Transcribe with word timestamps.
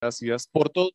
gracias 0.00 0.46
por 0.46 0.70
todo, 0.70 0.90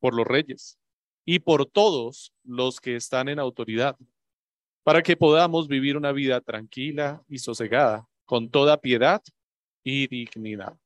por 0.00 0.14
los 0.14 0.26
reyes 0.26 0.78
y 1.24 1.38
por 1.38 1.66
todos 1.66 2.32
los 2.44 2.80
que 2.80 2.96
están 2.96 3.28
en 3.28 3.38
autoridad, 3.38 3.96
para 4.82 5.02
que 5.02 5.16
podamos 5.16 5.68
vivir 5.68 5.96
una 5.96 6.12
vida 6.12 6.40
tranquila 6.40 7.22
y 7.28 7.38
sosegada, 7.38 8.08
con 8.24 8.50
toda 8.50 8.80
piedad 8.80 9.22
y 9.84 10.06
dignidad. 10.08 10.76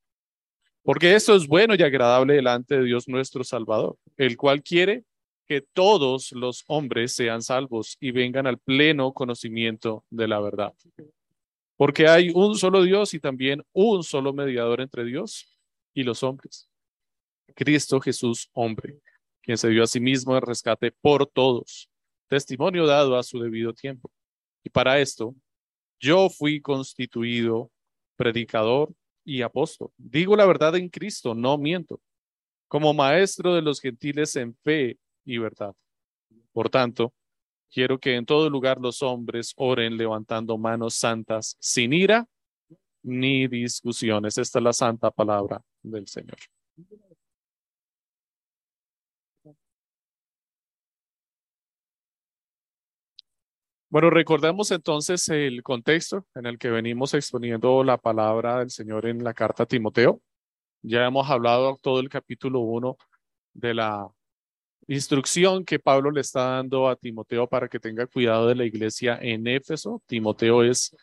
Porque 0.83 1.15
esto 1.15 1.35
es 1.35 1.47
bueno 1.47 1.75
y 1.75 1.83
agradable 1.83 2.35
delante 2.35 2.77
de 2.77 2.85
Dios 2.85 3.07
nuestro 3.07 3.43
Salvador, 3.43 3.97
el 4.15 4.37
cual 4.37 4.63
quiere 4.63 5.03
que 5.47 5.61
todos 5.61 6.31
los 6.33 6.63
hombres 6.67 7.13
sean 7.13 7.41
salvos 7.41 7.97
y 7.99 8.11
vengan 8.11 8.47
al 8.47 8.57
pleno 8.57 9.13
conocimiento 9.13 10.05
de 10.09 10.27
la 10.27 10.39
verdad. 10.39 10.73
Porque 11.77 12.07
hay 12.07 12.29
un 12.33 12.55
solo 12.55 12.83
Dios 12.83 13.13
y 13.13 13.19
también 13.19 13.63
un 13.71 14.03
solo 14.03 14.33
mediador 14.33 14.81
entre 14.81 15.05
Dios 15.05 15.57
y 15.93 16.03
los 16.03 16.21
hombres. 16.23 16.69
Cristo 17.55 17.99
Jesús, 17.99 18.49
hombre, 18.53 18.99
quien 19.41 19.57
se 19.57 19.69
dio 19.69 19.83
a 19.83 19.87
sí 19.87 19.99
mismo 19.99 20.35
en 20.35 20.41
rescate 20.41 20.91
por 20.91 21.25
todos, 21.27 21.89
testimonio 22.27 22.85
dado 22.85 23.17
a 23.17 23.23
su 23.23 23.39
debido 23.39 23.73
tiempo. 23.73 24.11
Y 24.63 24.69
para 24.69 24.99
esto, 24.99 25.35
yo 25.99 26.29
fui 26.29 26.61
constituido 26.61 27.71
predicador 28.15 28.93
y 29.23 29.41
apóstol. 29.41 29.91
Digo 29.97 30.35
la 30.35 30.45
verdad 30.45 30.75
en 30.75 30.89
Cristo, 30.89 31.33
no 31.33 31.57
miento, 31.57 32.01
como 32.67 32.93
maestro 32.93 33.55
de 33.55 33.61
los 33.61 33.79
gentiles 33.79 34.35
en 34.35 34.55
fe 34.63 34.97
y 35.25 35.37
verdad. 35.37 35.73
Por 36.51 36.69
tanto, 36.69 37.13
quiero 37.71 37.99
que 37.99 38.15
en 38.15 38.25
todo 38.25 38.49
lugar 38.49 38.79
los 38.79 39.01
hombres 39.01 39.53
oren 39.55 39.97
levantando 39.97 40.57
manos 40.57 40.95
santas, 40.95 41.55
sin 41.59 41.93
ira 41.93 42.27
ni 43.03 43.47
discusiones. 43.47 44.37
Esta 44.37 44.59
es 44.59 44.63
la 44.63 44.73
santa 44.73 45.11
palabra 45.11 45.61
del 45.81 46.07
Señor. 46.07 46.37
Bueno, 53.89 54.09
recordemos 54.09 54.71
entonces 54.71 55.29
el 55.29 55.63
contexto 55.63 56.25
en 56.35 56.45
el 56.45 56.57
que 56.57 56.69
venimos 56.69 57.13
exponiendo 57.13 57.85
la 57.85 57.97
palabra 57.97 58.59
del 58.59 58.69
Señor 58.69 59.05
en 59.05 59.23
la 59.23 59.33
carta 59.33 59.63
a 59.63 59.65
Timoteo. 59.65 60.21
Ya 60.81 61.05
hemos 61.05 61.29
hablado 61.29 61.79
todo 61.81 62.01
el 62.01 62.09
capítulo 62.09 62.59
1 62.59 62.97
de 63.53 63.73
la 63.73 64.09
instrucción 64.87 65.63
que 65.63 65.79
Pablo 65.79 66.11
le 66.11 66.19
está 66.19 66.49
dando 66.57 66.89
a 66.89 66.97
Timoteo 66.97 67.47
para 67.47 67.69
que 67.69 67.79
tenga 67.79 68.07
cuidado 68.07 68.47
de 68.47 68.55
la 68.55 68.65
iglesia 68.65 69.17
en 69.21 69.47
Éfeso. 69.47 70.03
Timoteo 70.05 70.63
es 70.63 70.93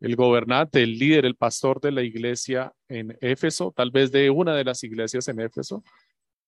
el 0.00 0.16
gobernante, 0.16 0.82
el 0.82 0.98
líder, 0.98 1.26
el 1.26 1.36
pastor 1.36 1.80
de 1.80 1.92
la 1.92 2.02
iglesia 2.02 2.72
en 2.88 3.16
Éfeso, 3.20 3.72
tal 3.74 3.92
vez 3.92 4.10
de 4.10 4.30
una 4.30 4.56
de 4.56 4.64
las 4.64 4.82
iglesias 4.82 5.28
en 5.28 5.40
Éfeso 5.40 5.84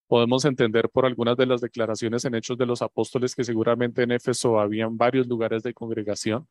podemos 0.09 0.43
entender 0.43 0.89
por 0.89 1.05
algunas 1.05 1.37
de 1.37 1.45
las 1.45 1.61
declaraciones 1.61 2.25
en 2.25 2.33
Hechos 2.33 2.57
de 2.57 2.65
los 2.65 2.81
Apóstoles 2.81 3.35
que 3.35 3.43
seguramente 3.43 4.01
en 4.01 4.11
Éfeso 4.11 4.59
habían 4.59 4.97
varios 4.97 5.27
lugares 5.27 5.61
de 5.61 5.71
congregación 5.71 6.47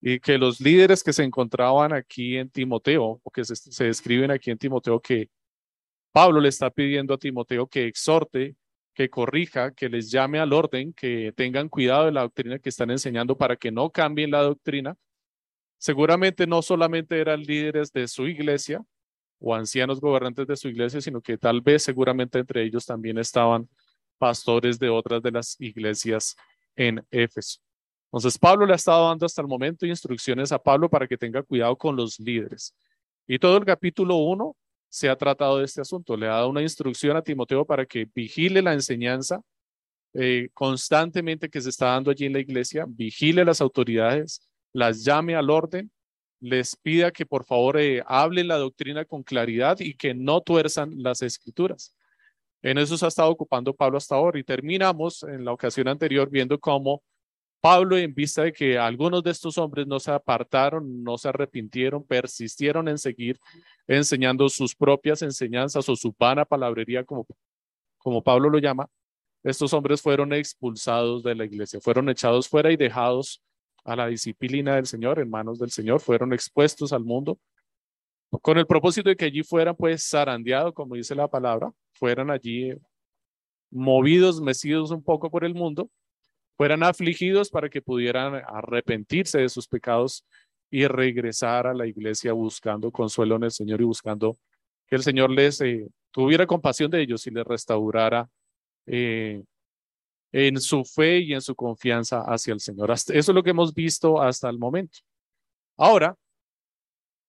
y 0.00 0.20
que 0.20 0.38
los 0.38 0.60
líderes 0.60 1.02
que 1.02 1.12
se 1.12 1.24
encontraban 1.24 1.92
aquí 1.92 2.36
en 2.36 2.48
Timoteo 2.48 3.20
o 3.20 3.30
que 3.32 3.44
se, 3.44 3.56
se 3.56 3.84
describen 3.84 4.30
aquí 4.30 4.52
en 4.52 4.58
Timoteo 4.58 5.00
que 5.00 5.28
Pablo 6.12 6.40
le 6.40 6.48
está 6.48 6.70
pidiendo 6.70 7.14
a 7.14 7.18
Timoteo 7.18 7.66
que 7.66 7.88
exhorte, 7.88 8.54
que 8.94 9.10
corrija, 9.10 9.72
que 9.72 9.88
les 9.88 10.08
llame 10.12 10.38
al 10.38 10.52
orden, 10.52 10.92
que 10.92 11.32
tengan 11.36 11.68
cuidado 11.68 12.06
de 12.06 12.12
la 12.12 12.22
doctrina 12.22 12.60
que 12.60 12.68
están 12.68 12.92
enseñando 12.92 13.36
para 13.36 13.56
que 13.56 13.72
no 13.72 13.90
cambien 13.90 14.30
la 14.30 14.42
doctrina. 14.42 14.96
Seguramente 15.76 16.46
no 16.46 16.62
solamente 16.62 17.18
eran 17.18 17.42
líderes 17.42 17.92
de 17.92 18.06
su 18.06 18.28
iglesia, 18.28 18.80
o 19.38 19.54
ancianos 19.54 20.00
gobernantes 20.00 20.46
de 20.46 20.56
su 20.56 20.68
iglesia, 20.68 21.00
sino 21.00 21.20
que 21.20 21.38
tal 21.38 21.60
vez 21.60 21.82
seguramente 21.82 22.38
entre 22.38 22.62
ellos 22.62 22.86
también 22.86 23.18
estaban 23.18 23.68
pastores 24.18 24.78
de 24.78 24.88
otras 24.88 25.22
de 25.22 25.30
las 25.30 25.60
iglesias 25.60 26.36
en 26.74 27.04
Éfeso. 27.10 27.60
Entonces 28.06 28.38
Pablo 28.38 28.64
le 28.66 28.72
ha 28.72 28.76
estado 28.76 29.08
dando 29.08 29.26
hasta 29.26 29.42
el 29.42 29.48
momento 29.48 29.84
instrucciones 29.84 30.52
a 30.52 30.58
Pablo 30.58 30.88
para 30.88 31.06
que 31.06 31.18
tenga 31.18 31.42
cuidado 31.42 31.76
con 31.76 31.96
los 31.96 32.18
líderes. 32.18 32.74
Y 33.26 33.38
todo 33.38 33.56
el 33.56 33.64
capítulo 33.64 34.16
1 34.16 34.56
se 34.88 35.08
ha 35.08 35.16
tratado 35.16 35.58
de 35.58 35.64
este 35.64 35.80
asunto. 35.80 36.16
Le 36.16 36.26
ha 36.26 36.34
dado 36.34 36.48
una 36.48 36.62
instrucción 36.62 37.16
a 37.16 37.22
Timoteo 37.22 37.64
para 37.64 37.84
que 37.84 38.08
vigile 38.14 38.62
la 38.62 38.72
enseñanza 38.72 39.42
eh, 40.14 40.48
constantemente 40.54 41.50
que 41.50 41.60
se 41.60 41.68
está 41.68 41.86
dando 41.86 42.10
allí 42.10 42.24
en 42.24 42.32
la 42.32 42.40
iglesia, 42.40 42.86
vigile 42.88 43.44
las 43.44 43.60
autoridades, 43.60 44.48
las 44.72 45.04
llame 45.04 45.34
al 45.34 45.50
orden 45.50 45.90
les 46.40 46.76
pida 46.76 47.10
que 47.10 47.26
por 47.26 47.44
favor 47.44 47.78
eh, 47.78 48.02
hablen 48.06 48.48
la 48.48 48.58
doctrina 48.58 49.04
con 49.04 49.22
claridad 49.22 49.78
y 49.80 49.94
que 49.94 50.14
no 50.14 50.40
tuerzan 50.40 51.02
las 51.02 51.22
escrituras. 51.22 51.94
En 52.62 52.78
eso 52.78 52.96
se 52.96 53.04
ha 53.04 53.08
estado 53.08 53.30
ocupando 53.30 53.74
Pablo 53.74 53.98
hasta 53.98 54.14
ahora 54.14 54.38
y 54.38 54.44
terminamos 54.44 55.22
en 55.22 55.44
la 55.44 55.52
ocasión 55.52 55.88
anterior 55.88 56.28
viendo 56.30 56.58
cómo 56.58 57.02
Pablo, 57.60 57.96
en 57.96 58.14
vista 58.14 58.44
de 58.44 58.52
que 58.52 58.78
algunos 58.78 59.22
de 59.24 59.32
estos 59.32 59.58
hombres 59.58 59.86
no 59.86 59.98
se 59.98 60.12
apartaron, 60.12 61.02
no 61.02 61.18
se 61.18 61.28
arrepintieron, 61.28 62.04
persistieron 62.04 62.86
en 62.86 62.98
seguir 62.98 63.40
enseñando 63.88 64.48
sus 64.48 64.74
propias 64.74 65.22
enseñanzas 65.22 65.88
o 65.88 65.96
su 65.96 66.14
vana 66.16 66.44
palabrería, 66.44 67.02
como, 67.02 67.26
como 67.98 68.22
Pablo 68.22 68.50
lo 68.50 68.58
llama, 68.58 68.88
estos 69.42 69.72
hombres 69.72 70.00
fueron 70.02 70.32
expulsados 70.32 71.22
de 71.22 71.34
la 71.34 71.44
iglesia, 71.44 71.80
fueron 71.80 72.08
echados 72.08 72.48
fuera 72.48 72.70
y 72.70 72.76
dejados 72.76 73.42
a 73.86 73.96
la 73.96 74.08
disciplina 74.08 74.74
del 74.76 74.86
Señor, 74.86 75.20
en 75.20 75.30
manos 75.30 75.58
del 75.58 75.70
Señor, 75.70 76.00
fueron 76.00 76.32
expuestos 76.32 76.92
al 76.92 77.04
mundo 77.04 77.38
con 78.42 78.58
el 78.58 78.66
propósito 78.66 79.08
de 79.08 79.16
que 79.16 79.26
allí 79.26 79.42
fueran 79.42 79.76
pues 79.76 80.08
zarandeados, 80.08 80.74
como 80.74 80.96
dice 80.96 81.14
la 81.14 81.28
palabra, 81.28 81.70
fueran 81.92 82.30
allí 82.30 82.74
movidos, 83.70 84.40
mecidos 84.40 84.90
un 84.90 85.02
poco 85.02 85.30
por 85.30 85.44
el 85.44 85.54
mundo, 85.54 85.88
fueran 86.56 86.82
afligidos 86.82 87.50
para 87.50 87.68
que 87.68 87.80
pudieran 87.82 88.42
arrepentirse 88.46 89.38
de 89.38 89.48
sus 89.48 89.68
pecados 89.68 90.26
y 90.70 90.86
regresar 90.86 91.66
a 91.66 91.74
la 91.74 91.86
iglesia 91.86 92.32
buscando 92.32 92.90
consuelo 92.90 93.36
en 93.36 93.44
el 93.44 93.50
Señor 93.52 93.80
y 93.80 93.84
buscando 93.84 94.36
que 94.86 94.96
el 94.96 95.02
Señor 95.02 95.30
les 95.30 95.60
eh, 95.60 95.86
tuviera 96.10 96.46
compasión 96.46 96.90
de 96.90 97.02
ellos 97.02 97.26
y 97.26 97.30
les 97.30 97.44
restaurara 97.44 98.28
eh, 98.86 99.42
en 100.38 100.60
su 100.60 100.84
fe 100.84 101.20
y 101.20 101.32
en 101.32 101.40
su 101.40 101.54
confianza 101.54 102.20
hacia 102.20 102.52
el 102.52 102.60
Señor. 102.60 102.90
eso 102.90 103.10
es 103.14 103.28
lo 103.28 103.42
que 103.42 103.50
hemos 103.50 103.72
visto 103.72 104.20
hasta 104.20 104.50
el 104.50 104.58
momento. 104.58 104.98
Ahora, 105.78 106.14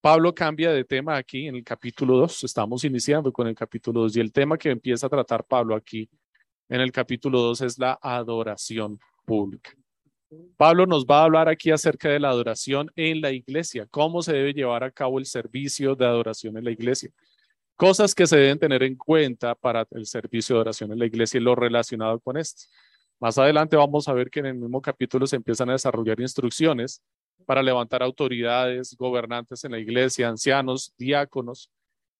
Pablo 0.01 0.35
cambia 0.35 0.73
de 0.73 0.83
tema 0.83 1.15
aquí 1.15 1.47
en 1.47 1.55
el 1.55 1.63
capítulo 1.63 2.17
2. 2.17 2.43
Estamos 2.43 2.83
iniciando 2.83 3.31
con 3.31 3.47
el 3.47 3.55
capítulo 3.55 4.01
2 4.01 4.17
y 4.17 4.19
el 4.19 4.33
tema 4.33 4.57
que 4.57 4.71
empieza 4.71 5.07
a 5.07 5.09
tratar 5.09 5.45
Pablo 5.45 5.73
aquí 5.73 6.09
en 6.67 6.81
el 6.81 6.91
capítulo 6.91 7.39
2 7.43 7.61
es 7.61 7.79
la 7.79 7.97
adoración 8.01 8.99
pública. 9.23 9.71
Pablo 10.57 10.85
nos 10.85 11.05
va 11.05 11.21
a 11.21 11.23
hablar 11.23 11.47
aquí 11.47 11.71
acerca 11.71 12.09
de 12.09 12.19
la 12.19 12.27
adoración 12.27 12.91
en 12.97 13.21
la 13.21 13.31
iglesia, 13.31 13.87
cómo 13.89 14.21
se 14.21 14.33
debe 14.33 14.53
llevar 14.53 14.83
a 14.83 14.91
cabo 14.91 15.17
el 15.17 15.25
servicio 15.25 15.95
de 15.95 16.05
adoración 16.05 16.57
en 16.57 16.65
la 16.65 16.71
iglesia. 16.71 17.09
Cosas 17.77 18.13
que 18.13 18.27
se 18.27 18.35
deben 18.35 18.59
tener 18.59 18.83
en 18.83 18.97
cuenta 18.97 19.55
para 19.55 19.87
el 19.91 20.05
servicio 20.05 20.55
de 20.55 20.57
adoración 20.57 20.91
en 20.91 20.99
la 20.99 21.05
iglesia 21.05 21.39
y 21.39 21.43
lo 21.43 21.55
relacionado 21.55 22.19
con 22.19 22.35
esto. 22.35 22.63
Más 23.19 23.37
adelante 23.37 23.75
vamos 23.75 24.07
a 24.07 24.13
ver 24.13 24.29
que 24.29 24.39
en 24.39 24.45
el 24.47 24.55
mismo 24.55 24.81
capítulo 24.81 25.25
se 25.25 25.35
empiezan 25.35 25.69
a 25.69 25.73
desarrollar 25.73 26.19
instrucciones 26.19 27.01
para 27.45 27.63
levantar 27.63 28.03
autoridades, 28.03 28.95
gobernantes 28.95 29.63
en 29.63 29.71
la 29.71 29.79
iglesia, 29.79 30.29
ancianos, 30.29 30.93
diáconos, 30.97 31.71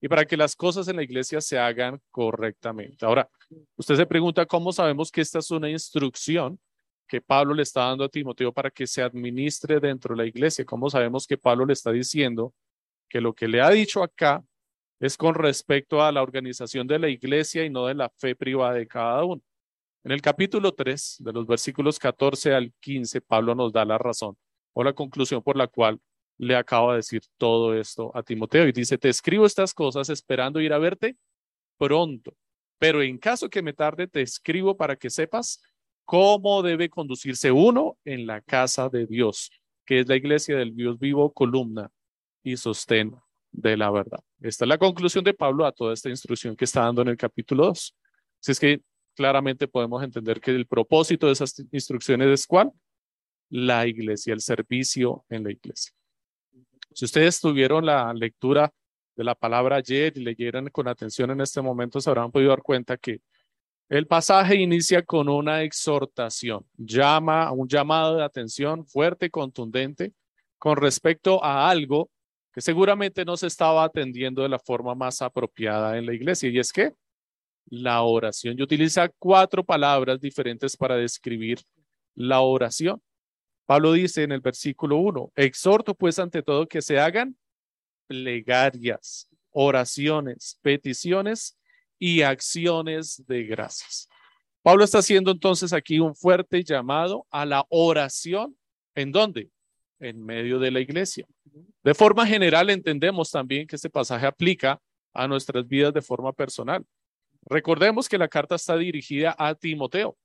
y 0.01 0.07
para 0.07 0.25
que 0.25 0.37
las 0.37 0.55
cosas 0.55 0.87
en 0.87 0.95
la 0.95 1.03
iglesia 1.03 1.41
se 1.41 1.57
hagan 1.57 1.99
correctamente. 2.11 3.05
Ahora, 3.05 3.29
usted 3.75 3.95
se 3.95 4.05
pregunta 4.05 4.45
cómo 4.45 4.71
sabemos 4.71 5.11
que 5.11 5.21
esta 5.21 5.39
es 5.39 5.51
una 5.51 5.69
instrucción 5.69 6.59
que 7.07 7.21
Pablo 7.21 7.53
le 7.53 7.63
está 7.63 7.81
dando 7.85 8.03
a 8.03 8.09
Timoteo 8.09 8.51
para 8.51 8.69
que 8.69 8.85
se 8.85 9.01
administre 9.01 9.79
dentro 9.79 10.15
de 10.15 10.23
la 10.23 10.27
iglesia. 10.27 10.65
¿Cómo 10.65 10.89
sabemos 10.89 11.25
que 11.25 11.37
Pablo 11.37 11.65
le 11.65 11.73
está 11.73 11.91
diciendo 11.91 12.53
que 13.09 13.21
lo 13.21 13.33
que 13.33 13.47
le 13.47 13.61
ha 13.61 13.69
dicho 13.69 14.03
acá 14.03 14.43
es 14.99 15.15
con 15.15 15.35
respecto 15.35 16.01
a 16.01 16.11
la 16.11 16.21
organización 16.21 16.85
de 16.85 16.99
la 16.99 17.09
iglesia 17.09 17.63
y 17.63 17.69
no 17.69 17.85
de 17.85 17.93
la 17.93 18.09
fe 18.09 18.35
privada 18.35 18.73
de 18.73 18.87
cada 18.87 19.23
uno? 19.23 19.41
En 20.07 20.13
el 20.13 20.21
capítulo 20.21 20.71
3, 20.71 21.17
de 21.19 21.33
los 21.33 21.45
versículos 21.45 21.99
14 21.99 22.53
al 22.53 22.71
15, 22.79 23.19
Pablo 23.19 23.53
nos 23.55 23.73
da 23.73 23.83
la 23.83 23.97
razón 23.97 24.37
o 24.71 24.81
la 24.81 24.93
conclusión 24.93 25.43
por 25.43 25.57
la 25.57 25.67
cual 25.67 25.99
le 26.37 26.55
acaba 26.55 26.93
de 26.93 26.99
decir 26.99 27.23
todo 27.35 27.73
esto 27.73 28.15
a 28.15 28.23
Timoteo 28.23 28.65
y 28.69 28.71
dice, 28.71 28.97
te 28.97 29.09
escribo 29.09 29.45
estas 29.45 29.73
cosas 29.73 30.07
esperando 30.07 30.61
ir 30.61 30.71
a 30.71 30.77
verte 30.77 31.17
pronto, 31.77 32.37
pero 32.79 33.01
en 33.01 33.17
caso 33.17 33.49
que 33.49 33.61
me 33.61 33.73
tarde, 33.73 34.07
te 34.07 34.21
escribo 34.21 34.77
para 34.77 34.95
que 34.95 35.09
sepas 35.09 35.61
cómo 36.05 36.63
debe 36.63 36.87
conducirse 36.89 37.51
uno 37.51 37.97
en 38.05 38.25
la 38.27 38.39
casa 38.39 38.87
de 38.87 39.07
Dios, 39.07 39.51
que 39.85 39.99
es 39.99 40.07
la 40.07 40.15
iglesia 40.15 40.55
del 40.55 40.73
Dios 40.73 40.97
vivo, 40.97 41.33
columna 41.33 41.91
y 42.43 42.55
sostén 42.55 43.13
de 43.51 43.75
la 43.75 43.91
verdad. 43.91 44.23
Esta 44.39 44.63
es 44.63 44.69
la 44.69 44.77
conclusión 44.77 45.25
de 45.25 45.33
Pablo 45.33 45.65
a 45.65 45.73
toda 45.73 45.93
esta 45.93 46.07
instrucción 46.07 46.55
que 46.55 46.63
está 46.63 46.83
dando 46.83 47.01
en 47.01 47.09
el 47.09 47.17
capítulo 47.17 47.65
2. 47.65 47.95
Si 48.39 48.51
es 48.53 48.59
que 48.61 48.81
claramente 49.17 49.67
podemos 49.67 50.03
entender 50.03 50.39
que 50.39 50.51
el 50.51 50.67
propósito 50.67 51.25
de 51.25 51.33
esas 51.33 51.53
instrucciones 51.71 52.27
es 52.27 52.45
cuál? 52.45 52.71
La 53.49 53.87
iglesia, 53.87 54.33
el 54.33 54.41
servicio 54.41 55.25
en 55.27 55.43
la 55.43 55.51
iglesia. 55.51 55.91
Si 56.93 57.05
ustedes 57.05 57.41
tuvieron 57.41 57.85
la 57.85 58.13
lectura 58.13 58.71
de 59.15 59.23
la 59.23 59.33
palabra 59.33 59.77
ayer 59.77 60.15
y 60.15 60.21
leyeran 60.21 60.69
con 60.69 60.87
atención 60.87 61.31
en 61.31 61.41
este 61.41 61.61
momento, 61.61 61.99
se 61.99 62.09
habrán 62.09 62.31
podido 62.31 62.51
dar 62.51 62.61
cuenta 62.61 62.95
que 62.95 63.19
el 63.89 64.05
pasaje 64.05 64.55
inicia 64.55 65.01
con 65.01 65.29
una 65.29 65.63
exhortación, 65.63 66.65
llama, 66.77 67.51
un 67.51 67.67
llamado 67.67 68.17
de 68.17 68.23
atención 68.23 68.85
fuerte 68.85 69.29
contundente 69.31 70.13
con 70.59 70.77
respecto 70.77 71.43
a 71.43 71.69
algo 71.69 72.09
que 72.53 72.61
seguramente 72.61 73.25
no 73.25 73.37
se 73.37 73.47
estaba 73.47 73.83
atendiendo 73.83 74.43
de 74.43 74.49
la 74.49 74.59
forma 74.59 74.93
más 74.93 75.21
apropiada 75.21 75.97
en 75.97 76.05
la 76.05 76.13
iglesia, 76.13 76.49
y 76.49 76.59
es 76.59 76.71
que 76.71 76.91
la 77.69 78.01
oración. 78.01 78.57
Y 78.57 78.61
utiliza 78.61 79.09
cuatro 79.19 79.63
palabras 79.63 80.19
diferentes 80.19 80.75
para 80.75 80.95
describir 80.95 81.59
la 82.15 82.41
oración. 82.41 83.01
Pablo 83.65 83.91
dice 83.93 84.23
en 84.23 84.31
el 84.31 84.39
versículo 84.39 84.97
1, 84.97 85.33
exhorto 85.35 85.93
pues 85.93 86.17
ante 86.19 86.41
todo 86.41 86.67
que 86.67 86.81
se 86.81 86.99
hagan 86.99 87.37
plegarias, 88.07 89.29
oraciones, 89.51 90.57
peticiones 90.61 91.57
y 91.99 92.21
acciones 92.21 93.23
de 93.27 93.43
gracias. 93.43 94.07
Pablo 94.61 94.83
está 94.83 94.99
haciendo 94.99 95.31
entonces 95.31 95.73
aquí 95.73 95.99
un 95.99 96.15
fuerte 96.15 96.63
llamado 96.63 97.25
a 97.29 97.45
la 97.45 97.65
oración. 97.69 98.57
¿En 98.95 99.11
dónde? 99.11 99.49
En 99.99 100.23
medio 100.23 100.59
de 100.59 100.71
la 100.71 100.79
iglesia. 100.79 101.25
De 101.83 101.93
forma 101.93 102.25
general 102.25 102.69
entendemos 102.69 103.31
también 103.31 103.67
que 103.67 103.75
este 103.75 103.89
pasaje 103.89 104.25
aplica 104.25 104.81
a 105.13 105.27
nuestras 105.27 105.67
vidas 105.67 105.93
de 105.93 106.01
forma 106.01 106.31
personal. 106.33 106.85
Recordemos 107.49 108.09
que 108.09 108.17
la 108.17 108.27
carta 108.27 108.55
está 108.55 108.75
dirigida 108.77 109.35
a 109.37 109.55
Timoteo. 109.55 110.17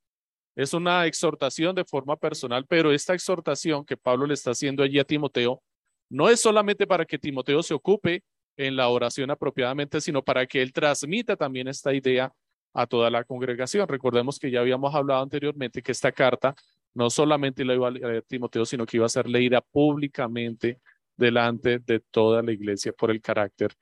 Es 0.54 0.74
una 0.74 1.06
exhortación 1.06 1.74
de 1.74 1.84
forma 1.84 2.16
personal, 2.16 2.66
pero 2.69 2.92
esta 2.92 3.14
exhortación 3.14 3.84
que 3.84 3.96
Pablo 3.96 4.26
le 4.26 4.34
está 4.34 4.50
haciendo 4.50 4.82
allí 4.82 4.98
a 4.98 5.04
Timoteo 5.04 5.62
no 6.10 6.28
es 6.28 6.40
solamente 6.40 6.86
para 6.86 7.06
que 7.06 7.19
Timoteo 7.19 7.62
se 7.62 7.72
ocupe 7.72 8.22
en 8.56 8.76
la 8.76 8.88
oración 8.88 9.30
apropiadamente, 9.30 10.00
sino 10.00 10.22
para 10.22 10.46
que 10.46 10.60
él 10.60 10.72
transmita 10.72 11.36
también 11.36 11.69
esta 11.69 11.94
idea 11.94 12.30
a 12.74 12.86
toda 12.86 13.08
la 13.10 13.24
congregación. 13.24 13.88
Recordemos 13.88 14.38
que 14.38 14.50
ya 14.50 14.60
habíamos 14.60 14.94
hablado 14.94 15.22
anteriormente 15.22 15.82
que 15.82 15.92
esta 15.92 16.12
carta 16.12 16.54
no 16.92 17.08
solamente 17.08 17.64
la 17.64 17.74
iba 17.74 17.88
a 17.88 17.90
leer 17.90 18.24
Timoteo, 18.24 18.66
sino 18.66 18.84
que 18.84 18.98
iba 18.98 19.06
a 19.06 19.08
ser 19.08 19.26
leída 19.26 19.62
públicamente 19.62 20.80
delante 21.16 21.78
de 21.78 22.00
toda 22.00 22.42
la 22.42 22.52
iglesia 22.52 22.92
por 22.92 23.10
el 23.10 23.22
carácter 23.22 23.74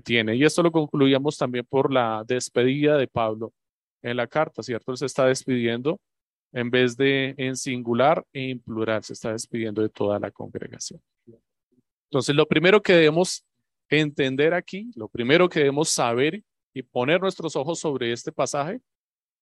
tiene. 0.00 0.36
Y 0.36 0.44
esto 0.44 0.62
lo 0.62 0.72
concluíamos 0.72 1.36
también 1.36 1.66
por 1.68 1.92
la 1.92 2.24
despedida 2.26 2.96
de 2.96 3.08
Pablo 3.08 3.52
en 4.02 4.16
la 4.16 4.26
carta, 4.26 4.62
¿cierto? 4.62 4.96
Se 4.96 5.06
está 5.06 5.26
despidiendo 5.26 6.00
en 6.52 6.70
vez 6.70 6.96
de 6.96 7.34
en 7.38 7.56
singular 7.56 8.24
e 8.32 8.50
en 8.50 8.60
plural, 8.60 9.02
se 9.02 9.14
está 9.14 9.32
despidiendo 9.32 9.82
de 9.82 9.88
toda 9.88 10.18
la 10.18 10.30
congregación. 10.30 11.00
Entonces, 12.10 12.34
lo 12.34 12.46
primero 12.46 12.82
que 12.82 12.92
debemos 12.92 13.44
entender 13.88 14.52
aquí, 14.52 14.90
lo 14.94 15.08
primero 15.08 15.48
que 15.48 15.60
debemos 15.60 15.88
saber 15.88 16.42
y 16.74 16.82
poner 16.82 17.20
nuestros 17.20 17.56
ojos 17.56 17.78
sobre 17.78 18.12
este 18.12 18.32
pasaje 18.32 18.80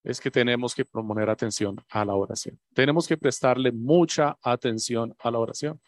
es 0.03 0.21
que 0.21 0.31
tenemos 0.31 0.75
que 0.75 0.85
poner 0.85 1.29
atención 1.29 1.77
a 1.89 2.05
la 2.05 2.15
oración. 2.15 2.59
Tenemos 2.75 3.07
que 3.07 3.17
prestarle 3.17 3.71
mucha 3.71 4.39
atención 4.43 5.15
a 5.19 5.31
la 5.31 5.39
oración. 5.39 5.81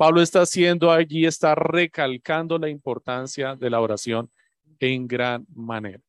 Pablo 0.00 0.22
está 0.22 0.40
haciendo 0.40 0.90
allí, 0.90 1.26
está 1.26 1.54
recalcando 1.54 2.56
la 2.56 2.70
importancia 2.70 3.54
de 3.54 3.68
la 3.68 3.82
oración 3.82 4.30
en 4.78 5.06
gran 5.06 5.44
manera. 5.54 6.00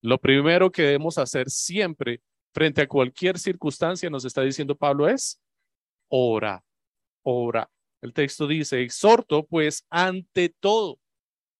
Lo 0.00 0.16
primero 0.16 0.72
que 0.72 0.80
debemos 0.80 1.18
hacer 1.18 1.50
siempre 1.50 2.22
frente 2.54 2.80
a 2.80 2.88
cualquier 2.88 3.38
circunstancia, 3.38 4.08
nos 4.08 4.24
está 4.24 4.40
diciendo 4.40 4.74
Pablo, 4.74 5.06
es 5.06 5.38
ora, 6.08 6.64
ora. 7.22 7.68
El 8.00 8.14
texto 8.14 8.46
dice, 8.46 8.80
exhorto 8.80 9.44
pues 9.44 9.84
ante 9.90 10.48
todo 10.48 10.98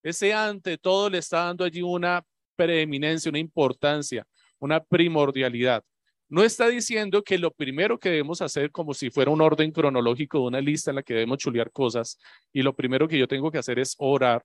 ese 0.03 0.33
ante 0.33 0.79
todo 0.79 1.11
le 1.11 1.19
está 1.19 1.45
dando 1.45 1.67
allí 1.67 1.83
una 1.83 2.25
preeminencia, 2.57 3.29
una 3.29 3.41
importancia, 3.41 4.27
una 4.59 4.83
primordialidad. 4.83 5.85
No 6.29 6.45
está 6.45 6.69
diciendo 6.69 7.23
que 7.23 7.39
lo 7.39 7.51
primero 7.51 7.99
que 7.99 8.11
debemos 8.11 8.43
hacer, 8.43 8.71
como 8.71 8.93
si 8.93 9.11
fuera 9.11 9.31
un 9.31 9.41
orden 9.41 9.73
cronológico 9.73 10.39
de 10.39 10.45
una 10.45 10.61
lista 10.61 10.91
en 10.91 10.97
la 10.97 11.03
que 11.03 11.15
debemos 11.15 11.39
chulear 11.39 11.71
cosas, 11.73 12.19
y 12.53 12.63
lo 12.63 12.75
primero 12.75 13.09
que 13.09 13.19
yo 13.19 13.27
tengo 13.27 13.51
que 13.51 13.59
hacer 13.59 13.79
es 13.79 13.95
orar. 13.99 14.45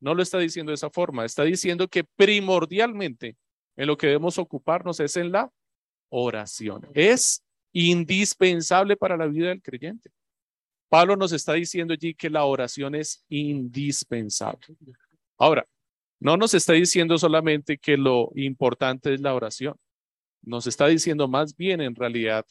No 0.00 0.14
lo 0.14 0.22
está 0.22 0.38
diciendo 0.38 0.70
de 0.70 0.74
esa 0.74 0.90
forma. 0.90 1.24
Está 1.24 1.42
diciendo 1.44 1.88
que 1.88 2.04
primordialmente 2.04 3.36
en 3.76 3.86
lo 3.86 3.96
que 3.96 4.06
debemos 4.06 4.38
ocuparnos 4.38 5.00
es 5.00 5.16
en 5.16 5.32
la 5.32 5.50
oración. 6.10 6.86
Es 6.94 7.42
indispensable 7.72 8.96
para 8.96 9.16
la 9.16 9.26
vida 9.26 9.48
del 9.48 9.62
creyente. 9.62 10.10
Pablo 10.88 11.16
nos 11.16 11.32
está 11.32 11.54
diciendo 11.54 11.94
allí 11.94 12.14
que 12.14 12.30
la 12.30 12.44
oración 12.44 12.94
es 12.94 13.24
indispensable. 13.28 14.60
Ahora, 15.36 15.66
no 16.20 16.36
nos 16.36 16.54
está 16.54 16.74
diciendo 16.74 17.18
solamente 17.18 17.78
que 17.78 17.96
lo 17.96 18.30
importante 18.36 19.12
es 19.12 19.20
la 19.20 19.34
oración. 19.34 19.76
Nos 20.46 20.66
está 20.66 20.86
diciendo 20.86 21.28
más 21.28 21.56
bien 21.56 21.80
en 21.80 21.94
realidad 21.94 22.44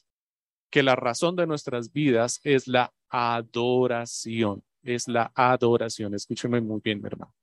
que 0.69 0.83
la 0.83 0.95
razón 0.95 1.35
de 1.35 1.45
nuestras 1.45 1.91
vidas 1.91 2.39
es 2.43 2.67
la 2.67 2.91
adoración. 3.09 4.63
Es 4.81 5.07
la 5.07 5.31
adoración. 5.35 6.13
Escúcheme 6.15 6.59
muy 6.61 6.81
bien, 6.83 6.99
mi 7.01 7.07
hermano. 7.07 7.33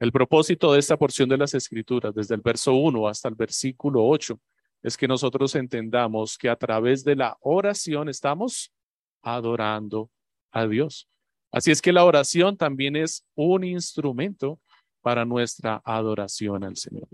El 0.00 0.12
propósito 0.12 0.72
de 0.72 0.78
esta 0.78 0.96
porción 0.96 1.28
de 1.28 1.38
las 1.38 1.54
Escrituras, 1.54 2.14
desde 2.14 2.34
el 2.34 2.40
verso 2.40 2.74
1 2.74 3.08
hasta 3.08 3.28
el 3.28 3.34
versículo 3.34 4.04
8, 4.06 4.40
es 4.82 4.96
que 4.96 5.08
nosotros 5.08 5.54
entendamos 5.54 6.38
que 6.38 6.48
a 6.48 6.56
través 6.56 7.04
de 7.04 7.16
la 7.16 7.36
oración 7.40 8.08
estamos 8.08 8.72
adorando 9.22 10.10
a 10.52 10.66
Dios. 10.66 11.08
Así 11.50 11.70
es 11.70 11.82
que 11.82 11.92
la 11.92 12.04
oración 12.04 12.56
también 12.56 12.94
es 12.94 13.24
un 13.34 13.64
instrumento 13.64 14.60
para 15.00 15.24
nuestra 15.24 15.80
adoración 15.84 16.64
al 16.64 16.76
Señor. 16.76 17.08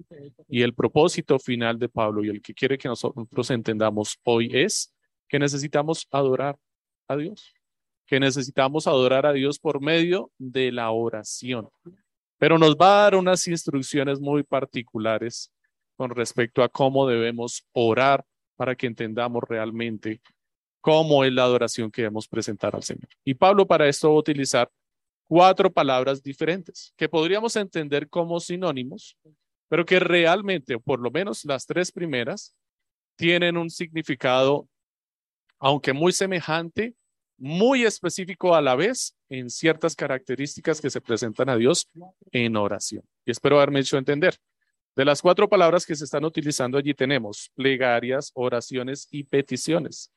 Y 0.48 0.62
el 0.62 0.74
propósito 0.74 1.38
final 1.38 1.78
de 1.78 1.88
Pablo 1.88 2.24
y 2.24 2.28
el 2.28 2.42
que 2.42 2.54
quiere 2.54 2.78
que 2.78 2.88
nosotros 2.88 3.50
entendamos 3.50 4.18
hoy 4.24 4.50
es 4.52 4.92
que 5.28 5.38
necesitamos 5.38 6.06
adorar 6.10 6.56
a 7.08 7.16
Dios, 7.16 7.54
que 8.06 8.20
necesitamos 8.20 8.86
adorar 8.86 9.26
a 9.26 9.32
Dios 9.32 9.58
por 9.58 9.80
medio 9.80 10.30
de 10.38 10.72
la 10.72 10.90
oración. 10.90 11.68
Pero 12.38 12.58
nos 12.58 12.76
va 12.76 12.98
a 12.98 13.02
dar 13.02 13.16
unas 13.16 13.46
instrucciones 13.46 14.20
muy 14.20 14.42
particulares 14.42 15.52
con 15.96 16.10
respecto 16.10 16.62
a 16.62 16.68
cómo 16.68 17.06
debemos 17.06 17.64
orar 17.72 18.24
para 18.56 18.74
que 18.74 18.86
entendamos 18.86 19.42
realmente 19.46 20.20
cómo 20.80 21.24
es 21.24 21.32
la 21.32 21.44
adoración 21.44 21.90
que 21.90 22.02
debemos 22.02 22.28
presentar 22.28 22.74
al 22.74 22.82
Señor. 22.82 23.08
Y 23.24 23.34
Pablo 23.34 23.66
para 23.66 23.88
esto 23.88 24.10
va 24.10 24.16
a 24.16 24.18
utilizar 24.18 24.70
cuatro 25.26 25.72
palabras 25.72 26.22
diferentes 26.22 26.92
que 26.96 27.08
podríamos 27.08 27.56
entender 27.56 28.08
como 28.08 28.40
sinónimos, 28.40 29.16
pero 29.68 29.84
que 29.84 29.98
realmente, 29.98 30.74
o 30.74 30.80
por 30.80 31.00
lo 31.00 31.10
menos 31.10 31.44
las 31.44 31.66
tres 31.66 31.90
primeras, 31.90 32.54
tienen 33.16 33.56
un 33.56 33.70
significado, 33.70 34.68
aunque 35.58 35.92
muy 35.92 36.12
semejante, 36.12 36.94
muy 37.36 37.84
específico 37.84 38.54
a 38.54 38.62
la 38.62 38.74
vez 38.76 39.16
en 39.28 39.50
ciertas 39.50 39.96
características 39.96 40.80
que 40.80 40.90
se 40.90 41.00
presentan 41.00 41.48
a 41.48 41.56
Dios 41.56 41.88
en 42.30 42.56
oración. 42.56 43.02
Y 43.24 43.30
espero 43.32 43.56
haberme 43.56 43.80
hecho 43.80 43.98
entender. 43.98 44.36
De 44.96 45.04
las 45.04 45.20
cuatro 45.20 45.48
palabras 45.48 45.84
que 45.84 45.96
se 45.96 46.04
están 46.04 46.24
utilizando 46.24 46.78
allí 46.78 46.94
tenemos 46.94 47.50
plegarias, 47.54 48.30
oraciones 48.34 49.08
y 49.10 49.24
peticiones. 49.24 50.12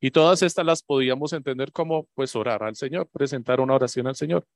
Y 0.00 0.10
todas 0.10 0.42
estas 0.42 0.66
las 0.66 0.82
podíamos 0.82 1.32
entender 1.32 1.72
como 1.72 2.06
pues 2.14 2.36
orar 2.36 2.62
al 2.62 2.76
Señor, 2.76 3.08
presentar 3.08 3.60
una 3.60 3.74
oración 3.74 4.06
al 4.06 4.16
Señor. 4.16 4.46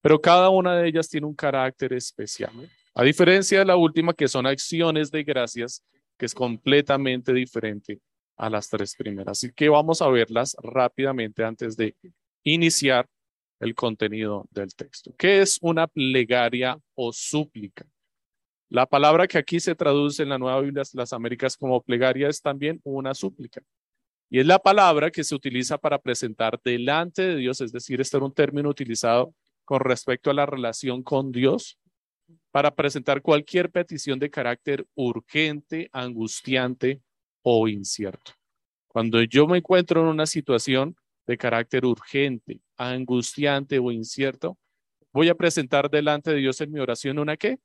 Pero 0.00 0.20
cada 0.20 0.50
una 0.50 0.76
de 0.76 0.88
ellas 0.88 1.08
tiene 1.08 1.26
un 1.26 1.34
carácter 1.34 1.92
especial. 1.92 2.52
A 2.94 3.02
diferencia 3.02 3.58
de 3.58 3.64
la 3.64 3.76
última, 3.76 4.14
que 4.14 4.28
son 4.28 4.46
acciones 4.46 5.10
de 5.10 5.22
gracias, 5.22 5.84
que 6.16 6.26
es 6.26 6.34
completamente 6.34 7.32
diferente 7.32 8.00
a 8.36 8.48
las 8.48 8.68
tres 8.68 8.94
primeras. 8.94 9.38
Así 9.38 9.52
que 9.52 9.68
vamos 9.68 10.00
a 10.00 10.08
verlas 10.08 10.56
rápidamente 10.62 11.44
antes 11.44 11.76
de 11.76 11.94
iniciar 12.42 13.06
el 13.60 13.74
contenido 13.74 14.46
del 14.50 14.74
texto. 14.74 15.14
¿Qué 15.16 15.40
es 15.40 15.58
una 15.60 15.86
plegaria 15.86 16.78
o 16.94 17.12
súplica? 17.12 17.86
La 18.68 18.86
palabra 18.86 19.26
que 19.26 19.38
aquí 19.38 19.60
se 19.60 19.74
traduce 19.74 20.22
en 20.22 20.28
la 20.28 20.38
Nueva 20.38 20.60
Biblia 20.60 20.82
las 20.94 21.12
Américas 21.12 21.56
como 21.56 21.82
plegaria 21.82 22.28
es 22.28 22.42
también 22.42 22.80
una 22.84 23.14
súplica. 23.14 23.62
Y 24.28 24.40
es 24.40 24.46
la 24.46 24.58
palabra 24.58 25.10
que 25.10 25.24
se 25.24 25.34
utiliza 25.34 25.78
para 25.78 26.00
presentar 26.00 26.60
delante 26.64 27.22
de 27.22 27.36
Dios, 27.36 27.60
es 27.60 27.72
decir, 27.72 28.00
este 28.00 28.16
era 28.16 28.26
un 28.26 28.34
término 28.34 28.68
utilizado 28.68 29.34
con 29.64 29.80
respecto 29.80 30.30
a 30.30 30.34
la 30.34 30.46
relación 30.46 31.02
con 31.02 31.30
Dios 31.30 31.78
para 32.50 32.74
presentar 32.74 33.22
cualquier 33.22 33.70
petición 33.70 34.18
de 34.18 34.30
carácter 34.30 34.86
urgente, 34.94 35.88
angustiante 35.92 37.02
o 37.42 37.68
incierto. 37.68 38.32
Cuando 38.88 39.22
yo 39.22 39.46
me 39.46 39.58
encuentro 39.58 40.00
en 40.00 40.06
una 40.08 40.26
situación 40.26 40.96
de 41.26 41.36
carácter 41.36 41.84
urgente, 41.84 42.60
angustiante 42.76 43.78
o 43.78 43.92
incierto, 43.92 44.58
voy 45.12 45.28
a 45.28 45.34
presentar 45.34 45.90
delante 45.90 46.32
de 46.32 46.38
Dios 46.38 46.60
en 46.60 46.72
mi 46.72 46.80
oración 46.80 47.18
una 47.18 47.36
qué? 47.36 47.58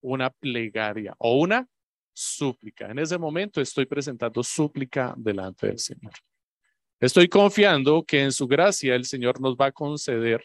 Una 0.00 0.30
plegaria 0.30 1.14
o 1.18 1.38
una 1.38 1.68
súplica. 2.16 2.90
En 2.90 2.98
ese 2.98 3.18
momento 3.18 3.60
estoy 3.60 3.84
presentando 3.84 4.42
súplica 4.42 5.14
delante 5.18 5.66
del 5.66 5.78
Señor. 5.78 6.12
Estoy 6.98 7.28
confiando 7.28 8.02
que 8.02 8.22
en 8.22 8.32
su 8.32 8.46
gracia 8.46 8.94
el 8.94 9.04
Señor 9.04 9.38
nos 9.40 9.54
va 9.54 9.66
a 9.66 9.72
conceder 9.72 10.42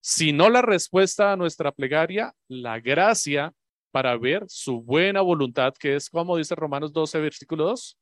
Si 0.00 0.32
no 0.32 0.50
la 0.50 0.62
respuesta 0.62 1.32
a 1.32 1.36
nuestra 1.36 1.72
plegaria, 1.72 2.32
la 2.48 2.78
gracia 2.78 3.52
para 3.90 4.16
ver 4.16 4.44
su 4.46 4.80
buena 4.80 5.20
voluntad, 5.20 5.74
que 5.74 5.96
es 5.96 6.10
como 6.10 6.36
dice 6.36 6.54
Romanos 6.54 6.92
12, 6.92 7.18
versículo 7.18 7.64
2, 7.64 7.98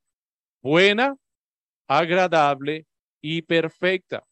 buena, 0.60 1.16
agradable 1.86 2.86
y 3.22 3.40
perfecta, 3.42 4.22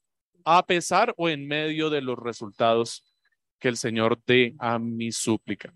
a 0.45 0.67
pesar 0.67 1.14
o 1.17 1.31
en 1.31 1.47
medio 1.47 1.88
de 1.88 2.02
los 2.02 2.19
resultados 2.19 3.14
que 3.59 3.69
el 3.69 3.79
Señor 3.79 4.21
dé 4.26 4.55
a 4.59 4.79
mi 4.79 5.12
súplica. 5.12 5.73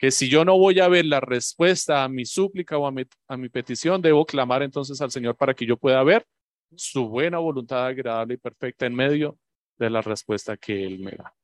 Que 0.00 0.10
si 0.10 0.30
yo 0.30 0.46
no 0.46 0.56
voy 0.56 0.80
a 0.80 0.88
ver 0.88 1.04
la 1.04 1.20
respuesta 1.20 2.02
a 2.02 2.08
mi 2.08 2.24
súplica 2.24 2.78
o 2.78 2.86
a 2.86 2.90
mi, 2.90 3.04
a 3.28 3.36
mi 3.36 3.50
petición, 3.50 4.00
debo 4.00 4.24
clamar 4.24 4.62
entonces 4.62 4.98
al 5.02 5.10
Señor 5.10 5.36
para 5.36 5.52
que 5.52 5.66
yo 5.66 5.76
pueda 5.76 6.02
ver 6.02 6.26
su 6.74 7.06
buena 7.06 7.38
voluntad 7.38 7.86
agradable 7.86 8.34
y 8.34 8.38
perfecta 8.38 8.86
en 8.86 8.94
medio 8.94 9.38
de 9.78 9.90
la 9.90 10.00
respuesta 10.00 10.56
que 10.56 10.86
Él 10.86 11.00
me 11.00 11.10
da. 11.12 11.34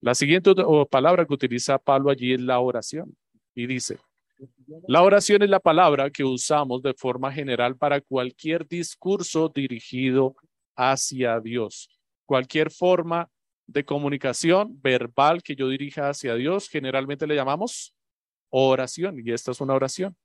La 0.00 0.14
siguiente 0.14 0.52
palabra 0.88 1.24
que 1.24 1.34
utiliza 1.34 1.78
Pablo 1.78 2.10
allí 2.10 2.34
es 2.34 2.40
la 2.40 2.60
oración 2.60 3.16
y 3.54 3.66
dice, 3.66 3.98
la 4.86 5.02
oración 5.02 5.42
es 5.42 5.48
la 5.48 5.60
palabra 5.60 6.10
que 6.10 6.24
usamos 6.24 6.82
de 6.82 6.94
forma 6.94 7.32
general 7.32 7.76
para 7.76 8.00
cualquier 8.00 8.68
discurso 8.68 9.48
dirigido 9.48 10.36
hacia 10.76 11.40
Dios. 11.40 11.88
Cualquier 12.26 12.70
forma 12.70 13.30
de 13.66 13.84
comunicación 13.84 14.80
verbal 14.82 15.42
que 15.42 15.56
yo 15.56 15.68
dirija 15.68 16.08
hacia 16.08 16.34
Dios, 16.34 16.68
generalmente 16.68 17.26
le 17.26 17.34
llamamos 17.34 17.94
oración 18.50 19.20
y 19.24 19.32
esta 19.32 19.50
es 19.50 19.60
una 19.60 19.74
oración. 19.74 20.16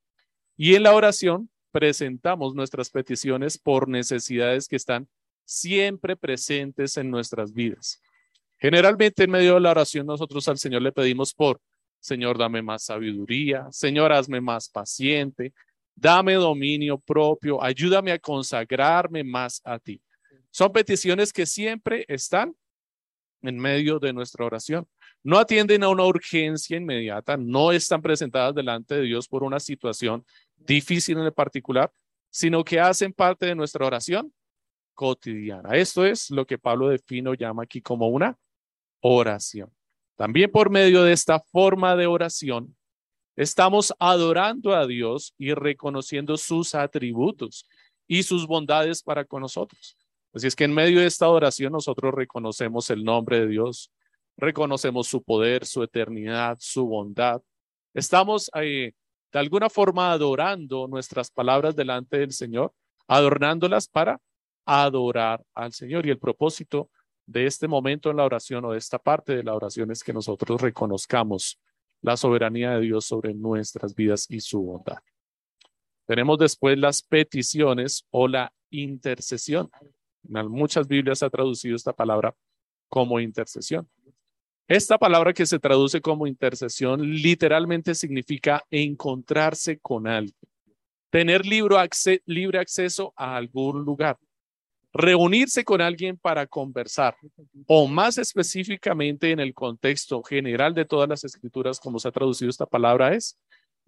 Y 0.57 0.75
en 0.75 0.83
la 0.83 0.93
oración 0.93 1.49
presentamos 1.71 2.53
nuestras 2.55 2.89
peticiones 2.89 3.57
por 3.57 3.87
necesidades 3.87 4.67
que 4.67 4.75
están 4.75 5.07
siempre 5.45 6.15
presentes 6.15 6.97
en 6.97 7.09
nuestras 7.09 7.53
vidas. 7.53 8.01
Generalmente 8.57 9.23
en 9.23 9.31
medio 9.31 9.55
de 9.55 9.61
la 9.61 9.71
oración 9.71 10.05
nosotros 10.05 10.47
al 10.47 10.57
Señor 10.57 10.81
le 10.81 10.91
pedimos 10.91 11.33
por, 11.33 11.61
Señor, 11.99 12.37
dame 12.37 12.61
más 12.61 12.83
sabiduría, 12.83 13.67
Señor, 13.71 14.11
hazme 14.11 14.41
más 14.41 14.69
paciente, 14.69 15.53
dame 15.95 16.33
dominio 16.35 16.97
propio, 16.97 17.61
ayúdame 17.63 18.11
a 18.11 18.19
consagrarme 18.19 19.23
más 19.23 19.61
a 19.63 19.79
ti. 19.79 20.01
Son 20.51 20.71
peticiones 20.71 21.31
que 21.31 21.45
siempre 21.45 22.05
están 22.07 22.55
en 23.41 23.57
medio 23.57 23.99
de 23.99 24.13
nuestra 24.13 24.45
oración. 24.45 24.87
No 25.23 25.37
atienden 25.37 25.83
a 25.83 25.89
una 25.89 26.05
urgencia 26.05 26.77
inmediata, 26.77 27.37
no 27.37 27.71
están 27.71 28.01
presentadas 28.01 28.55
delante 28.55 28.95
de 28.95 29.01
Dios 29.01 29.27
por 29.27 29.43
una 29.43 29.59
situación 29.59 30.25
difícil 30.55 31.17
en 31.17 31.25
el 31.25 31.33
particular, 31.33 31.91
sino 32.29 32.63
que 32.63 32.79
hacen 32.79 33.13
parte 33.13 33.45
de 33.45 33.55
nuestra 33.55 33.85
oración 33.85 34.33
cotidiana. 34.93 35.75
Esto 35.75 36.05
es 36.05 36.29
lo 36.29 36.45
que 36.45 36.57
Pablo 36.57 36.89
de 36.89 36.99
Fino 36.99 37.33
llama 37.33 37.63
aquí 37.63 37.81
como 37.81 38.07
una 38.09 38.37
oración. 39.01 39.71
También 40.15 40.51
por 40.51 40.69
medio 40.69 41.03
de 41.03 41.13
esta 41.13 41.39
forma 41.39 41.95
de 41.95 42.05
oración, 42.05 42.75
estamos 43.37 43.93
adorando 43.99 44.75
a 44.75 44.85
Dios 44.85 45.33
y 45.37 45.53
reconociendo 45.53 46.35
sus 46.35 46.75
atributos 46.75 47.65
y 48.05 48.23
sus 48.23 48.45
bondades 48.45 49.01
para 49.01 49.23
con 49.23 49.41
nosotros. 49.41 49.97
Así 50.33 50.47
es 50.47 50.55
que 50.55 50.65
en 50.65 50.73
medio 50.73 50.99
de 50.99 51.07
esta 51.07 51.27
oración 51.27 51.73
nosotros 51.73 52.13
reconocemos 52.13 52.89
el 52.89 53.03
nombre 53.03 53.39
de 53.39 53.47
Dios, 53.47 53.91
reconocemos 54.37 55.07
su 55.07 55.23
poder, 55.23 55.65
su 55.65 55.83
eternidad, 55.83 56.57
su 56.59 56.85
bondad. 56.85 57.41
Estamos 57.93 58.49
eh, 58.55 58.93
de 59.31 59.39
alguna 59.39 59.69
forma 59.69 60.11
adorando 60.11 60.87
nuestras 60.87 61.31
palabras 61.31 61.75
delante 61.75 62.19
del 62.19 62.31
Señor, 62.31 62.73
adornándolas 63.07 63.87
para 63.87 64.19
adorar 64.65 65.43
al 65.55 65.73
Señor. 65.73 66.05
Y 66.05 66.11
el 66.11 66.19
propósito 66.19 66.89
de 67.25 67.45
este 67.45 67.67
momento 67.67 68.09
en 68.09 68.17
la 68.17 68.25
oración 68.25 68.65
o 68.65 68.71
de 68.71 68.77
esta 68.77 68.99
parte 68.99 69.35
de 69.35 69.43
la 69.43 69.55
oración 69.55 69.91
es 69.91 70.03
que 70.03 70.13
nosotros 70.13 70.61
reconozcamos 70.61 71.59
la 72.01 72.17
soberanía 72.17 72.71
de 72.71 72.81
Dios 72.81 73.05
sobre 73.05 73.33
nuestras 73.33 73.93
vidas 73.93 74.25
y 74.29 74.39
su 74.39 74.61
bondad. 74.61 74.99
Tenemos 76.05 76.39
después 76.39 76.77
las 76.77 77.01
peticiones 77.01 78.05
o 78.09 78.27
la 78.27 78.51
intercesión. 78.71 79.69
En 80.27 80.47
muchas 80.47 80.87
Biblias 80.87 81.23
ha 81.23 81.29
traducido 81.29 81.75
esta 81.75 81.93
palabra 81.93 82.35
como 82.89 83.19
intercesión. 83.19 83.87
Esta 84.67 84.99
palabra 84.99 85.33
que 85.33 85.47
se 85.47 85.57
traduce 85.57 85.99
como 85.99 86.27
intercesión 86.27 87.01
literalmente 87.01 87.95
significa 87.95 88.63
encontrarse 88.69 89.79
con 89.79 90.05
alguien, 90.05 90.35
tener 91.09 91.43
libre, 91.43 92.59
acceso 92.59 93.11
a 93.15 93.35
algún 93.35 93.83
lugar, 93.83 94.19
reunirse 94.93 95.63
con 95.63 95.81
alguien 95.81 96.17
para 96.17 96.45
conversar, 96.45 97.15
o 97.65 97.87
más 97.87 98.19
específicamente 98.19 99.31
en 99.31 99.39
el 99.39 99.55
contexto 99.55 100.21
general 100.21 100.75
de 100.75 100.85
todas 100.85 101.09
las 101.09 101.23
escrituras, 101.23 101.79
como 101.79 101.97
se 101.97 102.07
ha 102.07 102.11
traducido 102.11 102.51
esta 102.51 102.67
palabra, 102.67 103.15
es 103.15 103.39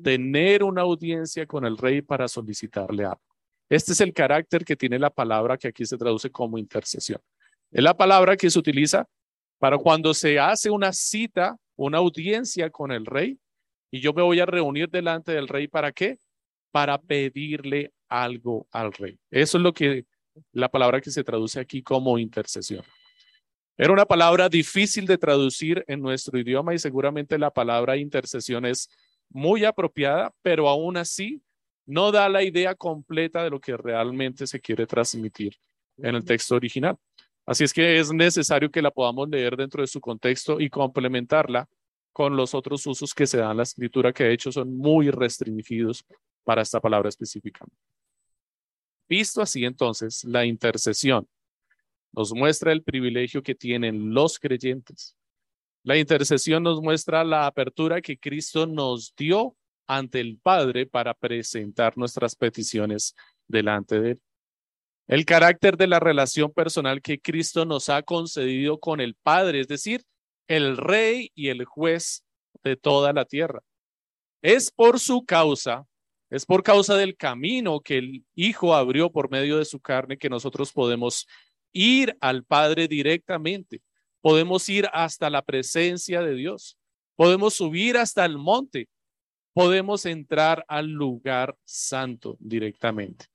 tener 0.02 0.64
una 0.64 0.82
audiencia 0.82 1.46
con 1.46 1.64
el 1.64 1.78
rey 1.78 2.02
para 2.02 2.28
solicitarle 2.28 3.06
algo. 3.06 3.31
Este 3.72 3.94
es 3.94 4.02
el 4.02 4.14
carácter 4.14 4.66
que 4.66 4.76
tiene 4.76 5.00
la 5.00 5.10
palabra 5.10 5.58
que 5.58 5.70
aquí 5.70 5.86
se 5.86 5.98
traduce 5.98 6.30
como 6.30 6.58
intercesión. 6.58 7.22
Es 7.72 7.82
la 7.82 7.96
palabra 7.96 8.36
que 8.36 8.50
se 8.50 8.60
utiliza 8.60 9.08
para 9.60 9.78
cuando 9.78 10.14
se 10.14 10.38
hace 10.38 10.70
una 10.70 10.92
cita, 10.92 11.56
una 11.78 12.00
audiencia 12.00 12.70
con 12.70 12.92
el 12.92 13.06
rey, 13.06 13.40
y 13.90 14.02
yo 14.02 14.12
me 14.12 14.24
voy 14.24 14.42
a 14.42 14.46
reunir 14.46 14.90
delante 14.90 15.32
del 15.32 15.48
rey 15.48 15.70
para 15.70 15.94
qué? 15.94 16.18
Para 16.72 17.02
pedirle 17.02 17.94
algo 18.10 18.68
al 18.72 18.92
rey. 18.92 19.18
Eso 19.30 19.58
es 19.58 19.64
lo 19.64 19.74
que 19.74 20.04
la 20.52 20.68
palabra 20.68 21.00
que 21.00 21.10
se 21.10 21.24
traduce 21.24 21.58
aquí 21.58 21.82
como 21.82 22.20
intercesión. 22.20 22.84
Era 23.78 23.94
una 23.94 24.06
palabra 24.06 24.50
difícil 24.50 25.06
de 25.06 25.18
traducir 25.18 25.82
en 25.88 26.02
nuestro 26.02 26.38
idioma 26.38 26.74
y 26.74 26.80
seguramente 26.80 27.40
la 27.40 27.52
palabra 27.52 27.96
intercesión 27.96 28.66
es 28.66 28.90
muy 29.30 29.64
apropiada, 29.64 30.34
pero 30.42 30.68
aún 30.68 30.98
así 30.98 31.42
no 31.86 32.12
da 32.12 32.30
la 32.30 32.44
idea 32.44 32.76
completa 32.76 33.44
de 33.44 33.50
lo 33.50 33.60
que 33.60 33.76
realmente 33.78 34.48
se 34.48 34.60
quiere 34.60 34.86
transmitir 34.86 35.56
en 35.98 36.16
el 36.16 36.26
texto 36.26 36.56
original. 36.56 36.98
Así 37.46 37.64
es 37.64 37.74
que 37.74 38.00
es 38.00 38.14
necesario 38.14 38.70
que 38.70 38.82
la 38.82 38.92
podamos 38.92 39.30
leer 39.30 39.56
dentro 39.58 39.82
de 39.82 39.88
su 39.88 40.00
contexto 40.00 40.60
y 40.60 40.70
complementarla 40.70 41.68
con 42.14 42.36
los 42.36 42.54
otros 42.54 42.86
usos 42.86 43.14
que 43.14 43.26
se 43.26 43.38
dan 43.38 43.52
en 43.52 43.58
la 43.58 43.64
escritura, 43.64 44.14
que 44.14 44.26
de 44.26 44.34
hecho 44.34 44.52
son 44.52 44.76
muy 44.76 45.10
restringidos 45.10 46.06
para 46.44 46.62
esta 46.62 46.80
palabra 46.80 47.10
específica. 47.10 47.66
Visto 49.08 49.42
así 49.42 49.66
entonces, 49.66 50.24
la 50.24 50.46
intercesión 50.46 51.28
nos 52.14 52.34
muestra 52.34 52.72
el 52.72 52.84
privilegio 52.84 53.42
que 53.42 53.56
tienen 53.56 54.14
los 54.14 54.40
creyentes. 54.40 55.16
La 55.84 55.98
intercesión 55.98 56.64
nos 56.64 56.82
muestra 56.82 57.24
la 57.24 57.48
apertura 57.48 58.02
que 58.02 58.18
Cristo 58.18 58.68
nos 58.68 59.16
dio 59.16 59.56
ante 59.92 60.22
el 60.22 60.40
Padre 60.42 60.86
para 60.86 61.14
presentar 61.14 61.98
nuestras 61.98 62.38
peticiones 62.38 63.14
delante 63.46 64.00
de 64.00 64.12
Él. 64.12 64.22
El 65.08 65.26
carácter 65.26 65.76
de 65.76 65.88
la 65.88 66.00
relación 66.00 66.54
personal 66.54 67.02
que 67.02 67.20
Cristo 67.20 67.66
nos 67.66 67.90
ha 67.90 68.02
concedido 68.02 68.80
con 68.80 69.02
el 69.02 69.16
Padre, 69.16 69.60
es 69.60 69.68
decir, 69.68 70.04
el 70.48 70.78
Rey 70.78 71.32
y 71.36 71.50
el 71.50 71.66
juez 71.66 72.24
de 72.64 72.78
toda 72.78 73.12
la 73.12 73.26
tierra. 73.26 73.62
Es 74.42 74.72
por 74.72 74.98
su 74.98 75.26
causa, 75.26 75.86
es 76.30 76.46
por 76.46 76.64
causa 76.64 76.96
del 76.96 77.18
camino 77.18 77.82
que 77.82 77.98
el 77.98 78.26
Hijo 78.34 78.74
abrió 78.74 79.12
por 79.12 79.30
medio 79.30 79.58
de 79.58 79.66
su 79.66 79.82
carne 79.82 80.18
que 80.18 80.30
nosotros 80.30 80.72
podemos 80.72 81.28
ir 81.74 82.16
al 82.22 82.46
Padre 82.46 82.88
directamente. 82.88 83.82
Podemos 84.22 84.70
ir 84.70 84.88
hasta 84.94 85.30
la 85.30 85.42
presencia 85.42 86.22
de 86.22 86.34
Dios. 86.36 86.78
Podemos 87.18 87.56
subir 87.56 87.98
hasta 87.98 88.24
el 88.24 88.38
monte 88.38 88.88
podemos 89.54 90.06
entrar 90.06 90.66
al 90.68 90.88
lugar 90.88 91.58
santo 91.66 92.38
directamente. 92.40 93.26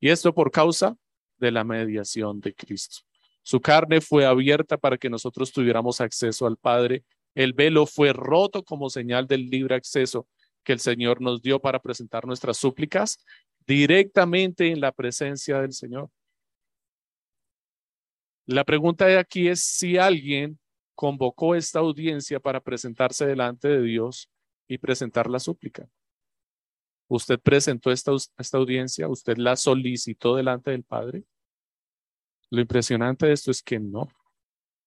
Y 0.00 0.10
esto 0.10 0.34
por 0.34 0.50
causa 0.50 0.96
de 1.38 1.50
la 1.50 1.64
mediación 1.64 2.40
de 2.40 2.54
Cristo. 2.54 2.98
Su 3.42 3.60
carne 3.60 4.00
fue 4.00 4.24
abierta 4.26 4.76
para 4.76 4.98
que 4.98 5.10
nosotros 5.10 5.52
tuviéramos 5.52 6.00
acceso 6.00 6.46
al 6.46 6.56
Padre. 6.56 7.04
El 7.34 7.52
velo 7.52 7.86
fue 7.86 8.12
roto 8.12 8.64
como 8.64 8.90
señal 8.90 9.26
del 9.26 9.48
libre 9.48 9.74
acceso 9.74 10.26
que 10.64 10.72
el 10.72 10.80
Señor 10.80 11.20
nos 11.20 11.42
dio 11.42 11.60
para 11.60 11.80
presentar 11.80 12.26
nuestras 12.26 12.56
súplicas 12.56 13.18
directamente 13.66 14.70
en 14.70 14.80
la 14.80 14.92
presencia 14.92 15.60
del 15.60 15.72
Señor. 15.72 16.10
La 18.46 18.64
pregunta 18.64 19.06
de 19.06 19.18
aquí 19.18 19.48
es 19.48 19.64
si 19.64 19.96
alguien 19.96 20.58
convocó 20.94 21.54
esta 21.54 21.80
audiencia 21.80 22.40
para 22.40 22.60
presentarse 22.60 23.26
delante 23.26 23.68
de 23.68 23.82
Dios 23.82 24.28
y 24.68 24.78
presentar 24.78 25.28
la 25.28 25.38
súplica. 25.38 25.88
Usted 27.08 27.38
presentó 27.38 27.90
esta, 27.92 28.12
esta 28.36 28.58
audiencia, 28.58 29.08
usted 29.08 29.36
la 29.36 29.56
solicitó 29.56 30.34
delante 30.34 30.72
del 30.72 30.82
Padre. 30.82 31.24
Lo 32.50 32.60
impresionante 32.60 33.26
de 33.26 33.32
esto 33.32 33.50
es 33.50 33.62
que 33.62 33.78
no. 33.78 34.08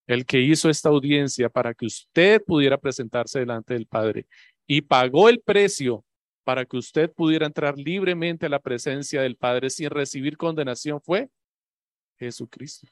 El 0.06 0.26
que 0.26 0.40
hizo 0.40 0.70
esta 0.70 0.90
audiencia 0.90 1.50
para 1.50 1.74
que 1.74 1.86
usted 1.86 2.44
pudiera 2.44 2.78
presentarse 2.78 3.40
delante 3.40 3.74
del 3.74 3.86
Padre 3.86 4.28
y 4.66 4.82
pagó 4.82 5.30
el 5.30 5.40
precio 5.42 6.04
para 6.44 6.66
que 6.66 6.78
usted 6.78 7.12
pudiera 7.12 7.46
entrar 7.46 7.78
libremente 7.78 8.48
a 8.48 8.50
la 8.50 8.60
presencia 8.60 9.22
del 9.22 9.36
Padre 9.36 9.70
sin 9.70 9.90
recibir 9.90 10.36
condenación 10.36 11.00
fue 11.00 11.30
Jesucristo. 12.18 12.88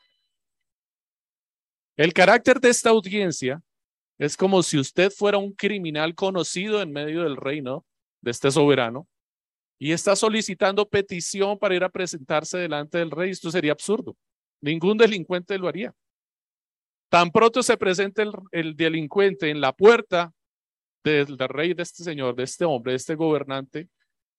El 1.97 2.13
carácter 2.13 2.59
de 2.59 2.69
esta 2.69 2.91
audiencia 2.91 3.61
es 4.17 4.35
como 4.35 4.63
si 4.63 4.77
usted 4.77 5.11
fuera 5.11 5.37
un 5.37 5.53
criminal 5.53 6.15
conocido 6.15 6.81
en 6.81 6.91
medio 6.91 7.23
del 7.23 7.37
reino 7.37 7.85
de 8.21 8.31
este 8.31 8.51
soberano 8.51 9.07
y 9.79 9.91
está 9.91 10.15
solicitando 10.15 10.87
petición 10.89 11.59
para 11.59 11.75
ir 11.75 11.83
a 11.83 11.89
presentarse 11.89 12.57
delante 12.57 12.97
del 12.97 13.11
rey. 13.11 13.29
Esto 13.29 13.51
sería 13.51 13.73
absurdo. 13.73 14.15
Ningún 14.59 14.97
delincuente 14.97 15.57
lo 15.57 15.67
haría. 15.67 15.93
Tan 17.09 17.31
pronto 17.31 17.61
se 17.61 17.77
presente 17.77 18.25
el, 18.51 18.75
delincuente 18.75 19.49
en 19.49 19.61
la 19.61 19.71
puerta 19.71 20.33
del, 21.03 21.37
del 21.37 21.47
rey, 21.47 21.73
de 21.73 21.83
este 21.83 22.03
señor, 22.03 22.35
de 22.35 22.43
este 22.43 22.65
hombre, 22.65 22.93
de 22.93 22.97
este 22.97 23.15
gobernante, 23.15 23.87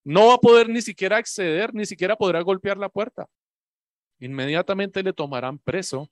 no 0.05 0.29
va 0.29 0.35
a 0.35 0.39
poder 0.39 0.69
ni 0.69 0.83
siquiera 0.83 1.17
acceder, 1.17 1.73
ni 1.73 1.87
siquiera 1.87 2.17
podrá 2.17 2.41
golpear 2.43 2.77
la 2.77 2.89
puerta. 2.89 3.27
Inmediatamente 4.21 5.03
le 5.03 5.13
tomarán 5.13 5.59
preso 5.59 6.11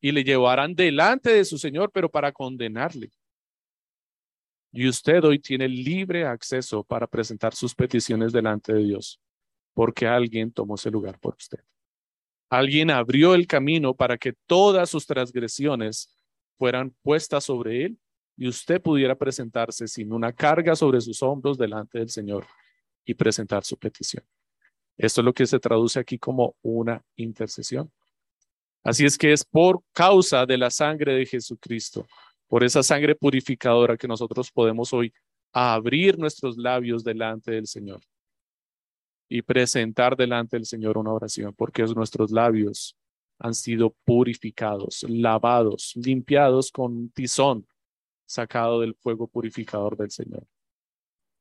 y 0.00 0.12
le 0.12 0.24
llevarán 0.24 0.74
delante 0.74 1.30
de 1.30 1.44
su 1.44 1.58
Señor, 1.58 1.90
pero 1.92 2.10
para 2.10 2.32
condenarle. 2.32 3.10
Y 4.72 4.88
usted 4.88 5.24
hoy 5.24 5.38
tiene 5.38 5.68
libre 5.68 6.26
acceso 6.26 6.84
para 6.84 7.06
presentar 7.06 7.54
sus 7.54 7.74
peticiones 7.74 8.32
delante 8.32 8.74
de 8.74 8.84
Dios, 8.84 9.20
porque 9.72 10.06
alguien 10.06 10.52
tomó 10.52 10.74
ese 10.74 10.90
lugar 10.90 11.18
por 11.18 11.34
usted. 11.36 11.60
Alguien 12.48 12.90
abrió 12.90 13.34
el 13.34 13.46
camino 13.46 13.94
para 13.94 14.18
que 14.18 14.34
todas 14.46 14.90
sus 14.90 15.06
transgresiones 15.06 16.14
fueran 16.58 16.94
puestas 17.02 17.44
sobre 17.44 17.86
él 17.86 17.98
y 18.36 18.48
usted 18.48 18.80
pudiera 18.80 19.14
presentarse 19.14 19.88
sin 19.88 20.12
una 20.12 20.32
carga 20.32 20.76
sobre 20.76 21.00
sus 21.00 21.22
hombros 21.22 21.58
delante 21.58 21.98
del 21.98 22.10
Señor 22.10 22.46
y 23.04 23.14
presentar 23.14 23.64
su 23.64 23.78
petición. 23.78 24.24
Esto 24.98 25.20
es 25.20 25.24
lo 25.24 25.32
que 25.32 25.46
se 25.46 25.58
traduce 25.58 25.98
aquí 25.98 26.18
como 26.18 26.56
una 26.62 27.02
intercesión. 27.16 27.90
Así 28.86 29.04
es 29.04 29.18
que 29.18 29.32
es 29.32 29.44
por 29.44 29.82
causa 29.92 30.46
de 30.46 30.56
la 30.56 30.70
sangre 30.70 31.14
de 31.14 31.26
Jesucristo, 31.26 32.06
por 32.46 32.62
esa 32.62 32.84
sangre 32.84 33.16
purificadora 33.16 33.96
que 33.96 34.06
nosotros 34.06 34.52
podemos 34.52 34.92
hoy 34.92 35.12
abrir 35.52 36.16
nuestros 36.16 36.56
labios 36.56 37.02
delante 37.02 37.50
del 37.50 37.66
Señor 37.66 38.00
y 39.28 39.42
presentar 39.42 40.16
delante 40.16 40.56
del 40.56 40.66
Señor 40.66 40.98
una 40.98 41.12
oración, 41.12 41.52
porque 41.52 41.82
nuestros 41.82 42.30
labios 42.30 42.96
han 43.40 43.54
sido 43.54 43.92
purificados, 44.04 45.04
lavados, 45.08 45.92
limpiados 45.96 46.70
con 46.70 47.10
tizón 47.10 47.66
sacado 48.24 48.80
del 48.80 48.94
fuego 48.94 49.26
purificador 49.26 49.96
del 49.96 50.12
Señor. 50.12 50.46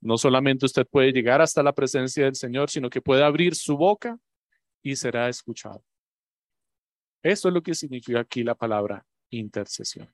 No 0.01 0.17
solamente 0.17 0.65
usted 0.65 0.87
puede 0.87 1.11
llegar 1.11 1.43
hasta 1.43 1.61
la 1.61 1.73
presencia 1.73 2.25
del 2.25 2.35
Señor, 2.35 2.71
sino 2.71 2.89
que 2.89 3.01
puede 3.01 3.23
abrir 3.23 3.53
su 3.53 3.77
boca 3.77 4.17
y 4.81 4.95
será 4.95 5.29
escuchado. 5.29 5.83
Esto 7.25 7.47
es 7.47 7.55
lo 7.55 7.63
que 7.63 7.73
significa 7.73 8.19
aquí 8.19 8.43
la 8.43 8.53
palabra 8.53 9.03
intercesión. 9.31 10.07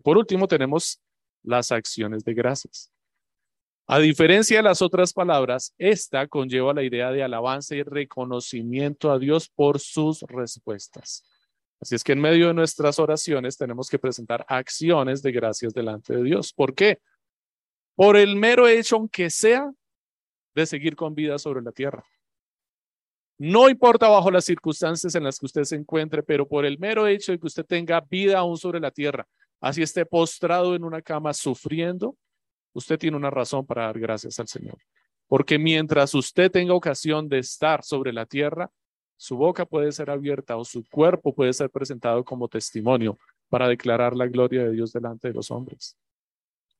Por 0.00 0.16
último, 0.16 0.46
tenemos 0.46 1.02
las 1.42 1.72
acciones 1.72 2.22
de 2.22 2.34
gracias. 2.34 2.92
A 3.88 3.98
diferencia 3.98 4.58
de 4.58 4.62
las 4.62 4.80
otras 4.80 5.12
palabras, 5.12 5.74
esta 5.76 6.28
conlleva 6.28 6.72
la 6.72 6.84
idea 6.84 7.10
de 7.10 7.24
alabanza 7.24 7.74
y 7.74 7.82
reconocimiento 7.82 9.10
a 9.10 9.18
Dios 9.18 9.48
por 9.48 9.80
sus 9.80 10.22
respuestas. 10.22 11.24
Así 11.80 11.96
es 11.96 12.04
que 12.04 12.12
en 12.12 12.20
medio 12.20 12.46
de 12.46 12.54
nuestras 12.54 13.00
oraciones 13.00 13.58
tenemos 13.58 13.90
que 13.90 13.98
presentar 13.98 14.46
acciones 14.46 15.20
de 15.20 15.32
gracias 15.32 15.74
delante 15.74 16.14
de 16.14 16.22
Dios. 16.22 16.52
¿Por 16.52 16.76
qué? 16.76 17.00
Por 17.96 18.16
el 18.16 18.36
mero 18.36 18.68
hecho, 18.68 18.94
aunque 18.94 19.30
sea, 19.30 19.68
de 20.54 20.66
seguir 20.66 20.94
con 20.94 21.16
vida 21.16 21.40
sobre 21.40 21.60
la 21.60 21.72
tierra. 21.72 22.04
No 23.38 23.68
importa 23.68 24.08
bajo 24.08 24.30
las 24.30 24.44
circunstancias 24.44 25.14
en 25.14 25.24
las 25.24 25.38
que 25.38 25.46
usted 25.46 25.64
se 25.64 25.76
encuentre, 25.76 26.22
pero 26.22 26.46
por 26.46 26.64
el 26.64 26.78
mero 26.78 27.06
hecho 27.06 27.32
de 27.32 27.38
que 27.38 27.46
usted 27.46 27.64
tenga 27.64 28.00
vida 28.00 28.38
aún 28.38 28.56
sobre 28.56 28.80
la 28.80 28.90
tierra, 28.90 29.26
así 29.60 29.82
esté 29.82 30.06
postrado 30.06 30.74
en 30.74 30.84
una 30.84 31.02
cama 31.02 31.32
sufriendo, 31.32 32.16
usted 32.72 32.98
tiene 32.98 33.16
una 33.16 33.30
razón 33.30 33.66
para 33.66 33.84
dar 33.84 33.98
gracias 33.98 34.38
al 34.38 34.48
Señor. 34.48 34.78
Porque 35.26 35.58
mientras 35.58 36.14
usted 36.14 36.50
tenga 36.50 36.74
ocasión 36.74 37.28
de 37.28 37.38
estar 37.38 37.82
sobre 37.82 38.12
la 38.12 38.26
tierra, 38.26 38.70
su 39.16 39.36
boca 39.36 39.64
puede 39.64 39.92
ser 39.92 40.10
abierta 40.10 40.56
o 40.56 40.64
su 40.64 40.84
cuerpo 40.88 41.34
puede 41.34 41.52
ser 41.52 41.70
presentado 41.70 42.24
como 42.24 42.48
testimonio 42.48 43.18
para 43.48 43.68
declarar 43.68 44.16
la 44.16 44.26
gloria 44.26 44.64
de 44.64 44.72
Dios 44.72 44.92
delante 44.92 45.28
de 45.28 45.34
los 45.34 45.50
hombres. 45.50 45.96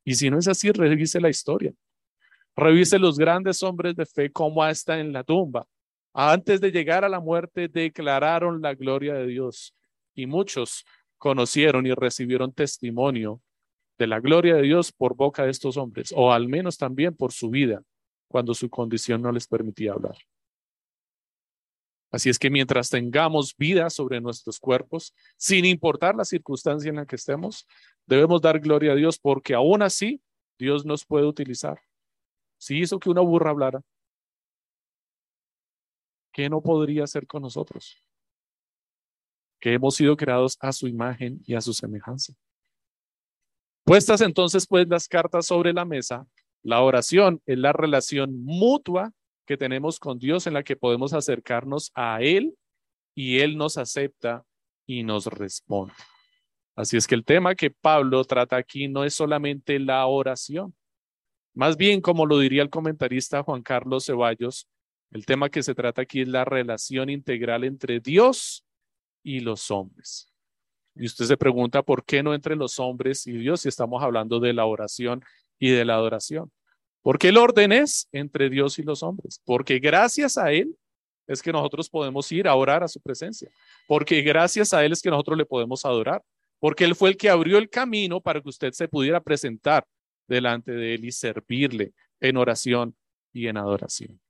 Y 0.04 0.14
si 0.14 0.28
no 0.28 0.38
es 0.38 0.48
así, 0.48 0.70
revise 0.70 1.20
la 1.20 1.30
historia. 1.30 1.72
Revise 2.56 2.98
los 2.98 3.16
grandes 3.16 3.62
hombres 3.62 3.96
de 3.96 4.04
fe, 4.04 4.30
cómo 4.30 4.62
hasta 4.62 4.98
en 4.98 5.12
la 5.12 5.24
tumba 5.24 5.66
antes 6.12 6.60
de 6.60 6.70
llegar 6.70 7.04
a 7.04 7.08
la 7.08 7.20
muerte 7.20 7.68
declararon 7.68 8.60
la 8.60 8.74
gloria 8.74 9.14
de 9.14 9.26
Dios 9.26 9.74
y 10.14 10.26
muchos 10.26 10.84
conocieron 11.18 11.86
y 11.86 11.92
recibieron 11.92 12.52
testimonio 12.52 13.40
de 13.98 14.06
la 14.06 14.20
gloria 14.20 14.56
de 14.56 14.62
Dios 14.62 14.92
por 14.92 15.14
boca 15.14 15.44
de 15.44 15.50
estos 15.50 15.76
hombres, 15.76 16.12
o 16.16 16.32
al 16.32 16.48
menos 16.48 16.76
también 16.76 17.14
por 17.14 17.32
su 17.32 17.50
vida, 17.50 17.82
cuando 18.28 18.54
su 18.54 18.68
condición 18.68 19.22
no 19.22 19.30
les 19.30 19.46
permitía 19.46 19.92
hablar. 19.92 20.16
Así 22.10 22.28
es 22.28 22.38
que 22.38 22.50
mientras 22.50 22.90
tengamos 22.90 23.56
vida 23.56 23.88
sobre 23.88 24.20
nuestros 24.20 24.58
cuerpos, 24.58 25.14
sin 25.38 25.64
importar 25.64 26.14
la 26.14 26.26
circunstancia 26.26 26.90
en 26.90 26.96
la 26.96 27.06
que 27.06 27.16
estemos, 27.16 27.66
debemos 28.06 28.42
dar 28.42 28.60
gloria 28.60 28.92
a 28.92 28.96
Dios 28.96 29.18
porque 29.18 29.54
aún 29.54 29.80
así 29.80 30.20
Dios 30.58 30.84
nos 30.84 31.06
puede 31.06 31.26
utilizar. 31.26 31.80
Si 32.58 32.78
hizo 32.78 32.98
que 32.98 33.08
una 33.08 33.22
burra 33.22 33.50
hablara, 33.50 33.80
¿qué 36.32 36.48
no 36.48 36.60
podría 36.62 37.04
hacer 37.04 37.26
con 37.26 37.42
nosotros? 37.42 38.02
Que 39.60 39.74
hemos 39.74 39.94
sido 39.94 40.16
creados 40.16 40.56
a 40.60 40.72
su 40.72 40.88
imagen 40.88 41.40
y 41.46 41.54
a 41.54 41.60
su 41.60 41.72
semejanza. 41.72 42.34
Puestas 43.84 44.20
entonces 44.20 44.66
pues 44.66 44.88
las 44.88 45.08
cartas 45.08 45.46
sobre 45.46 45.72
la 45.72 45.84
mesa, 45.84 46.26
la 46.62 46.80
oración 46.82 47.42
es 47.46 47.58
la 47.58 47.72
relación 47.72 48.44
mutua 48.44 49.12
que 49.46 49.56
tenemos 49.56 49.98
con 49.98 50.18
Dios 50.18 50.46
en 50.46 50.54
la 50.54 50.62
que 50.62 50.76
podemos 50.76 51.12
acercarnos 51.12 51.90
a 51.94 52.22
Él 52.22 52.56
y 53.14 53.40
Él 53.40 53.56
nos 53.56 53.78
acepta 53.78 54.44
y 54.86 55.02
nos 55.02 55.26
responde. 55.26 55.94
Así 56.74 56.96
es 56.96 57.06
que 57.06 57.14
el 57.14 57.24
tema 57.24 57.54
que 57.54 57.70
Pablo 57.70 58.24
trata 58.24 58.56
aquí 58.56 58.88
no 58.88 59.04
es 59.04 59.14
solamente 59.14 59.78
la 59.78 60.06
oración. 60.06 60.74
Más 61.54 61.76
bien, 61.76 62.00
como 62.00 62.24
lo 62.24 62.38
diría 62.38 62.62
el 62.62 62.70
comentarista 62.70 63.42
Juan 63.42 63.62
Carlos 63.62 64.06
Ceballos, 64.06 64.68
el 65.12 65.26
tema 65.26 65.50
que 65.50 65.62
se 65.62 65.74
trata 65.74 66.02
aquí 66.02 66.22
es 66.22 66.28
la 66.28 66.44
relación 66.44 67.10
integral 67.10 67.64
entre 67.64 68.00
Dios 68.00 68.64
y 69.22 69.40
los 69.40 69.70
hombres. 69.70 70.32
Y 70.94 71.06
usted 71.06 71.26
se 71.26 71.36
pregunta, 71.36 71.82
¿por 71.82 72.04
qué 72.04 72.22
no 72.22 72.34
entre 72.34 72.56
los 72.56 72.78
hombres 72.78 73.26
y 73.26 73.32
Dios 73.32 73.60
si 73.60 73.68
estamos 73.68 74.02
hablando 74.02 74.40
de 74.40 74.52
la 74.54 74.64
oración 74.64 75.22
y 75.58 75.70
de 75.70 75.84
la 75.84 75.94
adoración? 75.94 76.50
Porque 77.02 77.28
el 77.28 77.36
orden 77.36 77.72
es 77.72 78.08
entre 78.12 78.48
Dios 78.48 78.78
y 78.78 78.82
los 78.82 79.02
hombres. 79.02 79.40
Porque 79.44 79.78
gracias 79.78 80.38
a 80.38 80.50
Él 80.52 80.76
es 81.26 81.42
que 81.42 81.52
nosotros 81.52 81.90
podemos 81.90 82.30
ir 82.32 82.48
a 82.48 82.54
orar 82.54 82.82
a 82.82 82.88
su 82.88 83.00
presencia. 83.00 83.50
Porque 83.86 84.22
gracias 84.22 84.72
a 84.72 84.84
Él 84.84 84.92
es 84.92 85.02
que 85.02 85.10
nosotros 85.10 85.36
le 85.36 85.44
podemos 85.44 85.84
adorar. 85.84 86.22
Porque 86.58 86.84
Él 86.84 86.94
fue 86.94 87.10
el 87.10 87.16
que 87.16 87.28
abrió 87.28 87.58
el 87.58 87.68
camino 87.68 88.20
para 88.20 88.40
que 88.40 88.48
usted 88.48 88.72
se 88.72 88.88
pudiera 88.88 89.20
presentar 89.20 89.84
delante 90.26 90.72
de 90.72 90.94
Él 90.94 91.04
y 91.04 91.12
servirle 91.12 91.92
en 92.20 92.36
oración 92.36 92.96
y 93.32 93.48
en 93.48 93.56
adoración. 93.56 94.21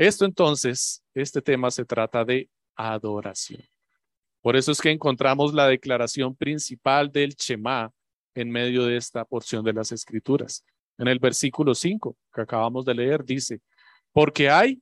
Esto 0.00 0.24
entonces, 0.24 1.02
este 1.12 1.42
tema 1.42 1.70
se 1.70 1.84
trata 1.84 2.24
de 2.24 2.48
adoración. 2.74 3.62
Por 4.40 4.56
eso 4.56 4.72
es 4.72 4.80
que 4.80 4.90
encontramos 4.90 5.52
la 5.52 5.68
declaración 5.68 6.34
principal 6.34 7.12
del 7.12 7.34
Shema 7.34 7.92
en 8.34 8.50
medio 8.50 8.86
de 8.86 8.96
esta 8.96 9.26
porción 9.26 9.62
de 9.62 9.74
las 9.74 9.92
Escrituras. 9.92 10.64
En 10.96 11.06
el 11.06 11.18
versículo 11.18 11.74
5 11.74 12.16
que 12.32 12.40
acabamos 12.40 12.86
de 12.86 12.94
leer 12.94 13.22
dice, 13.26 13.60
porque 14.10 14.48
hay 14.48 14.80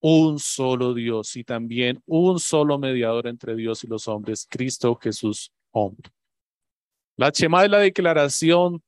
un 0.00 0.38
solo 0.38 0.94
Dios 0.94 1.36
y 1.36 1.44
también 1.44 2.02
un 2.06 2.40
solo 2.40 2.78
mediador 2.78 3.26
entre 3.26 3.54
Dios 3.54 3.84
y 3.84 3.86
los 3.86 4.08
hombres, 4.08 4.46
Cristo 4.48 4.94
Jesús, 4.94 5.52
hombre. 5.72 6.10
La 7.16 7.28
Shema 7.28 7.64
es 7.64 7.70
la 7.70 7.80
declaración 7.80 8.82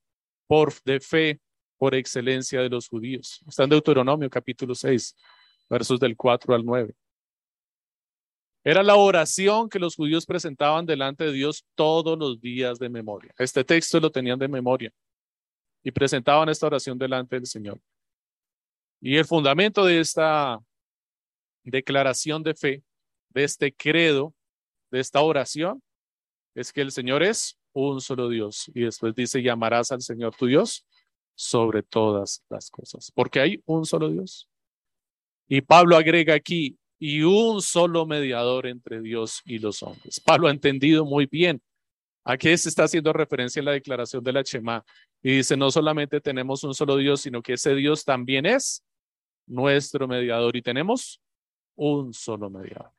por, 0.47 0.73
de 0.87 1.01
fe 1.01 1.39
por 1.77 1.95
excelencia 1.95 2.62
de 2.62 2.71
los 2.71 2.89
judíos. 2.89 3.45
Está 3.47 3.65
en 3.65 3.71
Deuteronomio 3.71 4.31
capítulo 4.31 4.75
6, 4.75 5.15
versos 5.68 6.00
del 6.00 6.16
4 6.16 6.55
al 6.55 6.64
9. 6.64 6.94
Era 8.64 8.83
la 8.83 8.96
oración 8.96 9.68
que 9.68 9.79
los 9.79 9.94
judíos 9.94 10.26
presentaban 10.26 10.87
delante 10.87 11.24
de 11.24 11.33
Dios 11.33 11.64
todos 11.76 12.18
los 12.18 12.40
días 12.40 12.79
de 12.81 12.88
memoria. 12.88 13.33
Este 13.38 13.62
texto 13.62 14.00
lo 14.00 14.11
tenían 14.11 14.38
de 14.38 14.48
memoria 14.48 14.92
y 15.85 15.92
presentaban 15.92 16.48
esta 16.48 16.66
oración 16.66 16.98
delante 16.98 17.37
del 17.37 17.46
Señor. 17.46 17.81
Y 19.00 19.16
el 19.16 19.24
fundamento 19.24 19.85
de 19.85 20.00
esta 20.00 20.59
declaración 21.62 22.42
de 22.42 22.55
fe, 22.55 22.83
de 23.31 23.44
este 23.44 23.72
credo, 23.72 24.35
de 24.90 24.98
esta 24.98 25.20
oración, 25.20 25.81
es 26.57 26.72
que 26.72 26.81
el 26.81 26.90
Señor 26.90 27.22
es 27.22 27.57
un 27.72 28.00
solo 28.00 28.29
Dios. 28.29 28.70
Y 28.74 28.81
después 28.81 29.14
dice, 29.14 29.42
llamarás 29.42 29.92
al 29.92 30.00
Señor 30.00 30.35
tu 30.35 30.46
Dios 30.46 30.85
sobre 31.37 31.83
todas 31.83 32.42
las 32.48 32.70
cosas, 32.70 33.12
porque 33.14 33.38
hay 33.38 33.62
un 33.66 33.85
solo 33.85 34.09
Dios. 34.09 34.48
Y 35.49 35.61
Pablo 35.61 35.97
agrega 35.97 36.35
aquí, 36.35 36.79
y 36.99 37.23
un 37.23 37.61
solo 37.61 38.07
mediador 38.07 38.67
entre 38.67 39.01
Dios 39.01 39.43
y 39.45 39.59
los 39.59 39.83
hombres. 39.83 40.21
Pablo 40.21 40.49
ha 40.49 40.51
entendido 40.51 41.05
muy 41.05 41.27
bien 41.27 41.61
a 42.25 42.37
qué 42.37 42.57
se 42.57 42.69
está 42.69 42.85
haciendo 42.85 43.13
referencia 43.13 43.61
en 43.61 43.67
la 43.67 43.73
declaración 43.73 44.25
de 44.25 44.33
la 44.33 44.43
Chema. 44.43 44.85
Y 45.23 45.37
dice, 45.37 45.57
no 45.57 45.71
solamente 45.71 46.21
tenemos 46.21 46.65
un 46.65 46.75
solo 46.75 46.97
Dios, 46.97 47.21
sino 47.21 47.43
que 47.43 47.55
ese 47.55 47.75
Dios 47.75 48.05
también 48.05 48.47
es 48.47 48.83
nuestro 49.47 50.09
mediador 50.09 50.57
y 50.57 50.63
tenemos 50.63 51.21
un 51.77 52.13
solo 52.13 52.51
mediador. 52.51 52.93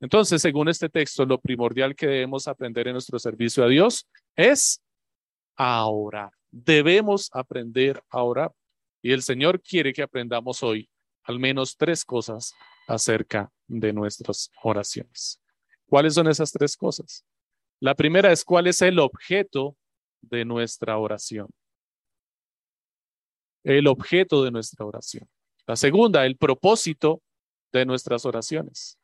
Entonces, 0.00 0.42
según 0.42 0.68
este 0.68 0.88
texto, 0.88 1.24
lo 1.24 1.40
primordial 1.40 1.94
que 1.94 2.08
debemos 2.08 2.48
aprender 2.48 2.88
en 2.88 2.94
nuestro 2.94 3.18
servicio 3.18 3.64
a 3.64 3.68
Dios 3.68 4.08
es 4.34 4.82
a 5.56 5.86
orar. 5.86 6.32
Debemos 6.50 7.30
aprender 7.32 8.02
a 8.10 8.22
orar. 8.22 8.52
Y 9.00 9.12
el 9.12 9.22
Señor 9.22 9.62
quiere 9.62 9.92
que 9.92 10.02
aprendamos 10.02 10.62
hoy 10.62 10.88
al 11.24 11.38
menos 11.38 11.76
tres 11.76 12.04
cosas 12.04 12.54
acerca 12.86 13.50
de 13.66 13.92
nuestras 13.92 14.50
oraciones. 14.62 15.40
¿Cuáles 15.86 16.14
son 16.14 16.28
esas 16.28 16.52
tres 16.52 16.76
cosas? 16.76 17.24
La 17.80 17.94
primera 17.94 18.32
es 18.32 18.44
cuál 18.44 18.66
es 18.66 18.80
el 18.82 18.98
objeto 18.98 19.76
de 20.20 20.44
nuestra 20.44 20.98
oración. 20.98 21.48
El 23.64 23.86
objeto 23.86 24.42
de 24.42 24.50
nuestra 24.50 24.84
oración. 24.84 25.28
La 25.66 25.76
segunda, 25.76 26.26
el 26.26 26.36
propósito 26.36 27.22
de 27.72 27.84
nuestras 27.86 28.24
oraciones. 28.24 28.98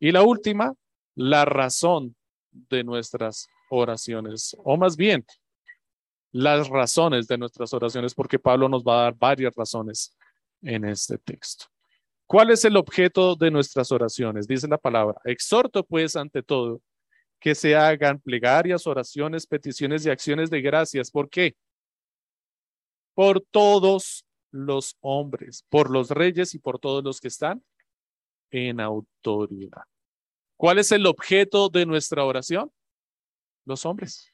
Y 0.00 0.12
la 0.12 0.22
última, 0.22 0.74
la 1.14 1.44
razón 1.44 2.16
de 2.50 2.84
nuestras 2.84 3.48
oraciones, 3.70 4.56
o 4.64 4.76
más 4.76 4.96
bien, 4.96 5.24
las 6.32 6.68
razones 6.68 7.28
de 7.28 7.38
nuestras 7.38 7.72
oraciones, 7.72 8.14
porque 8.14 8.38
Pablo 8.38 8.68
nos 8.68 8.82
va 8.82 8.98
a 8.98 9.02
dar 9.04 9.14
varias 9.14 9.54
razones 9.54 10.16
en 10.64 10.84
este 10.84 11.18
texto. 11.18 11.66
¿Cuál 12.26 12.50
es 12.50 12.64
el 12.64 12.76
objeto 12.76 13.36
de 13.36 13.50
nuestras 13.50 13.92
oraciones? 13.92 14.48
Dice 14.48 14.66
la 14.66 14.78
palabra. 14.78 15.20
Exhorto 15.24 15.84
pues 15.84 16.16
ante 16.16 16.42
todo 16.42 16.80
que 17.38 17.54
se 17.54 17.76
hagan 17.76 18.18
plegarias, 18.20 18.86
oraciones, 18.86 19.46
peticiones 19.46 20.06
y 20.06 20.10
acciones 20.10 20.48
de 20.48 20.62
gracias. 20.62 21.10
¿Por 21.10 21.28
qué? 21.28 21.54
Por 23.14 23.42
todos 23.42 24.24
los 24.50 24.96
hombres, 25.00 25.66
por 25.68 25.90
los 25.90 26.10
reyes 26.10 26.54
y 26.54 26.58
por 26.58 26.78
todos 26.78 27.04
los 27.04 27.20
que 27.20 27.28
están 27.28 27.62
en 28.50 28.80
autoridad. 28.80 29.82
¿Cuál 30.56 30.78
es 30.78 30.90
el 30.92 31.04
objeto 31.06 31.68
de 31.68 31.84
nuestra 31.84 32.24
oración? 32.24 32.72
Los 33.66 33.84
hombres. 33.84 34.32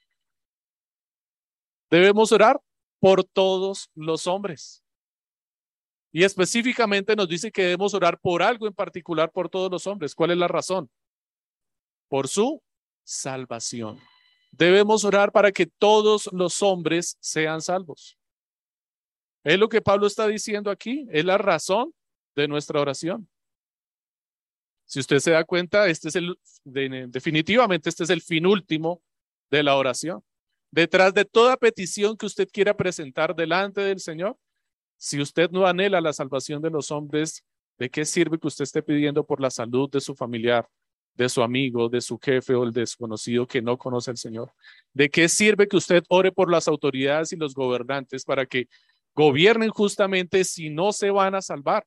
Debemos 1.90 2.30
orar 2.30 2.60
por 3.00 3.24
todos 3.24 3.90
los 3.94 4.28
hombres. 4.28 4.79
Y 6.12 6.24
específicamente 6.24 7.14
nos 7.14 7.28
dice 7.28 7.52
que 7.52 7.62
debemos 7.62 7.94
orar 7.94 8.18
por 8.18 8.42
algo 8.42 8.66
en 8.66 8.74
particular 8.74 9.30
por 9.30 9.48
todos 9.48 9.70
los 9.70 9.86
hombres. 9.86 10.14
¿Cuál 10.14 10.32
es 10.32 10.38
la 10.38 10.48
razón? 10.48 10.90
Por 12.08 12.26
su 12.26 12.62
salvación. 13.04 13.98
Debemos 14.50 15.04
orar 15.04 15.30
para 15.30 15.52
que 15.52 15.66
todos 15.66 16.28
los 16.32 16.62
hombres 16.62 17.16
sean 17.20 17.60
salvos. 17.60 18.18
Es 19.44 19.58
lo 19.58 19.68
que 19.68 19.80
Pablo 19.80 20.06
está 20.06 20.26
diciendo 20.26 20.70
aquí, 20.70 21.06
es 21.10 21.24
la 21.24 21.38
razón 21.38 21.94
de 22.34 22.48
nuestra 22.48 22.80
oración. 22.80 23.28
Si 24.84 24.98
usted 24.98 25.20
se 25.20 25.30
da 25.30 25.44
cuenta, 25.44 25.86
este 25.86 26.08
es 26.08 26.16
el, 26.16 26.36
definitivamente 26.64 27.88
este 27.88 28.02
es 28.02 28.10
el 28.10 28.22
fin 28.22 28.44
último 28.44 29.02
de 29.48 29.62
la 29.62 29.76
oración. 29.76 30.24
Detrás 30.72 31.14
de 31.14 31.24
toda 31.24 31.56
petición 31.56 32.16
que 32.16 32.26
usted 32.26 32.48
quiera 32.52 32.76
presentar 32.76 33.34
delante 33.34 33.80
del 33.80 34.00
Señor, 34.00 34.36
si 35.02 35.18
usted 35.18 35.50
no 35.50 35.66
anhela 35.66 35.98
la 36.02 36.12
salvación 36.12 36.60
de 36.60 36.68
los 36.68 36.90
hombres, 36.90 37.42
¿de 37.78 37.88
qué 37.88 38.04
sirve 38.04 38.38
que 38.38 38.48
usted 38.48 38.64
esté 38.64 38.82
pidiendo 38.82 39.24
por 39.24 39.40
la 39.40 39.50
salud 39.50 39.88
de 39.88 39.98
su 39.98 40.14
familiar, 40.14 40.68
de 41.14 41.26
su 41.30 41.42
amigo, 41.42 41.88
de 41.88 42.02
su 42.02 42.18
jefe 42.18 42.54
o 42.54 42.64
el 42.64 42.72
desconocido 42.72 43.46
que 43.46 43.62
no 43.62 43.78
conoce 43.78 44.10
al 44.10 44.18
Señor? 44.18 44.52
¿De 44.92 45.08
qué 45.08 45.26
sirve 45.30 45.66
que 45.68 45.78
usted 45.78 46.04
ore 46.10 46.32
por 46.32 46.50
las 46.50 46.68
autoridades 46.68 47.32
y 47.32 47.36
los 47.36 47.54
gobernantes 47.54 48.26
para 48.26 48.44
que 48.44 48.68
gobiernen 49.14 49.70
justamente 49.70 50.44
si 50.44 50.68
no 50.68 50.92
se 50.92 51.10
van 51.10 51.34
a 51.34 51.40
salvar? 51.40 51.86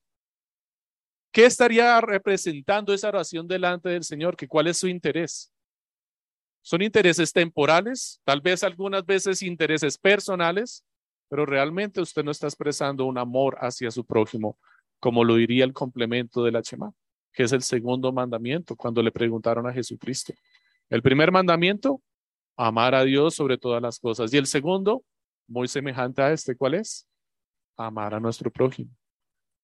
¿Qué 1.31 1.45
estaría 1.45 2.01
representando 2.01 2.95
esa 2.95 3.09
oración 3.09 3.47
delante 3.47 3.89
del 3.89 4.03
Señor? 4.03 4.35
¿Que 4.35 4.47
¿Cuál 4.47 4.65
es 4.65 4.77
su 4.77 4.87
interés? 4.87 5.53
¿Son 6.63 6.81
intereses 6.81 7.31
temporales? 7.31 8.19
Tal 8.23 8.41
vez 8.41 8.63
algunas 8.63 9.05
veces 9.05 9.43
intereses 9.43 9.99
personales 9.99 10.83
pero 11.33 11.47
realmente 11.47 11.99
usted 11.99 12.23
no 12.23 12.29
está 12.29 12.45
expresando 12.45 13.05
un 13.05 13.17
amor 13.17 13.57
hacia 13.59 13.89
su 13.89 14.05
prójimo, 14.05 14.59
como 14.99 15.23
lo 15.23 15.33
diría 15.33 15.63
el 15.63 15.73
complemento 15.73 16.43
de 16.43 16.51
la 16.51 16.61
Chema, 16.61 16.93
que 17.31 17.41
es 17.41 17.51
el 17.53 17.63
segundo 17.63 18.11
mandamiento 18.11 18.75
cuando 18.75 19.01
le 19.01 19.11
preguntaron 19.11 19.65
a 19.65 19.73
Jesucristo. 19.73 20.31
El 20.91 21.01
primer 21.01 21.31
mandamiento, 21.31 22.03
amar 22.55 22.93
a 22.93 23.03
Dios 23.03 23.33
sobre 23.33 23.57
todas 23.57 23.81
las 23.81 23.97
cosas. 23.97 24.31
Y 24.31 24.37
el 24.37 24.45
segundo, 24.45 25.03
muy 25.47 25.67
semejante 25.67 26.21
a 26.21 26.31
este, 26.31 26.55
¿cuál 26.55 26.75
es? 26.75 27.07
Amar 27.77 28.13
a 28.13 28.19
nuestro 28.19 28.51
prójimo. 28.51 28.91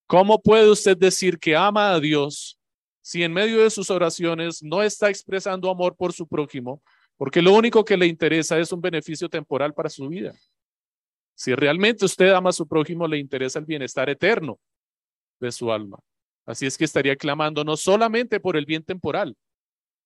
¿Cómo 0.08 0.42
puede 0.42 0.72
usted 0.72 0.98
decir 0.98 1.38
que 1.38 1.56
ama 1.56 1.92
a 1.94 2.00
Dios 2.00 2.60
si 3.00 3.22
en 3.22 3.32
medio 3.32 3.62
de 3.62 3.70
sus 3.70 3.92
oraciones 3.92 4.64
no 4.64 4.82
está 4.82 5.12
expresando 5.12 5.70
amor 5.70 5.96
por 5.96 6.14
su 6.14 6.28
prójimo? 6.28 6.82
Porque 7.16 7.44
lo 7.44 7.54
único 7.54 7.86
que 7.86 7.96
le 7.96 8.08
interesa 8.08 8.58
es 8.58 8.72
un 8.72 8.82
beneficio 8.82 9.30
temporal 9.30 9.72
para 9.72 9.90
su 9.90 10.08
vida. 10.08 10.34
Si 11.39 11.56
realmente 11.56 12.04
usted 12.04 12.34
ama 12.34 12.49
a 12.49 12.54
su 12.54 12.67
prójimo, 12.67 13.08
le 13.08 13.17
interesa 13.17 13.60
el 13.60 13.65
bienestar 13.65 14.10
eterno 14.10 14.60
de 15.39 15.54
su 15.54 15.71
alma. 15.71 15.97
Así 16.45 16.65
es 16.65 16.78
que 16.78 16.84
estaría 16.84 17.15
clamando 17.15 17.63
no 17.63 17.78
solamente 17.78 18.41
por 18.41 18.58
el 18.58 18.65
bien 18.65 18.84
temporal, 18.84 19.38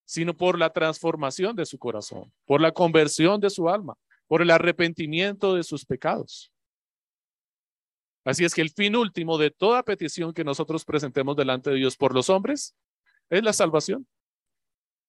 sino 0.06 0.38
por 0.38 0.60
la 0.60 0.70
transformación 0.70 1.56
de 1.56 1.66
su 1.66 1.80
corazón, 1.80 2.32
por 2.46 2.62
la 2.62 2.72
conversión 2.72 3.42
de 3.42 3.50
su 3.50 3.68
alma, 3.68 3.96
por 4.28 4.44
el 4.44 4.52
arrepentimiento 4.52 5.56
de 5.56 5.64
sus 5.64 5.86
pecados. 5.86 6.52
Así 8.24 8.46
es 8.46 8.54
que 8.54 8.62
el 8.62 8.70
fin 8.70 8.96
último 8.96 9.40
de 9.40 9.50
toda 9.50 9.82
petición 9.82 10.36
que 10.36 10.44
nosotros 10.44 10.86
presentemos 10.86 11.36
delante 11.36 11.72
de 11.72 11.78
Dios 11.78 11.98
por 11.98 12.14
los 12.14 12.30
hombres 12.30 12.76
es 13.32 13.44
la 13.44 13.54
salvación. 13.54 14.06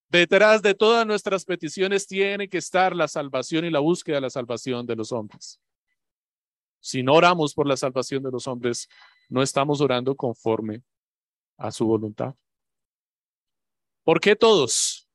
Detrás 0.08 0.62
de 0.62 0.74
todas 0.74 1.06
nuestras 1.06 1.44
peticiones 1.44 2.06
tiene 2.06 2.48
que 2.48 2.56
estar 2.56 2.96
la 2.96 3.08
salvación 3.08 3.66
y 3.66 3.70
la 3.70 3.80
búsqueda 3.80 4.16
de 4.16 4.22
la 4.22 4.30
salvación 4.30 4.86
de 4.86 4.96
los 4.96 5.12
hombres. 5.12 5.60
Si 6.84 7.02
no 7.02 7.14
oramos 7.14 7.54
por 7.54 7.66
la 7.66 7.78
salvación 7.78 8.22
de 8.22 8.30
los 8.30 8.46
hombres, 8.46 8.90
no 9.30 9.42
estamos 9.42 9.80
orando 9.80 10.14
conforme 10.14 10.82
a 11.56 11.70
su 11.70 11.86
voluntad. 11.86 12.34
¿Por 14.04 14.20
qué 14.20 14.36
todos? 14.36 15.08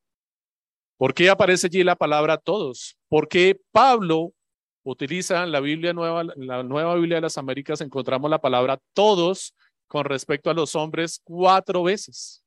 ¿Por 0.97 1.13
qué 1.13 1.29
aparece 1.29 1.67
allí 1.67 1.83
la 1.83 1.95
palabra 1.95 2.39
todos? 2.39 2.97
Porque 3.07 3.61
Pablo 3.71 4.33
utiliza 4.81 5.43
en 5.43 5.51
la 5.51 5.59
Biblia 5.59 5.93
nueva, 5.93 6.23
la 6.37 6.63
nueva 6.63 6.95
Biblia 6.95 7.17
de 7.17 7.21
las 7.21 7.37
Américas, 7.37 7.81
encontramos 7.81 8.31
la 8.31 8.41
palabra 8.41 8.81
todos 8.93 9.53
con 9.87 10.05
respecto 10.05 10.49
a 10.49 10.55
los 10.55 10.73
hombres 10.73 11.21
cuatro 11.23 11.83
veces. 11.83 12.43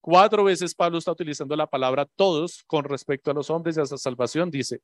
Cuatro 0.00 0.42
veces 0.42 0.74
Pablo 0.74 0.98
está 0.98 1.12
utilizando 1.12 1.54
la 1.54 1.68
palabra 1.68 2.04
todos 2.16 2.64
con 2.66 2.82
respecto 2.82 3.30
a 3.30 3.34
los 3.34 3.48
hombres 3.48 3.76
y 3.76 3.80
a 3.80 3.86
su 3.86 3.96
salvación. 3.96 4.50
Dice, 4.50 4.80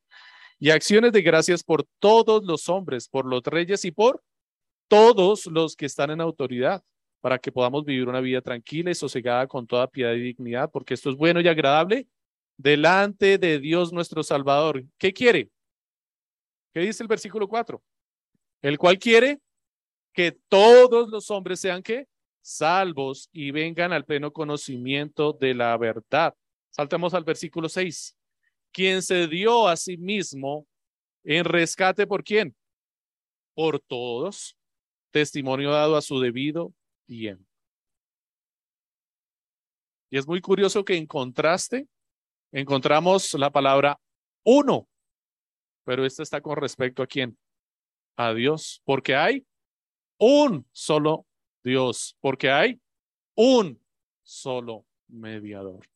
y 0.58 0.70
acciones 0.70 1.12
de 1.12 1.22
gracias 1.22 1.62
por 1.62 1.84
todos 1.98 2.44
los 2.44 2.68
hombres, 2.68 3.08
por 3.08 3.26
los 3.26 3.42
reyes 3.42 3.84
y 3.84 3.90
por 3.90 4.22
todos 4.88 5.46
los 5.46 5.76
que 5.76 5.86
están 5.86 6.10
en 6.10 6.20
autoridad, 6.20 6.82
para 7.20 7.38
que 7.38 7.52
podamos 7.52 7.84
vivir 7.84 8.08
una 8.08 8.20
vida 8.20 8.40
tranquila 8.40 8.90
y 8.90 8.94
sosegada 8.94 9.46
con 9.46 9.66
toda 9.66 9.88
piedad 9.88 10.12
y 10.12 10.20
dignidad, 10.20 10.70
porque 10.70 10.94
esto 10.94 11.10
es 11.10 11.16
bueno 11.16 11.40
y 11.40 11.48
agradable 11.48 12.06
delante 12.56 13.38
de 13.38 13.58
Dios 13.58 13.92
nuestro 13.92 14.22
Salvador. 14.22 14.84
¿Qué 14.98 15.12
quiere? 15.12 15.50
¿Qué 16.72 16.80
dice 16.80 17.02
el 17.02 17.08
versículo 17.08 17.48
4? 17.48 17.82
El 18.62 18.78
cual 18.78 18.98
quiere 18.98 19.40
que 20.12 20.32
todos 20.48 21.08
los 21.08 21.30
hombres 21.30 21.60
sean 21.60 21.82
que 21.82 22.06
salvos 22.40 23.28
y 23.32 23.50
vengan 23.50 23.92
al 23.92 24.04
pleno 24.04 24.32
conocimiento 24.32 25.32
de 25.32 25.54
la 25.54 25.76
verdad. 25.76 26.34
Saltemos 26.70 27.14
al 27.14 27.24
versículo 27.24 27.68
6 27.68 28.16
quien 28.74 29.02
se 29.02 29.28
dio 29.28 29.68
a 29.68 29.76
sí 29.76 29.96
mismo 29.96 30.66
en 31.22 31.44
rescate 31.44 32.06
por 32.06 32.24
quién? 32.24 32.54
Por 33.54 33.80
todos, 33.80 34.56
testimonio 35.12 35.70
dado 35.70 35.96
a 35.96 36.02
su 36.02 36.18
debido 36.18 36.74
tiempo. 37.06 37.48
Y 40.10 40.18
es 40.18 40.26
muy 40.26 40.40
curioso 40.40 40.84
que 40.84 40.96
en 40.96 41.06
contraste 41.06 41.88
encontramos 42.52 43.32
la 43.34 43.50
palabra 43.50 44.00
uno, 44.44 44.88
pero 45.84 46.04
esta 46.04 46.22
está 46.22 46.40
con 46.40 46.56
respecto 46.56 47.02
a 47.02 47.06
quién? 47.06 47.38
A 48.16 48.34
Dios, 48.34 48.82
porque 48.84 49.14
hay 49.14 49.46
un 50.18 50.66
solo 50.72 51.26
Dios, 51.62 52.16
porque 52.20 52.50
hay 52.50 52.80
un 53.36 53.80
solo 54.22 54.84
mediador. 55.08 55.93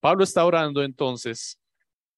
Pablo 0.00 0.24
está 0.24 0.44
orando 0.44 0.82
entonces 0.82 1.58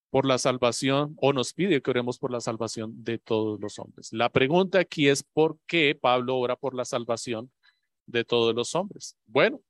por 0.09 0.25
la 0.25 0.37
salvación 0.37 1.15
o 1.17 1.33
nos 1.33 1.53
pide 1.53 1.81
que 1.81 1.89
oremos 1.89 2.19
por 2.19 2.31
la 2.31 2.39
salvación 2.39 3.03
de 3.03 3.17
todos 3.17 3.59
los 3.59 3.79
hombres. 3.79 4.13
La 4.13 4.29
pregunta 4.29 4.79
aquí 4.79 5.09
es 5.09 5.23
por 5.23 5.57
qué 5.65 5.97
Pablo 5.99 6.37
ora 6.37 6.55
por 6.55 6.75
la 6.75 6.85
salvación 6.85 7.51
de 8.05 8.23
todos 8.23 8.53
los 8.53 8.75
hombres. 8.75 9.17
Bueno, 9.25 9.61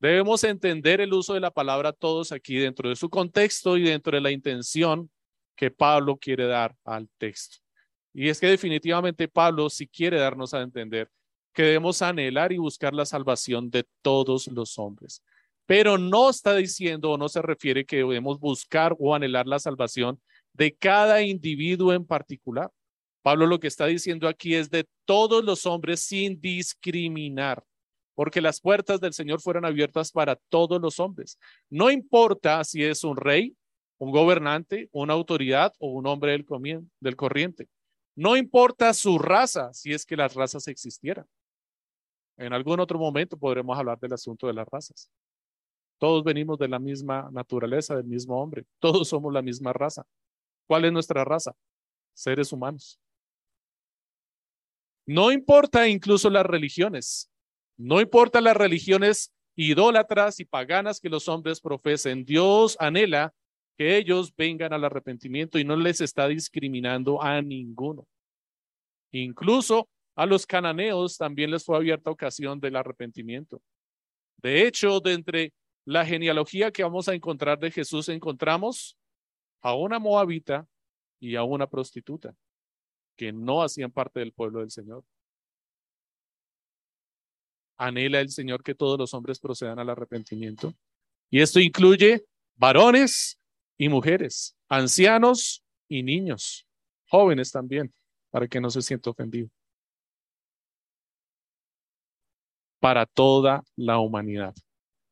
debemos 0.00 0.42
entender 0.44 1.00
el 1.00 1.12
uso 1.14 1.34
de 1.34 1.40
la 1.40 1.50
palabra 1.50 1.92
todos 1.92 2.32
aquí 2.32 2.56
dentro 2.56 2.88
de 2.88 2.96
su 2.96 3.08
contexto 3.08 3.76
y 3.76 3.82
dentro 3.82 4.16
de 4.16 4.20
la 4.20 4.30
intención 4.30 5.10
que 5.56 5.70
Pablo 5.70 6.16
quiere 6.16 6.46
dar 6.46 6.76
al 6.84 7.08
texto. 7.18 7.58
Y 8.12 8.28
es 8.28 8.40
que 8.40 8.48
definitivamente 8.48 9.28
Pablo 9.28 9.70
si 9.70 9.86
quiere 9.86 10.18
darnos 10.18 10.54
a 10.54 10.62
entender 10.62 11.10
que 11.52 11.62
debemos 11.62 12.02
anhelar 12.02 12.52
y 12.52 12.58
buscar 12.58 12.92
la 12.92 13.06
salvación 13.06 13.70
de 13.70 13.86
todos 14.02 14.48
los 14.48 14.78
hombres. 14.78 15.22
Pero 15.66 15.98
no 15.98 16.30
está 16.30 16.54
diciendo 16.54 17.12
o 17.12 17.18
no 17.18 17.28
se 17.28 17.42
refiere 17.42 17.84
que 17.84 17.96
debemos 17.96 18.38
buscar 18.38 18.94
o 18.98 19.14
anhelar 19.14 19.46
la 19.46 19.58
salvación 19.58 20.20
de 20.52 20.74
cada 20.74 21.22
individuo 21.22 21.92
en 21.92 22.06
particular. 22.06 22.70
Pablo 23.22 23.46
lo 23.46 23.58
que 23.58 23.68
está 23.68 23.86
diciendo 23.86 24.28
aquí 24.28 24.54
es 24.54 24.70
de 24.70 24.86
todos 25.06 25.42
los 25.42 25.64
hombres 25.64 26.00
sin 26.00 26.40
discriminar, 26.40 27.64
porque 28.14 28.42
las 28.42 28.60
puertas 28.60 29.00
del 29.00 29.14
Señor 29.14 29.40
fueron 29.40 29.64
abiertas 29.64 30.12
para 30.12 30.36
todos 30.50 30.80
los 30.80 31.00
hombres. 31.00 31.38
No 31.70 31.90
importa 31.90 32.62
si 32.64 32.84
es 32.84 33.02
un 33.02 33.16
rey, 33.16 33.56
un 33.98 34.10
gobernante, 34.10 34.90
una 34.92 35.14
autoridad 35.14 35.72
o 35.78 35.92
un 35.92 36.06
hombre 36.06 36.32
del, 36.32 36.44
del 37.00 37.16
corriente. 37.16 37.68
No 38.14 38.36
importa 38.36 38.92
su 38.92 39.18
raza, 39.18 39.72
si 39.72 39.92
es 39.92 40.04
que 40.04 40.16
las 40.16 40.34
razas 40.34 40.68
existieran. 40.68 41.26
En 42.36 42.52
algún 42.52 42.78
otro 42.80 42.98
momento 42.98 43.38
podremos 43.38 43.78
hablar 43.78 43.98
del 43.98 44.12
asunto 44.12 44.46
de 44.46 44.52
las 44.52 44.68
razas. 44.68 45.10
Todos 45.98 46.24
venimos 46.24 46.58
de 46.58 46.68
la 46.68 46.78
misma 46.78 47.28
naturaleza, 47.32 47.96
del 47.96 48.06
mismo 48.06 48.40
hombre. 48.40 48.64
Todos 48.78 49.08
somos 49.08 49.32
la 49.32 49.42
misma 49.42 49.72
raza. 49.72 50.06
¿Cuál 50.66 50.86
es 50.86 50.92
nuestra 50.92 51.24
raza? 51.24 51.54
Seres 52.14 52.52
humanos. 52.52 52.98
No 55.06 55.30
importa 55.30 55.86
incluso 55.88 56.30
las 56.30 56.46
religiones. 56.46 57.30
No 57.76 58.00
importa 58.00 58.40
las 58.40 58.56
religiones 58.56 59.32
idólatras 59.56 60.40
y 60.40 60.44
paganas 60.44 61.00
que 61.00 61.08
los 61.08 61.28
hombres 61.28 61.60
profesen. 61.60 62.24
Dios 62.24 62.76
anhela 62.80 63.34
que 63.76 63.96
ellos 63.96 64.34
vengan 64.34 64.72
al 64.72 64.84
arrepentimiento 64.84 65.58
y 65.58 65.64
no 65.64 65.76
les 65.76 66.00
está 66.00 66.28
discriminando 66.28 67.22
a 67.22 67.42
ninguno. 67.42 68.06
Incluso 69.10 69.88
a 70.16 70.26
los 70.26 70.46
cananeos 70.46 71.18
también 71.18 71.50
les 71.50 71.64
fue 71.64 71.76
abierta 71.76 72.10
ocasión 72.10 72.60
del 72.60 72.76
arrepentimiento. 72.76 73.60
De 74.36 74.66
hecho, 74.66 75.00
de 75.00 75.12
entre 75.12 75.52
la 75.84 76.06
genealogía 76.06 76.70
que 76.70 76.82
vamos 76.82 77.08
a 77.08 77.14
encontrar 77.14 77.58
de 77.58 77.70
Jesús, 77.70 78.08
encontramos 78.08 78.96
a 79.60 79.74
una 79.74 79.98
moabita 79.98 80.66
y 81.20 81.36
a 81.36 81.42
una 81.42 81.66
prostituta 81.66 82.34
que 83.16 83.32
no 83.32 83.62
hacían 83.62 83.90
parte 83.90 84.20
del 84.20 84.32
pueblo 84.32 84.60
del 84.60 84.70
Señor. 84.70 85.04
Anhela 87.76 88.20
el 88.20 88.30
Señor 88.30 88.62
que 88.62 88.74
todos 88.74 88.98
los 88.98 89.14
hombres 89.14 89.38
procedan 89.38 89.78
al 89.78 89.90
arrepentimiento. 89.90 90.74
Y 91.30 91.40
esto 91.40 91.60
incluye 91.60 92.24
varones 92.56 93.38
y 93.76 93.88
mujeres, 93.88 94.56
ancianos 94.68 95.64
y 95.88 96.02
niños, 96.02 96.66
jóvenes 97.08 97.50
también, 97.50 97.92
para 98.30 98.46
que 98.46 98.60
no 98.60 98.70
se 98.70 98.82
sienta 98.82 99.10
ofendido. 99.10 99.48
Para 102.80 103.06
toda 103.06 103.64
la 103.76 103.98
humanidad. 103.98 104.54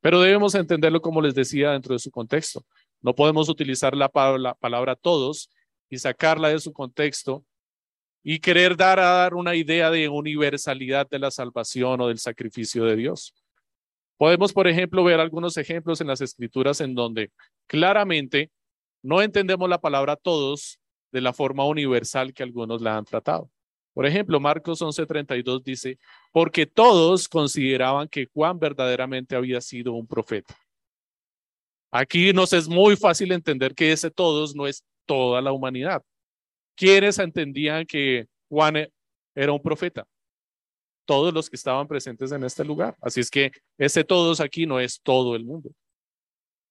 Pero 0.02 0.20
debemos 0.20 0.54
entenderlo, 0.54 1.00
como 1.00 1.22
les 1.22 1.34
decía, 1.34 1.70
dentro 1.70 1.94
de 1.94 2.00
su 2.00 2.10
contexto. 2.10 2.66
No 3.00 3.14
podemos 3.14 3.48
utilizar 3.48 3.96
la 3.96 4.08
palabra, 4.08 4.96
todos 4.96 5.48
y 5.88 5.96
sacarla 5.96 6.48
de 6.48 6.58
su 6.58 6.72
contexto 6.72 7.44
y 8.22 8.40
querer 8.40 8.76
dar 8.76 8.98
a 8.98 9.10
dar 9.12 9.34
una 9.34 9.54
idea 9.54 9.90
de 9.90 10.08
universalidad 10.08 11.08
de 11.08 11.20
la 11.20 11.30
salvación 11.30 12.00
o 12.00 12.08
del 12.08 12.18
sacrificio 12.18 12.84
de 12.84 12.96
Dios. 12.96 13.32
Podemos, 14.16 14.52
por 14.52 14.68
ejemplo, 14.68 15.02
ver 15.04 15.20
algunos 15.20 15.56
ejemplos 15.56 16.00
en 16.00 16.08
las 16.08 16.20
escrituras 16.20 16.80
en 16.80 16.94
donde 16.94 17.30
claramente 17.66 18.50
no 19.02 19.22
entendemos 19.22 19.68
la 19.68 19.80
palabra 19.80 20.16
todos 20.16 20.78
de 21.12 21.20
la 21.20 21.32
forma 21.32 21.64
universal 21.64 22.32
que 22.32 22.42
algunos 22.42 22.82
la 22.82 22.96
han 22.96 23.04
tratado. 23.04 23.50
Por 23.94 24.06
ejemplo, 24.06 24.40
Marcos 24.40 24.80
11:32 24.80 25.62
dice, 25.62 25.98
porque 26.32 26.66
todos 26.66 27.28
consideraban 27.28 28.08
que 28.08 28.28
Juan 28.32 28.58
verdaderamente 28.58 29.36
había 29.36 29.60
sido 29.60 29.92
un 29.92 30.06
profeta. 30.06 30.56
Aquí 31.90 32.32
nos 32.32 32.52
es 32.52 32.68
muy 32.68 32.96
fácil 32.96 33.32
entender 33.32 33.74
que 33.74 33.92
ese 33.92 34.10
todos 34.10 34.54
no 34.54 34.66
es 34.66 34.82
toda 35.04 35.42
la 35.42 35.52
humanidad. 35.52 36.02
¿Quiénes 36.74 37.18
entendían 37.18 37.84
que 37.84 38.26
Juan 38.48 38.88
era 39.34 39.52
un 39.52 39.60
profeta? 39.60 40.06
todos 41.04 41.32
los 41.34 41.50
que 41.50 41.56
estaban 41.56 41.86
presentes 41.86 42.32
en 42.32 42.44
este 42.44 42.64
lugar. 42.64 42.96
Así 43.00 43.20
es 43.20 43.30
que 43.30 43.52
ese 43.78 44.04
todos 44.04 44.40
aquí 44.40 44.66
no 44.66 44.80
es 44.80 45.00
todo 45.02 45.36
el 45.36 45.44
mundo. 45.44 45.70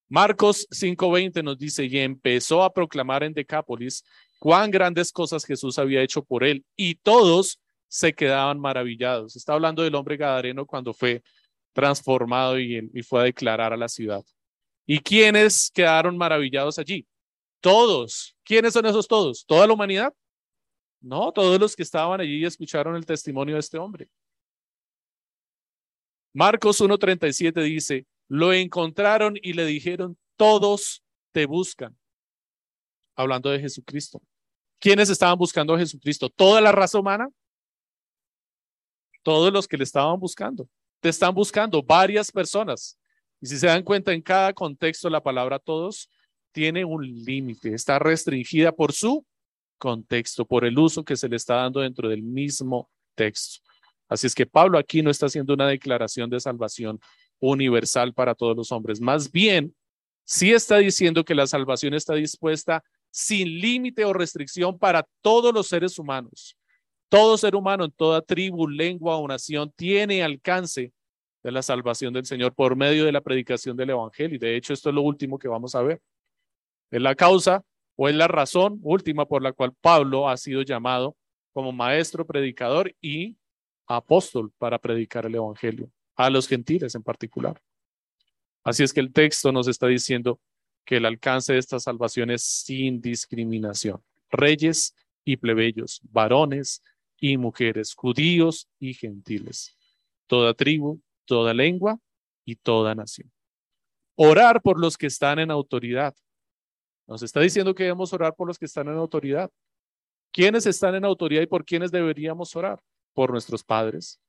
Marcos 0.08 0.66
5:20 0.70 1.42
nos 1.42 1.58
dice, 1.58 1.84
y 1.84 1.98
empezó 1.98 2.62
a 2.62 2.72
proclamar 2.72 3.22
en 3.22 3.32
Decápolis 3.32 4.04
cuán 4.42 4.72
grandes 4.72 5.12
cosas 5.12 5.44
Jesús 5.44 5.78
había 5.78 6.02
hecho 6.02 6.24
por 6.24 6.42
él, 6.42 6.64
y 6.74 6.96
todos 6.96 7.60
se 7.86 8.12
quedaban 8.12 8.58
maravillados. 8.58 9.36
Está 9.36 9.52
hablando 9.52 9.84
del 9.84 9.94
hombre 9.94 10.16
gadareno 10.16 10.66
cuando 10.66 10.92
fue 10.92 11.22
transformado 11.72 12.58
y, 12.58 12.90
y 12.92 13.02
fue 13.04 13.20
a 13.20 13.24
declarar 13.26 13.72
a 13.72 13.76
la 13.76 13.88
ciudad. 13.88 14.24
¿Y 14.84 14.98
quiénes 14.98 15.70
quedaron 15.72 16.18
maravillados 16.18 16.80
allí? 16.80 17.06
Todos. 17.60 18.34
¿Quiénes 18.42 18.72
son 18.72 18.84
esos 18.84 19.06
todos? 19.06 19.46
¿Toda 19.46 19.64
la 19.64 19.74
humanidad? 19.74 20.12
No, 21.00 21.30
todos 21.30 21.60
los 21.60 21.76
que 21.76 21.84
estaban 21.84 22.20
allí 22.20 22.38
y 22.38 22.44
escucharon 22.44 22.96
el 22.96 23.06
testimonio 23.06 23.54
de 23.54 23.60
este 23.60 23.78
hombre. 23.78 24.08
Marcos 26.34 26.80
1.37 26.80 27.62
dice, 27.62 28.06
lo 28.26 28.52
encontraron 28.52 29.38
y 29.40 29.52
le 29.52 29.66
dijeron, 29.66 30.18
todos 30.34 31.04
te 31.30 31.46
buscan. 31.46 31.96
Hablando 33.14 33.48
de 33.50 33.60
Jesucristo. 33.60 34.20
¿Quiénes 34.82 35.08
estaban 35.08 35.38
buscando 35.38 35.72
a 35.74 35.78
Jesucristo? 35.78 36.28
¿Toda 36.28 36.60
la 36.60 36.72
raza 36.72 36.98
humana? 36.98 37.30
Todos 39.22 39.52
los 39.52 39.68
que 39.68 39.76
le 39.76 39.84
estaban 39.84 40.18
buscando. 40.18 40.68
Te 40.98 41.08
están 41.08 41.32
buscando 41.32 41.80
varias 41.80 42.32
personas. 42.32 42.98
Y 43.40 43.46
si 43.46 43.58
se 43.58 43.68
dan 43.68 43.84
cuenta, 43.84 44.12
en 44.12 44.20
cada 44.20 44.52
contexto 44.52 45.08
la 45.08 45.22
palabra 45.22 45.60
todos 45.60 46.10
tiene 46.50 46.84
un 46.84 47.06
límite, 47.06 47.72
está 47.72 48.00
restringida 48.00 48.72
por 48.72 48.92
su 48.92 49.24
contexto, 49.78 50.44
por 50.44 50.64
el 50.64 50.76
uso 50.76 51.04
que 51.04 51.16
se 51.16 51.28
le 51.28 51.36
está 51.36 51.54
dando 51.54 51.78
dentro 51.78 52.08
del 52.08 52.22
mismo 52.22 52.90
texto. 53.14 53.60
Así 54.08 54.26
es 54.26 54.34
que 54.34 54.46
Pablo 54.46 54.78
aquí 54.78 55.00
no 55.00 55.12
está 55.12 55.26
haciendo 55.26 55.54
una 55.54 55.68
declaración 55.68 56.28
de 56.28 56.40
salvación 56.40 56.98
universal 57.38 58.12
para 58.12 58.34
todos 58.34 58.56
los 58.56 58.72
hombres. 58.72 59.00
Más 59.00 59.30
bien, 59.30 59.76
sí 60.24 60.52
está 60.52 60.78
diciendo 60.78 61.24
que 61.24 61.36
la 61.36 61.46
salvación 61.46 61.94
está 61.94 62.14
dispuesta 62.14 62.82
sin 63.12 63.60
límite 63.60 64.04
o 64.04 64.12
restricción 64.12 64.78
para 64.78 65.06
todos 65.20 65.54
los 65.54 65.68
seres 65.68 65.98
humanos. 65.98 66.56
Todo 67.08 67.36
ser 67.36 67.54
humano 67.54 67.84
en 67.84 67.92
toda 67.92 68.22
tribu, 68.22 68.66
lengua 68.66 69.18
o 69.18 69.28
nación 69.28 69.70
tiene 69.76 70.22
alcance 70.22 70.92
de 71.42 71.52
la 71.52 71.60
salvación 71.60 72.14
del 72.14 72.24
Señor 72.24 72.54
por 72.54 72.74
medio 72.74 73.04
de 73.04 73.12
la 73.12 73.20
predicación 73.20 73.76
del 73.76 73.90
Evangelio. 73.90 74.36
Y 74.36 74.38
de 74.38 74.56
hecho, 74.56 74.72
esto 74.72 74.88
es 74.88 74.94
lo 74.94 75.02
último 75.02 75.38
que 75.38 75.46
vamos 75.46 75.74
a 75.74 75.82
ver. 75.82 76.00
Es 76.90 77.02
la 77.02 77.14
causa 77.14 77.62
o 77.96 78.08
es 78.08 78.14
la 78.14 78.28
razón 78.28 78.80
última 78.82 79.26
por 79.26 79.42
la 79.42 79.52
cual 79.52 79.74
Pablo 79.80 80.28
ha 80.28 80.36
sido 80.38 80.62
llamado 80.62 81.14
como 81.52 81.70
maestro, 81.70 82.26
predicador 82.26 82.94
y 83.02 83.36
apóstol 83.86 84.50
para 84.56 84.78
predicar 84.78 85.26
el 85.26 85.34
Evangelio, 85.34 85.90
a 86.16 86.30
los 86.30 86.48
gentiles 86.48 86.94
en 86.94 87.02
particular. 87.02 87.60
Así 88.64 88.82
es 88.82 88.92
que 88.94 89.00
el 89.00 89.12
texto 89.12 89.52
nos 89.52 89.68
está 89.68 89.86
diciendo 89.86 90.40
que 90.84 90.96
el 90.96 91.06
alcance 91.06 91.52
de 91.52 91.58
esta 91.58 91.78
salvación 91.78 92.30
es 92.30 92.42
sin 92.42 93.00
discriminación. 93.00 94.02
Reyes 94.30 94.94
y 95.24 95.36
plebeyos, 95.36 96.00
varones 96.04 96.82
y 97.18 97.36
mujeres, 97.36 97.94
judíos 97.94 98.68
y 98.78 98.94
gentiles, 98.94 99.76
toda 100.26 100.54
tribu, 100.54 101.00
toda 101.24 101.54
lengua 101.54 101.98
y 102.44 102.56
toda 102.56 102.94
nación. 102.94 103.30
Orar 104.16 104.60
por 104.60 104.80
los 104.80 104.96
que 104.96 105.06
están 105.06 105.38
en 105.38 105.50
autoridad, 105.50 106.14
nos 107.06 107.22
está 107.22 107.40
diciendo 107.40 107.74
que 107.74 107.84
debemos 107.84 108.12
orar 108.12 108.34
por 108.34 108.46
los 108.46 108.58
que 108.58 108.64
están 108.66 108.88
en 108.88 108.94
autoridad. 108.94 109.50
¿Quiénes 110.32 110.66
están 110.66 110.94
en 110.94 111.04
autoridad 111.04 111.42
y 111.42 111.46
por 111.46 111.64
quiénes 111.64 111.90
deberíamos 111.90 112.56
orar? 112.56 112.82
Por 113.12 113.30
nuestros 113.30 113.62
padres, 113.62 114.20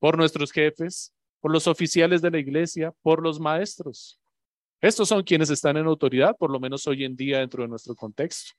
por 0.00 0.18
nuestros 0.18 0.50
jefes, 0.50 1.14
por 1.40 1.52
los 1.52 1.66
oficiales 1.66 2.22
de 2.22 2.30
la 2.30 2.38
iglesia, 2.38 2.92
por 3.02 3.22
los 3.22 3.38
maestros. 3.38 4.18
Estos 4.84 5.08
son 5.08 5.22
quienes 5.22 5.48
están 5.48 5.78
en 5.78 5.86
autoridad, 5.86 6.36
por 6.36 6.50
lo 6.50 6.60
menos 6.60 6.86
hoy 6.86 7.04
en 7.04 7.16
día 7.16 7.38
dentro 7.38 7.62
de 7.62 7.68
nuestro 7.70 7.94
contexto. 7.94 8.52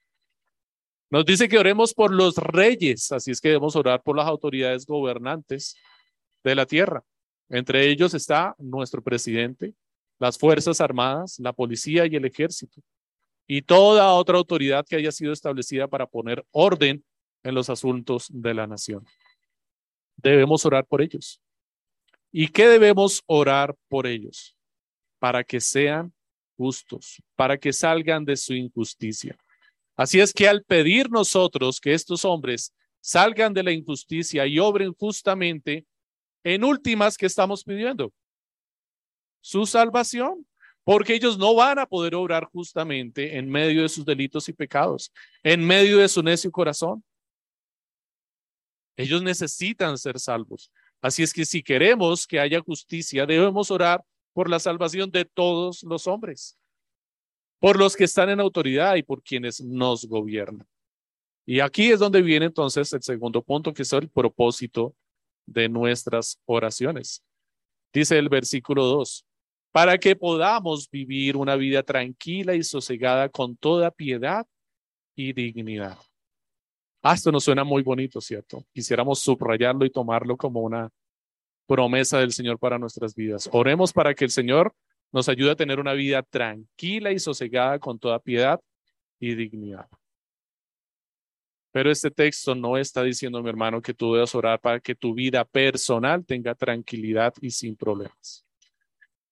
Nos 1.08 1.24
dice 1.24 1.48
que 1.48 1.56
oremos 1.56 1.94
por 1.94 2.12
los 2.12 2.36
reyes, 2.36 3.12
así 3.12 3.30
es 3.30 3.40
que 3.40 3.50
debemos 3.50 3.76
orar 3.76 4.02
por 4.02 4.16
las 4.16 4.26
autoridades 4.26 4.86
gobernantes 4.86 5.76
de 6.42 6.56
la 6.56 6.66
tierra. 6.66 7.04
Entre 7.48 7.88
ellos 7.88 8.12
está 8.12 8.56
nuestro 8.58 9.04
presidente, 9.04 9.74
las 10.18 10.36
Fuerzas 10.36 10.80
Armadas, 10.80 11.38
la 11.38 11.52
policía 11.52 12.06
y 12.06 12.16
el 12.16 12.24
ejército 12.24 12.82
y 13.46 13.62
toda 13.62 14.12
otra 14.12 14.36
autoridad 14.36 14.84
que 14.84 14.96
haya 14.96 15.12
sido 15.12 15.32
establecida 15.32 15.86
para 15.86 16.08
poner 16.08 16.44
orden 16.50 17.04
en 17.44 17.54
los 17.54 17.70
asuntos 17.70 18.26
de 18.30 18.52
la 18.52 18.66
nación. 18.66 19.06
Debemos 20.16 20.66
orar 20.66 20.86
por 20.86 21.02
ellos. 21.02 21.40
¿Y 22.32 22.48
qué 22.48 22.66
debemos 22.66 23.22
orar 23.26 23.76
por 23.86 24.08
ellos? 24.08 24.56
Para 25.20 25.44
que 25.44 25.60
sean 25.60 26.12
justos, 26.56 27.22
para 27.34 27.58
que 27.58 27.72
salgan 27.72 28.24
de 28.24 28.36
su 28.36 28.54
injusticia. 28.54 29.36
Así 29.96 30.20
es 30.20 30.32
que 30.32 30.48
al 30.48 30.62
pedir 30.62 31.10
nosotros 31.10 31.80
que 31.80 31.94
estos 31.94 32.24
hombres 32.24 32.74
salgan 33.00 33.54
de 33.54 33.62
la 33.62 33.72
injusticia 33.72 34.46
y 34.46 34.58
obren 34.58 34.92
justamente, 34.94 35.86
en 36.44 36.64
últimas, 36.64 37.16
¿qué 37.16 37.26
estamos 37.26 37.64
pidiendo? 37.64 38.12
Su 39.40 39.64
salvación, 39.66 40.46
porque 40.84 41.14
ellos 41.14 41.38
no 41.38 41.54
van 41.54 41.78
a 41.78 41.86
poder 41.86 42.14
obrar 42.14 42.44
justamente 42.44 43.36
en 43.38 43.50
medio 43.50 43.82
de 43.82 43.88
sus 43.88 44.04
delitos 44.04 44.48
y 44.48 44.52
pecados, 44.52 45.12
en 45.42 45.64
medio 45.64 45.98
de 45.98 46.08
su 46.08 46.22
necio 46.22 46.50
corazón. 46.52 47.02
Ellos 48.96 49.22
necesitan 49.22 49.98
ser 49.98 50.18
salvos. 50.18 50.70
Así 51.00 51.22
es 51.22 51.32
que 51.32 51.44
si 51.44 51.62
queremos 51.62 52.26
que 52.26 52.40
haya 52.40 52.60
justicia, 52.60 53.26
debemos 53.26 53.70
orar 53.70 54.02
por 54.36 54.50
la 54.50 54.58
salvación 54.58 55.10
de 55.10 55.24
todos 55.24 55.82
los 55.82 56.06
hombres, 56.06 56.58
por 57.58 57.78
los 57.78 57.96
que 57.96 58.04
están 58.04 58.28
en 58.28 58.38
autoridad 58.38 58.96
y 58.96 59.02
por 59.02 59.22
quienes 59.22 59.62
nos 59.62 60.04
gobiernan. 60.04 60.68
Y 61.46 61.60
aquí 61.60 61.90
es 61.90 62.00
donde 62.00 62.20
viene 62.20 62.44
entonces 62.44 62.92
el 62.92 63.02
segundo 63.02 63.40
punto, 63.40 63.72
que 63.72 63.80
es 63.80 63.92
el 63.94 64.10
propósito 64.10 64.94
de 65.46 65.70
nuestras 65.70 66.38
oraciones. 66.44 67.24
Dice 67.94 68.18
el 68.18 68.28
versículo 68.28 68.84
2, 68.84 69.24
para 69.72 69.96
que 69.96 70.14
podamos 70.14 70.90
vivir 70.90 71.34
una 71.38 71.56
vida 71.56 71.82
tranquila 71.82 72.54
y 72.54 72.62
sosegada 72.62 73.30
con 73.30 73.56
toda 73.56 73.90
piedad 73.90 74.46
y 75.14 75.32
dignidad. 75.32 75.96
Ah, 77.02 77.14
esto 77.14 77.32
nos 77.32 77.44
suena 77.44 77.64
muy 77.64 77.82
bonito, 77.82 78.20
¿cierto? 78.20 78.66
Quisiéramos 78.74 79.18
subrayarlo 79.18 79.86
y 79.86 79.90
tomarlo 79.90 80.36
como 80.36 80.60
una 80.60 80.90
promesa 81.66 82.20
del 82.20 82.32
Señor 82.32 82.58
para 82.58 82.78
nuestras 82.78 83.14
vidas. 83.14 83.48
Oremos 83.52 83.92
para 83.92 84.14
que 84.14 84.24
el 84.24 84.30
Señor 84.30 84.74
nos 85.12 85.28
ayude 85.28 85.50
a 85.52 85.56
tener 85.56 85.80
una 85.80 85.92
vida 85.92 86.22
tranquila 86.22 87.12
y 87.12 87.18
sosegada 87.18 87.78
con 87.78 87.98
toda 87.98 88.18
piedad 88.18 88.60
y 89.18 89.34
dignidad. 89.34 89.88
Pero 91.72 91.90
este 91.90 92.10
texto 92.10 92.54
no 92.54 92.78
está 92.78 93.02
diciendo, 93.02 93.42
mi 93.42 93.50
hermano, 93.50 93.82
que 93.82 93.92
tú 93.92 94.14
debas 94.14 94.34
orar 94.34 94.60
para 94.60 94.80
que 94.80 94.94
tu 94.94 95.14
vida 95.14 95.44
personal 95.44 96.24
tenga 96.24 96.54
tranquilidad 96.54 97.34
y 97.40 97.50
sin 97.50 97.76
problemas. 97.76 98.46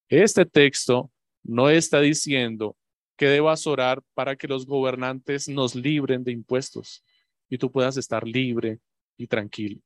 Este 0.09 0.45
texto 0.45 1.11
no 1.43 1.71
está 1.71 2.01
diciendo 2.01 2.77
que 3.17 3.29
debas 3.29 3.67
orar 3.67 4.03
para 4.13 4.37
que 4.37 4.49
los 4.49 4.67
gobernantes 4.67 5.49
nos 5.49 5.75
libren 5.75 6.25
de 6.25 6.33
impuestos 6.33 7.03
y 7.49 7.59
tú 7.59 7.71
puedas 7.71 7.97
estar 7.97 8.27
libre 8.27 8.81
y 9.17 9.27
tranquilo. 9.27 9.81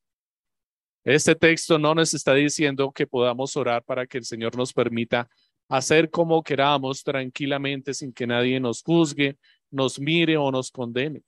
Este 1.05 1.35
texto 1.35 1.79
no 1.79 1.95
nos 1.95 2.13
está 2.15 2.35
diciendo 2.35 2.91
que 2.93 3.07
podamos 3.07 3.57
orar 3.57 3.83
para 3.83 4.07
que 4.07 4.19
el 4.19 4.25
Señor 4.25 4.57
nos 4.57 4.73
permita 4.73 5.29
hacer 5.69 6.11
como 6.11 6.43
queramos 6.43 7.03
tranquilamente 7.03 7.95
sin 7.95 8.13
que 8.13 8.27
nadie 8.27 8.59
nos 8.59 8.83
juzgue, 8.83 9.37
nos 9.71 10.01
mire 10.01 10.37
o 10.37 10.51
nos 10.51 10.71
condene, 10.71 11.23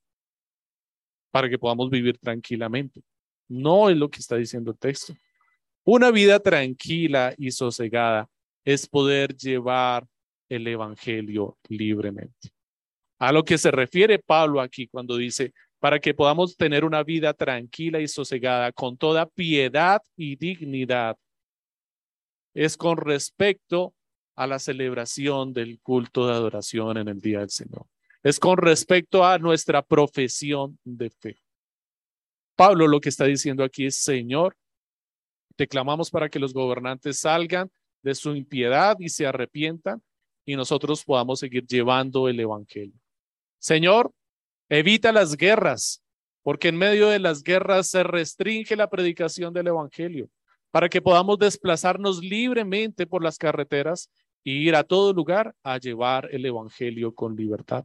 para 1.30 1.48
que 1.48 1.58
podamos 1.58 1.90
vivir 1.90 2.18
tranquilamente. 2.18 3.02
No 3.48 3.90
es 3.90 3.96
lo 3.96 4.10
que 4.10 4.20
está 4.20 4.36
diciendo 4.36 4.70
el 4.70 4.78
texto. 4.78 5.14
Una 5.84 6.10
vida 6.10 6.40
tranquila 6.40 7.34
y 7.36 7.50
sosegada 7.50 8.28
es 8.64 8.86
poder 8.86 9.36
llevar 9.36 10.06
el 10.48 10.66
Evangelio 10.66 11.58
libremente. 11.68 12.50
A 13.18 13.32
lo 13.32 13.44
que 13.44 13.58
se 13.58 13.70
refiere 13.70 14.18
Pablo 14.18 14.60
aquí 14.60 14.88
cuando 14.88 15.16
dice, 15.16 15.52
para 15.80 15.98
que 15.98 16.14
podamos 16.14 16.56
tener 16.56 16.84
una 16.84 17.02
vida 17.02 17.32
tranquila 17.32 18.00
y 18.00 18.06
sosegada 18.06 18.70
con 18.70 18.96
toda 18.96 19.26
piedad 19.26 20.02
y 20.14 20.36
dignidad. 20.36 21.16
Es 22.54 22.76
con 22.76 22.98
respecto 22.98 23.94
a 24.36 24.46
la 24.46 24.58
celebración 24.58 25.52
del 25.52 25.80
culto 25.80 26.26
de 26.26 26.34
adoración 26.34 26.98
en 26.98 27.08
el 27.08 27.20
día 27.20 27.40
del 27.40 27.50
Señor. 27.50 27.86
Es 28.22 28.38
con 28.38 28.58
respecto 28.58 29.24
a 29.24 29.38
nuestra 29.38 29.82
profesión 29.82 30.78
de 30.84 31.10
fe. 31.10 31.36
Pablo 32.56 32.86
lo 32.86 33.00
que 33.00 33.08
está 33.08 33.24
diciendo 33.24 33.64
aquí 33.64 33.86
es, 33.86 33.96
Señor, 33.96 34.54
te 35.56 35.66
clamamos 35.66 36.10
para 36.10 36.28
que 36.28 36.38
los 36.38 36.52
gobernantes 36.52 37.20
salgan 37.20 37.70
de 38.02 38.14
su 38.14 38.34
impiedad 38.34 38.96
y 38.98 39.08
se 39.08 39.26
arrepientan 39.26 40.02
y 40.44 40.56
nosotros 40.56 41.04
podamos 41.04 41.40
seguir 41.40 41.66
llevando 41.66 42.28
el 42.28 42.38
Evangelio. 42.38 42.98
Señor, 43.58 44.12
Evita 44.72 45.10
las 45.10 45.36
guerras, 45.36 46.00
porque 46.44 46.68
en 46.68 46.76
medio 46.76 47.08
de 47.08 47.18
las 47.18 47.42
guerras 47.42 47.88
se 47.88 48.04
restringe 48.04 48.76
la 48.76 48.88
predicación 48.88 49.52
del 49.52 49.66
Evangelio, 49.66 50.30
para 50.70 50.88
que 50.88 51.02
podamos 51.02 51.40
desplazarnos 51.40 52.20
libremente 52.20 53.04
por 53.04 53.24
las 53.24 53.36
carreteras 53.36 54.08
y 54.44 54.68
ir 54.68 54.76
a 54.76 54.84
todo 54.84 55.12
lugar 55.12 55.56
a 55.64 55.78
llevar 55.78 56.28
el 56.30 56.46
Evangelio 56.46 57.12
con 57.12 57.34
libertad. 57.34 57.84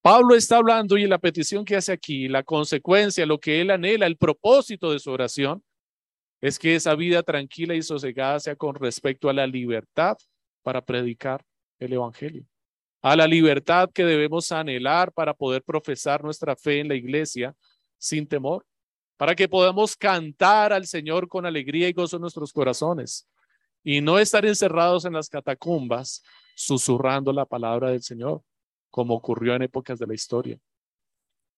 Pablo 0.00 0.36
está 0.36 0.58
hablando 0.58 0.96
y 0.96 1.08
la 1.08 1.18
petición 1.18 1.64
que 1.64 1.74
hace 1.74 1.90
aquí, 1.90 2.28
la 2.28 2.44
consecuencia, 2.44 3.26
lo 3.26 3.40
que 3.40 3.60
él 3.60 3.72
anhela, 3.72 4.06
el 4.06 4.16
propósito 4.16 4.92
de 4.92 5.00
su 5.00 5.10
oración, 5.10 5.64
es 6.40 6.56
que 6.56 6.76
esa 6.76 6.94
vida 6.94 7.24
tranquila 7.24 7.74
y 7.74 7.82
sosegada 7.82 8.38
sea 8.38 8.54
con 8.54 8.76
respecto 8.76 9.28
a 9.28 9.32
la 9.32 9.48
libertad 9.48 10.16
para 10.62 10.84
predicar 10.84 11.44
el 11.80 11.94
Evangelio 11.94 12.46
a 13.06 13.14
la 13.14 13.28
libertad 13.28 13.88
que 13.94 14.04
debemos 14.04 14.50
anhelar 14.50 15.12
para 15.12 15.32
poder 15.32 15.62
profesar 15.62 16.24
nuestra 16.24 16.56
fe 16.56 16.80
en 16.80 16.88
la 16.88 16.96
iglesia 16.96 17.54
sin 17.98 18.26
temor, 18.26 18.66
para 19.16 19.36
que 19.36 19.48
podamos 19.48 19.96
cantar 19.96 20.72
al 20.72 20.88
Señor 20.88 21.28
con 21.28 21.46
alegría 21.46 21.88
y 21.88 21.92
gozo 21.92 22.16
en 22.16 22.22
nuestros 22.22 22.52
corazones 22.52 23.28
y 23.84 24.00
no 24.00 24.18
estar 24.18 24.44
encerrados 24.44 25.04
en 25.04 25.12
las 25.12 25.28
catacumbas 25.28 26.24
susurrando 26.56 27.32
la 27.32 27.46
palabra 27.46 27.90
del 27.90 28.02
Señor, 28.02 28.42
como 28.90 29.14
ocurrió 29.14 29.54
en 29.54 29.62
épocas 29.62 30.00
de 30.00 30.08
la 30.08 30.14
historia. 30.14 30.58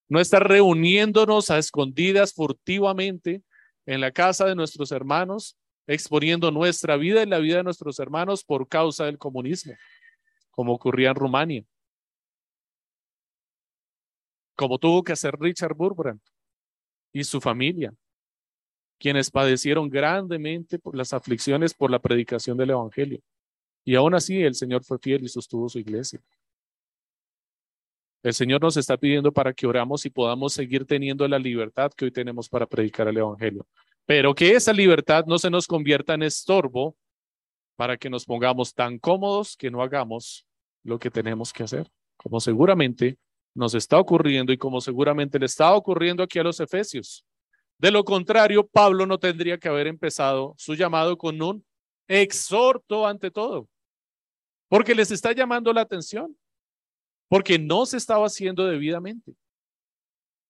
No 0.06 0.20
estar 0.20 0.46
reuniéndonos 0.46 1.48
a 1.48 1.56
escondidas 1.56 2.34
furtivamente 2.34 3.42
en 3.86 4.02
la 4.02 4.12
casa 4.12 4.44
de 4.44 4.54
nuestros 4.54 4.92
hermanos, 4.92 5.56
exponiendo 5.86 6.50
nuestra 6.50 6.98
vida 6.98 7.22
y 7.22 7.26
la 7.26 7.38
vida 7.38 7.56
de 7.56 7.64
nuestros 7.64 7.98
hermanos 8.00 8.44
por 8.44 8.68
causa 8.68 9.06
del 9.06 9.16
comunismo 9.16 9.72
como 10.58 10.72
ocurría 10.72 11.10
en 11.10 11.14
Rumania, 11.14 11.64
como 14.56 14.76
tuvo 14.76 15.04
que 15.04 15.12
hacer 15.12 15.36
Richard 15.38 15.72
Burbrand 15.76 16.20
y 17.12 17.22
su 17.22 17.40
familia, 17.40 17.94
quienes 18.98 19.30
padecieron 19.30 19.88
grandemente 19.88 20.80
por 20.80 20.96
las 20.96 21.12
aflicciones 21.12 21.74
por 21.74 21.92
la 21.92 22.00
predicación 22.00 22.56
del 22.56 22.70
Evangelio. 22.70 23.20
Y 23.84 23.94
aún 23.94 24.16
así 24.16 24.42
el 24.42 24.56
Señor 24.56 24.82
fue 24.82 24.98
fiel 24.98 25.22
y 25.22 25.28
sostuvo 25.28 25.68
su 25.68 25.78
iglesia. 25.78 26.20
El 28.24 28.34
Señor 28.34 28.60
nos 28.60 28.76
está 28.76 28.96
pidiendo 28.96 29.30
para 29.30 29.52
que 29.52 29.64
oramos 29.64 30.06
y 30.06 30.10
podamos 30.10 30.54
seguir 30.54 30.84
teniendo 30.86 31.28
la 31.28 31.38
libertad 31.38 31.92
que 31.92 32.06
hoy 32.06 32.10
tenemos 32.10 32.48
para 32.48 32.66
predicar 32.66 33.06
el 33.06 33.18
Evangelio. 33.18 33.64
Pero 34.06 34.34
que 34.34 34.56
esa 34.56 34.72
libertad 34.72 35.24
no 35.24 35.38
se 35.38 35.50
nos 35.50 35.68
convierta 35.68 36.14
en 36.14 36.24
estorbo 36.24 36.96
para 37.76 37.96
que 37.96 38.10
nos 38.10 38.24
pongamos 38.24 38.74
tan 38.74 38.98
cómodos 38.98 39.56
que 39.56 39.70
no 39.70 39.84
hagamos 39.84 40.47
lo 40.88 40.98
que 40.98 41.10
tenemos 41.10 41.52
que 41.52 41.62
hacer, 41.62 41.90
como 42.16 42.40
seguramente 42.40 43.18
nos 43.54 43.74
está 43.74 43.98
ocurriendo 43.98 44.52
y 44.52 44.58
como 44.58 44.80
seguramente 44.80 45.38
le 45.38 45.46
está 45.46 45.74
ocurriendo 45.74 46.22
aquí 46.22 46.38
a 46.38 46.42
los 46.42 46.60
efesios. 46.60 47.24
De 47.78 47.90
lo 47.90 48.04
contrario, 48.04 48.66
Pablo 48.66 49.06
no 49.06 49.18
tendría 49.18 49.58
que 49.58 49.68
haber 49.68 49.86
empezado 49.86 50.54
su 50.58 50.74
llamado 50.74 51.16
con 51.16 51.40
un 51.40 51.64
exhorto 52.08 53.06
ante 53.06 53.30
todo, 53.30 53.68
porque 54.68 54.94
les 54.94 55.10
está 55.10 55.32
llamando 55.32 55.72
la 55.72 55.82
atención, 55.82 56.36
porque 57.28 57.58
no 57.58 57.86
se 57.86 57.98
estaba 57.98 58.26
haciendo 58.26 58.66
debidamente. 58.66 59.34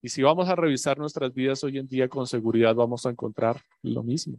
Y 0.01 0.09
si 0.09 0.23
vamos 0.23 0.49
a 0.49 0.55
revisar 0.55 0.97
nuestras 0.99 1.35
vidas 1.35 1.63
hoy 1.65 1.79
en 1.79 1.89
día, 1.89 2.09
con 2.09 2.27
seguridad 2.27 2.75
vamos 2.75 3.05
a 3.05 3.11
encontrar 3.11 3.61
lo 3.83 4.05
mismo. 4.05 4.39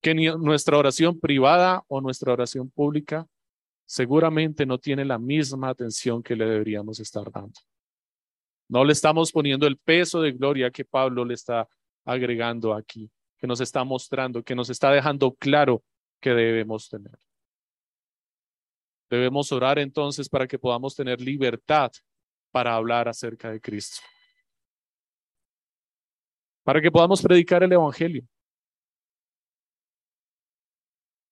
Que 0.00 0.14
nuestra 0.14 0.78
oración 0.78 1.18
privada 1.18 1.82
o 1.88 2.00
nuestra 2.00 2.32
oración 2.32 2.70
pública 2.70 3.26
seguramente 3.86 4.66
no 4.66 4.78
tiene 4.78 5.04
la 5.04 5.18
misma 5.18 5.70
atención 5.70 6.22
que 6.22 6.36
le 6.36 6.44
deberíamos 6.44 7.00
estar 7.00 7.30
dando. 7.30 7.58
No 8.68 8.84
le 8.84 8.92
estamos 8.92 9.30
poniendo 9.30 9.66
el 9.66 9.78
peso 9.78 10.20
de 10.20 10.32
gloria 10.32 10.70
que 10.72 10.84
Pablo 10.84 11.24
le 11.24 11.34
está 11.34 11.68
agregando 12.04 12.74
aquí, 12.74 13.08
que 13.38 13.46
nos 13.46 13.60
está 13.60 13.84
mostrando, 13.84 14.42
que 14.42 14.56
nos 14.56 14.68
está 14.70 14.90
dejando 14.90 15.32
claro 15.34 15.84
que 16.20 16.30
debemos 16.30 16.88
tener. 16.88 17.16
Debemos 19.08 19.52
orar 19.52 19.78
entonces 19.78 20.28
para 20.28 20.48
que 20.48 20.58
podamos 20.58 20.96
tener 20.96 21.20
libertad 21.20 21.92
para 22.50 22.74
hablar 22.74 23.08
acerca 23.08 23.50
de 23.50 23.60
Cristo. 23.60 24.02
Para 26.64 26.82
que 26.82 26.90
podamos 26.90 27.22
predicar 27.22 27.62
el 27.62 27.72
Evangelio. 27.72 28.26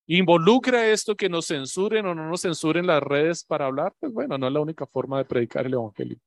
¿Involucra 0.06 0.86
esto 0.88 1.16
que 1.16 1.28
nos 1.28 1.46
censuren 1.46 2.04
o 2.06 2.14
no 2.14 2.28
nos 2.28 2.42
censuren 2.42 2.86
las 2.86 3.02
redes 3.02 3.44
para 3.44 3.66
hablar? 3.66 3.94
Pues 3.98 4.12
bueno, 4.12 4.36
no 4.36 4.46
es 4.46 4.52
la 4.52 4.60
única 4.60 4.86
forma 4.86 5.18
de 5.18 5.24
predicar 5.24 5.64
el 5.66 5.74
Evangelio. 5.74 6.18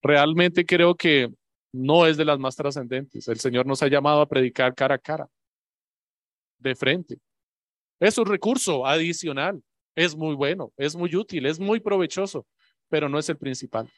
Realmente 0.00 0.64
creo 0.64 0.94
que 0.94 1.32
no 1.72 2.06
es 2.06 2.16
de 2.16 2.24
las 2.24 2.38
más 2.38 2.54
trascendentes. 2.54 3.26
El 3.26 3.40
Señor 3.40 3.66
nos 3.66 3.82
ha 3.82 3.88
llamado 3.88 4.20
a 4.20 4.28
predicar 4.28 4.74
cara 4.74 4.96
a 4.96 4.98
cara. 4.98 5.28
de 6.58 6.76
frente. 6.76 7.18
Es 7.98 8.18
un 8.18 8.26
recurso 8.26 8.86
adicional, 8.86 9.60
es 9.96 10.14
muy 10.14 10.36
bueno, 10.36 10.72
es 10.76 10.94
muy 10.94 11.14
útil, 11.16 11.46
es 11.46 11.58
muy 11.58 11.80
provechoso, 11.80 12.46
pero 12.88 13.08
no 13.08 13.18
es 13.18 13.28
el 13.28 13.36
principal. 13.36 13.90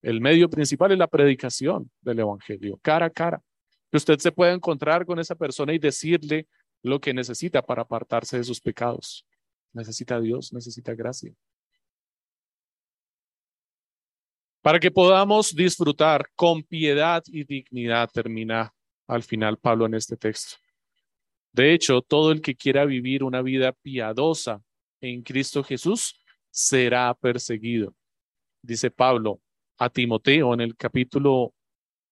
El 0.00 0.22
medio 0.22 0.48
principal 0.48 0.92
es 0.92 0.98
la 0.98 1.06
predicación 1.06 1.90
del 2.00 2.20
Evangelio, 2.20 2.78
cara 2.82 3.06
a 3.06 3.10
cara. 3.10 3.42
Que 3.90 3.98
usted 3.98 4.18
se 4.18 4.32
pueda 4.32 4.52
encontrar 4.52 5.04
con 5.04 5.18
esa 5.18 5.34
persona 5.34 5.74
y 5.74 5.78
decirle 5.78 6.46
lo 6.86 7.00
que 7.00 7.12
necesita 7.12 7.62
para 7.62 7.82
apartarse 7.82 8.38
de 8.38 8.44
sus 8.44 8.60
pecados. 8.60 9.26
Necesita 9.72 10.20
Dios, 10.20 10.52
necesita 10.52 10.94
gracia. 10.94 11.34
Para 14.62 14.78
que 14.78 14.90
podamos 14.90 15.54
disfrutar 15.54 16.28
con 16.34 16.62
piedad 16.62 17.22
y 17.26 17.44
dignidad, 17.44 18.08
termina 18.12 18.72
al 19.08 19.22
final 19.22 19.58
Pablo 19.58 19.86
en 19.86 19.94
este 19.94 20.16
texto. 20.16 20.56
De 21.52 21.72
hecho, 21.72 22.02
todo 22.02 22.30
el 22.30 22.40
que 22.40 22.54
quiera 22.54 22.84
vivir 22.84 23.24
una 23.24 23.42
vida 23.42 23.72
piadosa 23.72 24.62
en 25.00 25.22
Cristo 25.22 25.64
Jesús 25.64 26.20
será 26.50 27.12
perseguido. 27.14 27.94
Dice 28.62 28.90
Pablo 28.90 29.40
a 29.78 29.90
Timoteo 29.90 30.54
en 30.54 30.60
el 30.60 30.76
capítulo 30.76 31.52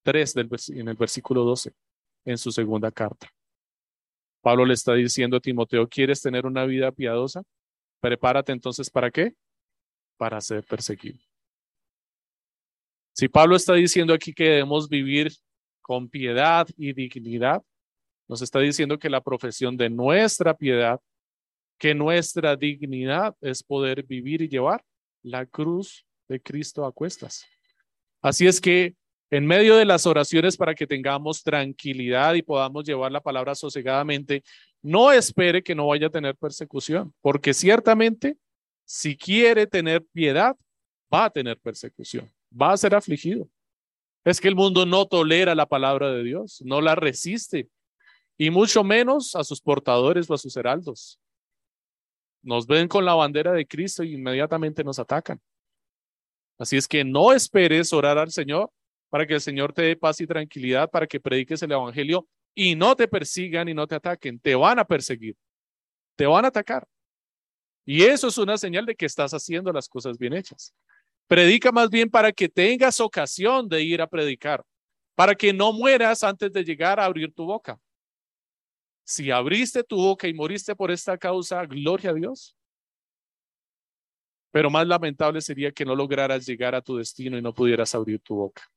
3 0.03 0.35
del 0.35 0.49
en 0.68 0.89
el 0.89 0.97
versículo 0.97 1.45
12 1.45 1.72
en 2.25 2.39
su 2.39 2.51
segunda 2.51 2.91
carta. 2.91 3.33
Pablo 4.45 4.66
le 4.66 4.74
está 4.74 4.92
diciendo 4.92 5.38
a 5.38 5.40
Timoteo, 5.40 5.88
¿quieres 5.88 6.20
tener 6.20 6.45
una 6.45 6.66
vida 6.66 6.92
piadosa? 6.92 7.42
Prepárate 7.99 8.53
entonces 8.53 8.90
para 8.90 9.11
qué? 9.11 9.32
Para 10.18 10.38
ser 10.42 10.62
perseguido. 10.64 11.18
Si 13.14 13.26
Pablo 13.26 13.57
está 13.57 13.72
diciendo 13.72 14.12
aquí 14.12 14.34
que 14.34 14.45
debemos 14.45 14.86
vivir 14.86 15.32
con 15.80 16.11
piedad 16.11 16.68
y 16.76 16.92
dignidad, 16.92 17.62
nos 18.28 18.42
está 18.42 18.59
diciendo 18.61 18.99
que 18.99 19.09
la 19.09 19.22
profesión 19.22 19.78
de 19.78 19.88
nuestra 19.88 20.55
piedad, 20.55 21.01
que 21.78 21.95
nuestra 21.95 22.55
dignidad 22.55 23.34
es 23.40 23.62
poder 23.62 24.03
vivir 24.03 24.42
y 24.42 24.49
llevar 24.49 24.84
la 25.22 25.47
cruz 25.47 26.05
de 26.28 26.38
Cristo 26.38 26.84
a 26.84 26.92
cuestas. 26.92 27.47
Así 28.20 28.47
es 28.47 28.61
que 28.61 28.95
en 29.31 29.47
medio 29.47 29.77
de 29.77 29.85
las 29.85 30.07
oraciones 30.07 30.57
para 30.57 30.75
que 30.75 30.87
tengamos 30.87 31.43
tranquilidad 31.43 32.35
y 32.35 32.43
podamos 32.43 32.85
llevar 32.85 33.11
la 33.11 33.20
palabra 33.20 33.55
sosegadamente, 33.55 34.43
no 34.83 35.12
espere 35.12 35.62
que 35.62 35.75
no 35.75 35.87
vaya 35.87 36.09
a 36.09 36.11
tener 36.11 36.37
persecución, 36.37 37.14
porque 37.20 37.55
ciertamente 37.55 38.37
si 38.85 39.16
quiere 39.16 39.66
tener 39.66 40.05
piedad, 40.12 40.57
va 41.12 41.27
a 41.27 41.31
tener 41.31 41.59
persecución, 41.59 42.31
va 42.51 42.72
a 42.72 42.77
ser 42.77 42.95
afligido. 42.95 43.49
Es 44.25 44.41
que 44.41 44.49
el 44.49 44.55
mundo 44.55 44.87
no 44.87 45.07
tolera 45.07 45.55
la 45.55 45.66
palabra 45.66 46.11
de 46.11 46.22
Dios, 46.22 46.62
no 46.64 46.81
la 46.81 46.95
resiste, 46.95 47.68
y 48.37 48.51
mucho 48.51 48.83
menos 48.85 49.35
a 49.37 49.45
sus 49.45 49.61
portadores 49.61 50.29
o 50.29 50.35
a 50.35 50.39
sus 50.39 50.57
heraldos. 50.57 51.20
Nos 52.43 52.66
ven 52.66 52.89
con 52.89 53.05
la 53.05 53.14
bandera 53.14 53.53
de 53.53 53.66
Cristo 53.66 54.03
y 54.03 54.14
inmediatamente 54.14 54.85
nos 54.85 54.99
atacan. 54.99 55.41
Así 56.59 56.77
es 56.77 56.87
que 56.87 57.05
no 57.05 57.33
esperes 57.33 57.93
orar 57.93 58.18
al 58.18 58.31
Señor 58.31 58.70
para 59.15 59.29
que 59.29 59.35
el 59.35 59.41
Señor 59.41 59.73
te 59.73 59.83
dé 59.83 59.95
paz 59.95 60.21
y 60.21 60.27
tranquilidad, 60.27 60.91
para 60.91 61.07
que 61.07 61.21
prediques 61.21 61.62
el 61.62 61.71
Evangelio 61.71 62.27
y 62.53 62.75
no 62.75 62.97
te 62.97 63.07
persigan 63.07 63.69
y 63.69 63.73
no 63.73 63.87
te 63.87 63.95
ataquen. 63.95 64.41
Te 64.41 64.57
van 64.57 64.81
a 64.81 64.85
perseguir, 64.85 65.37
te 66.17 66.27
van 66.27 66.45
a 66.45 66.49
atacar. 66.49 66.85
Y 67.87 68.03
eso 68.03 68.27
es 68.27 68.37
una 68.39 68.59
señal 68.59 68.85
de 68.85 68.97
que 68.97 69.07
estás 69.07 69.33
haciendo 69.33 69.73
las 69.73 69.89
cosas 69.89 70.19
bien 70.19 70.33
hechas. 70.33 70.75
Predica 71.29 71.71
más 71.71 71.91
bien 71.91 72.11
para 72.11 72.33
que 72.33 72.49
tengas 72.49 72.99
ocasión 72.99 73.69
de 73.69 73.85
ir 73.85 74.03
a 74.03 74.09
predicar, 74.09 74.65
para 75.15 75.37
que 75.37 75.53
no 75.53 75.73
mueras 75.73 76.25
antes 76.25 76.53
de 76.53 76.65
llegar 76.65 76.99
a 76.99 77.05
abrir 77.05 77.33
tu 77.33 77.45
boca. 77.45 77.79
Si 79.05 79.31
abriste 79.31 79.85
tu 79.85 79.95
boca 79.95 80.27
y 80.27 80.35
moriste 80.35 80.75
por 80.75 80.91
esta 80.91 81.17
causa, 81.17 81.65
gloria 81.67 82.11
a 82.11 82.15
Dios. 82.15 82.57
Pero 84.51 84.71
más 84.71 84.89
lamentable 84.89 85.41
sería 85.41 85.71
que 85.71 85.85
no 85.85 85.95
lograras 85.95 86.45
llegar 86.45 86.75
a 86.75 86.83
tu 86.83 86.97
destino 86.97 87.39
y 87.39 87.43
no 87.43 87.55
pudieras 87.55 87.95
abrir 87.95 88.19
tu 88.19 88.35
boca. 88.35 88.74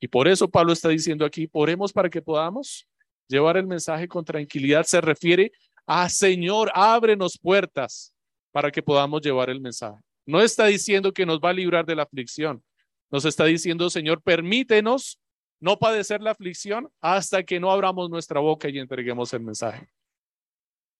Y 0.00 0.08
por 0.08 0.26
eso 0.26 0.48
Pablo 0.48 0.72
está 0.72 0.88
diciendo 0.88 1.24
aquí, 1.24 1.48
oremos 1.52 1.92
para 1.92 2.08
que 2.08 2.22
podamos 2.22 2.86
llevar 3.28 3.56
el 3.56 3.66
mensaje 3.66 4.08
con 4.08 4.24
tranquilidad. 4.24 4.84
Se 4.84 5.00
refiere 5.00 5.52
a 5.86 6.08
Señor, 6.08 6.70
ábrenos 6.74 7.38
puertas 7.38 8.14
para 8.50 8.70
que 8.70 8.82
podamos 8.82 9.20
llevar 9.20 9.50
el 9.50 9.60
mensaje. 9.60 10.00
No 10.26 10.40
está 10.40 10.66
diciendo 10.66 11.12
que 11.12 11.26
nos 11.26 11.38
va 11.38 11.50
a 11.50 11.54
librar 11.54 11.84
de 11.84 11.94
la 11.94 12.04
aflicción. 12.04 12.62
Nos 13.10 13.24
está 13.24 13.44
diciendo, 13.44 13.90
Señor, 13.90 14.22
permítenos 14.22 15.20
no 15.60 15.78
padecer 15.78 16.22
la 16.22 16.30
aflicción 16.30 16.88
hasta 17.00 17.42
que 17.42 17.60
no 17.60 17.70
abramos 17.70 18.08
nuestra 18.08 18.40
boca 18.40 18.68
y 18.68 18.78
entreguemos 18.78 19.32
el 19.34 19.40
mensaje. 19.40 19.88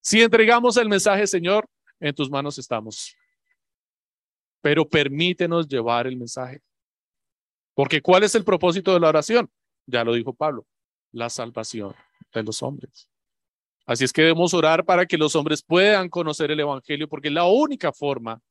Si 0.01 0.21
entregamos 0.21 0.77
el 0.77 0.89
mensaje, 0.89 1.25
Señor, 1.25 1.67
en 1.99 2.13
tus 2.13 2.29
manos 2.29 2.57
estamos 2.57 3.15
pero 4.61 4.87
permítenos 4.87 5.67
llevar 5.67 6.07
el 6.07 6.15
mensaje. 6.15 6.61
Porque 7.73 8.01
¿cuál 8.01 8.23
es 8.23 8.35
el 8.35 8.43
propósito 8.43 8.93
de 8.93 8.99
la 8.99 9.09
oración? 9.09 9.49
Ya 9.85 10.03
lo 10.03 10.13
dijo 10.13 10.33
Pablo, 10.33 10.65
la 11.11 11.29
salvación 11.29 11.93
de 12.33 12.43
los 12.43 12.61
hombres. 12.61 13.09
Así 13.85 14.03
es 14.03 14.13
que 14.13 14.21
debemos 14.21 14.53
orar 14.53 14.85
para 14.85 15.05
que 15.05 15.17
los 15.17 15.35
hombres 15.35 15.61
puedan 15.61 16.09
conocer 16.09 16.51
el 16.51 16.59
Evangelio, 16.59 17.07
porque 17.07 17.27
es 17.29 17.33
la 17.33 17.45
única 17.45 17.91
forma 17.91 18.41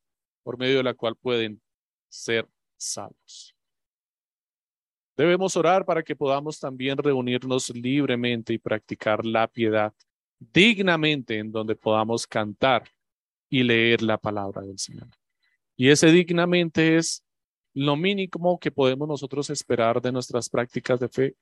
por 0.43 0.57
medio 0.57 0.77
de 0.77 0.83
la 0.83 0.93
cual 0.93 1.15
pueden 1.15 1.61
ser 2.09 2.47
salvos. 2.77 3.55
Debemos 5.15 5.55
orar 5.55 5.85
para 5.85 6.03
que 6.03 6.15
podamos 6.15 6.59
también 6.59 6.97
reunirnos 6.97 7.69
libremente 7.69 8.53
y 8.53 8.57
practicar 8.57 9.25
la 9.25 9.47
piedad 9.47 9.93
dignamente 10.39 11.37
en 11.37 11.51
donde 11.51 11.75
podamos 11.75 12.25
cantar 12.25 12.89
y 13.49 13.63
leer 13.63 14.01
la 14.01 14.17
palabra 14.17 14.61
del 14.61 14.79
Señor. 14.79 15.07
Y 15.75 15.89
ese 15.89 16.11
dignamente 16.11 16.97
es 16.97 17.23
lo 17.73 17.95
mínimo 17.95 18.59
que 18.59 18.71
podemos 18.71 19.07
nosotros 19.07 19.49
esperar 19.49 20.01
de 20.01 20.11
nuestras 20.11 20.49
prácticas 20.49 20.99
de 20.99 21.09
fe. 21.09 21.35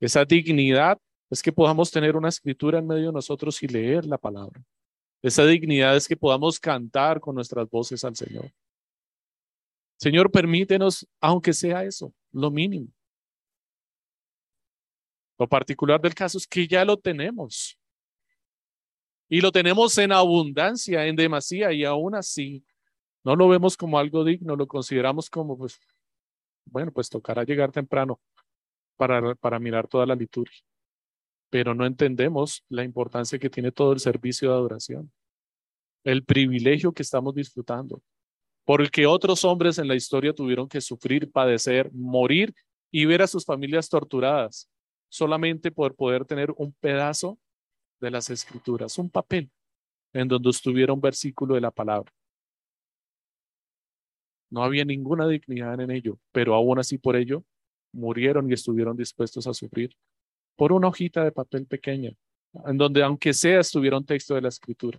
Esa 0.00 0.24
dignidad 0.24 0.98
es 1.30 1.42
que 1.42 1.52
podamos 1.52 1.90
tener 1.90 2.16
una 2.16 2.28
escritura 2.28 2.78
en 2.78 2.86
medio 2.86 3.06
de 3.06 3.12
nosotros 3.12 3.62
y 3.62 3.68
leer 3.68 4.06
la 4.06 4.18
palabra. 4.18 4.62
Esa 5.22 5.44
dignidad 5.44 5.96
es 5.96 6.06
que 6.06 6.16
podamos 6.16 6.60
cantar 6.60 7.20
con 7.20 7.34
nuestras 7.34 7.68
voces 7.68 8.04
al 8.04 8.14
Señor. 8.14 8.52
Señor, 9.98 10.30
permítenos, 10.30 11.06
aunque 11.20 11.52
sea 11.52 11.84
eso, 11.84 12.12
lo 12.30 12.50
mínimo. 12.50 12.88
Lo 15.38 15.48
particular 15.48 16.00
del 16.00 16.14
caso 16.14 16.38
es 16.38 16.46
que 16.46 16.66
ya 16.66 16.84
lo 16.84 16.96
tenemos. 16.96 17.78
Y 19.28 19.40
lo 19.40 19.50
tenemos 19.50 19.96
en 19.98 20.12
abundancia, 20.12 21.04
en 21.06 21.16
demasía, 21.16 21.72
y 21.72 21.84
aún 21.84 22.14
así 22.14 22.64
no 23.26 23.34
lo 23.34 23.48
vemos 23.48 23.76
como 23.76 23.98
algo 23.98 24.22
digno, 24.22 24.54
lo 24.54 24.68
consideramos 24.68 25.28
como, 25.28 25.58
pues, 25.58 25.80
bueno, 26.64 26.92
pues 26.92 27.10
tocará 27.10 27.42
llegar 27.42 27.72
temprano 27.72 28.20
para, 28.94 29.34
para 29.34 29.58
mirar 29.58 29.88
toda 29.88 30.06
la 30.06 30.14
liturgia. 30.14 30.62
Pero 31.50 31.74
no 31.74 31.86
entendemos 31.86 32.64
la 32.68 32.84
importancia 32.84 33.36
que 33.40 33.50
tiene 33.50 33.72
todo 33.72 33.92
el 33.92 33.98
servicio 33.98 34.50
de 34.50 34.54
adoración, 34.54 35.10
el 36.04 36.24
privilegio 36.24 36.92
que 36.92 37.02
estamos 37.02 37.34
disfrutando, 37.34 38.00
por 38.64 38.80
el 38.80 38.92
que 38.92 39.08
otros 39.08 39.44
hombres 39.44 39.78
en 39.78 39.88
la 39.88 39.96
historia 39.96 40.32
tuvieron 40.32 40.68
que 40.68 40.80
sufrir, 40.80 41.28
padecer, 41.32 41.90
morir 41.92 42.54
y 42.92 43.06
ver 43.06 43.22
a 43.22 43.26
sus 43.26 43.44
familias 43.44 43.88
torturadas, 43.88 44.70
solamente 45.08 45.72
por 45.72 45.96
poder 45.96 46.24
tener 46.26 46.52
un 46.56 46.72
pedazo 46.74 47.40
de 47.98 48.12
las 48.12 48.30
escrituras, 48.30 48.98
un 48.98 49.10
papel 49.10 49.50
en 50.12 50.28
donde 50.28 50.50
estuviera 50.50 50.92
un 50.92 51.00
versículo 51.00 51.56
de 51.56 51.60
la 51.60 51.72
palabra. 51.72 52.12
No 54.56 54.64
había 54.64 54.86
ninguna 54.86 55.28
dignidad 55.28 55.78
en 55.82 55.90
ello, 55.90 56.18
pero 56.32 56.54
aún 56.54 56.78
así 56.78 56.96
por 56.96 57.14
ello 57.14 57.44
murieron 57.92 58.48
y 58.48 58.54
estuvieron 58.54 58.96
dispuestos 58.96 59.46
a 59.46 59.52
sufrir 59.52 59.94
por 60.56 60.72
una 60.72 60.88
hojita 60.88 61.22
de 61.22 61.30
papel 61.30 61.66
pequeña, 61.66 62.12
en 62.64 62.78
donde 62.78 63.02
aunque 63.02 63.34
sea 63.34 63.60
estuviera 63.60 63.98
un 63.98 64.06
texto 64.06 64.34
de 64.34 64.40
la 64.40 64.48
escritura. 64.48 64.98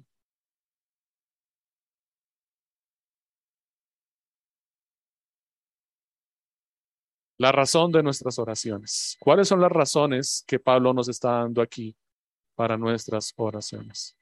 La 7.39 7.51
razón 7.51 7.91
de 7.91 8.03
nuestras 8.03 8.37
oraciones. 8.37 9.17
¿Cuáles 9.19 9.47
son 9.47 9.59
las 9.59 9.71
razones 9.71 10.43
que 10.45 10.59
Pablo 10.59 10.93
nos 10.93 11.09
está 11.09 11.31
dando 11.31 11.63
aquí 11.63 11.95
para 12.53 12.77
nuestras 12.77 13.33
oraciones? 13.37 14.15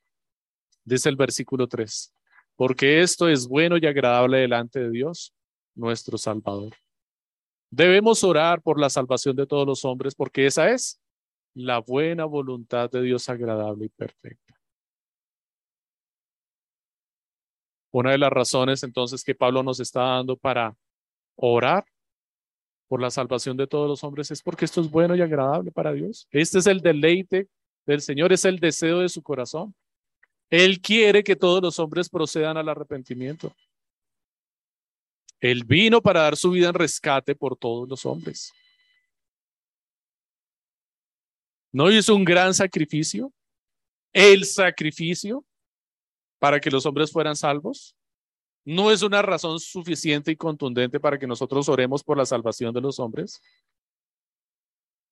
Dice 0.85 1.09
el 1.09 1.17
versículo 1.17 1.67
3 1.67 2.14
porque 2.55 3.01
esto 3.01 3.27
es 3.27 3.47
bueno 3.47 3.77
y 3.77 3.85
agradable 3.85 4.37
delante 4.39 4.79
de 4.79 4.89
Dios, 4.89 5.33
nuestro 5.75 6.17
Salvador. 6.17 6.73
Debemos 7.69 8.23
orar 8.23 8.61
por 8.61 8.79
la 8.79 8.89
salvación 8.89 9.35
de 9.35 9.45
todos 9.45 9.67
los 9.67 9.83
hombres, 9.83 10.15
porque 10.15 10.45
esa 10.45 10.69
es 10.71 11.01
la 11.53 11.79
buena 11.79 12.25
voluntad 12.25 12.89
de 12.89 13.01
Dios 13.01 13.27
agradable 13.29 13.85
y 13.85 13.89
perfecta. 13.89 14.55
Una 17.91 18.11
de 18.11 18.17
las 18.17 18.29
razones 18.29 18.83
entonces 18.83 19.23
que 19.23 19.35
Pablo 19.35 19.63
nos 19.63 19.79
está 19.79 20.01
dando 20.01 20.35
para 20.35 20.75
orar 21.37 21.85
por 22.87 23.01
la 23.01 23.09
salvación 23.09 23.57
de 23.57 23.67
todos 23.67 23.87
los 23.87 24.03
hombres 24.03 24.31
es 24.31 24.41
porque 24.41 24.65
esto 24.65 24.81
es 24.81 24.89
bueno 24.89 25.15
y 25.15 25.21
agradable 25.21 25.71
para 25.71 25.93
Dios. 25.93 26.27
Este 26.31 26.59
es 26.59 26.67
el 26.67 26.81
deleite 26.81 27.47
del 27.85 28.01
Señor, 28.01 28.33
es 28.33 28.45
el 28.45 28.59
deseo 28.59 28.99
de 28.99 29.09
su 29.09 29.23
corazón. 29.23 29.73
Él 30.49 30.79
quiere 30.81 31.23
que 31.23 31.35
todos 31.35 31.61
los 31.61 31.79
hombres 31.79 32.09
procedan 32.09 32.57
al 32.57 32.69
arrepentimiento. 32.69 33.55
Él 35.39 35.63
vino 35.63 36.01
para 36.01 36.21
dar 36.21 36.37
su 36.37 36.51
vida 36.51 36.69
en 36.69 36.73
rescate 36.73 37.35
por 37.35 37.57
todos 37.57 37.87
los 37.87 38.05
hombres. 38.05 38.51
¿No 41.71 41.91
hizo 41.91 42.15
un 42.15 42.23
gran 42.23 42.53
sacrificio? 42.53 43.33
El 44.13 44.45
sacrificio 44.45 45.45
para 46.39 46.59
que 46.59 46.71
los 46.71 46.85
hombres 46.85 47.11
fueran 47.11 47.35
salvos. 47.35 47.95
¿No 48.63 48.91
es 48.91 49.01
una 49.01 49.21
razón 49.21 49.59
suficiente 49.59 50.31
y 50.31 50.35
contundente 50.35 50.99
para 50.99 51.19
que 51.19 51.27
nosotros 51.27 51.67
oremos 51.69 52.03
por 52.03 52.17
la 52.17 52.25
salvación 52.25 52.73
de 52.73 52.81
los 52.81 52.99
hombres? 52.99 53.41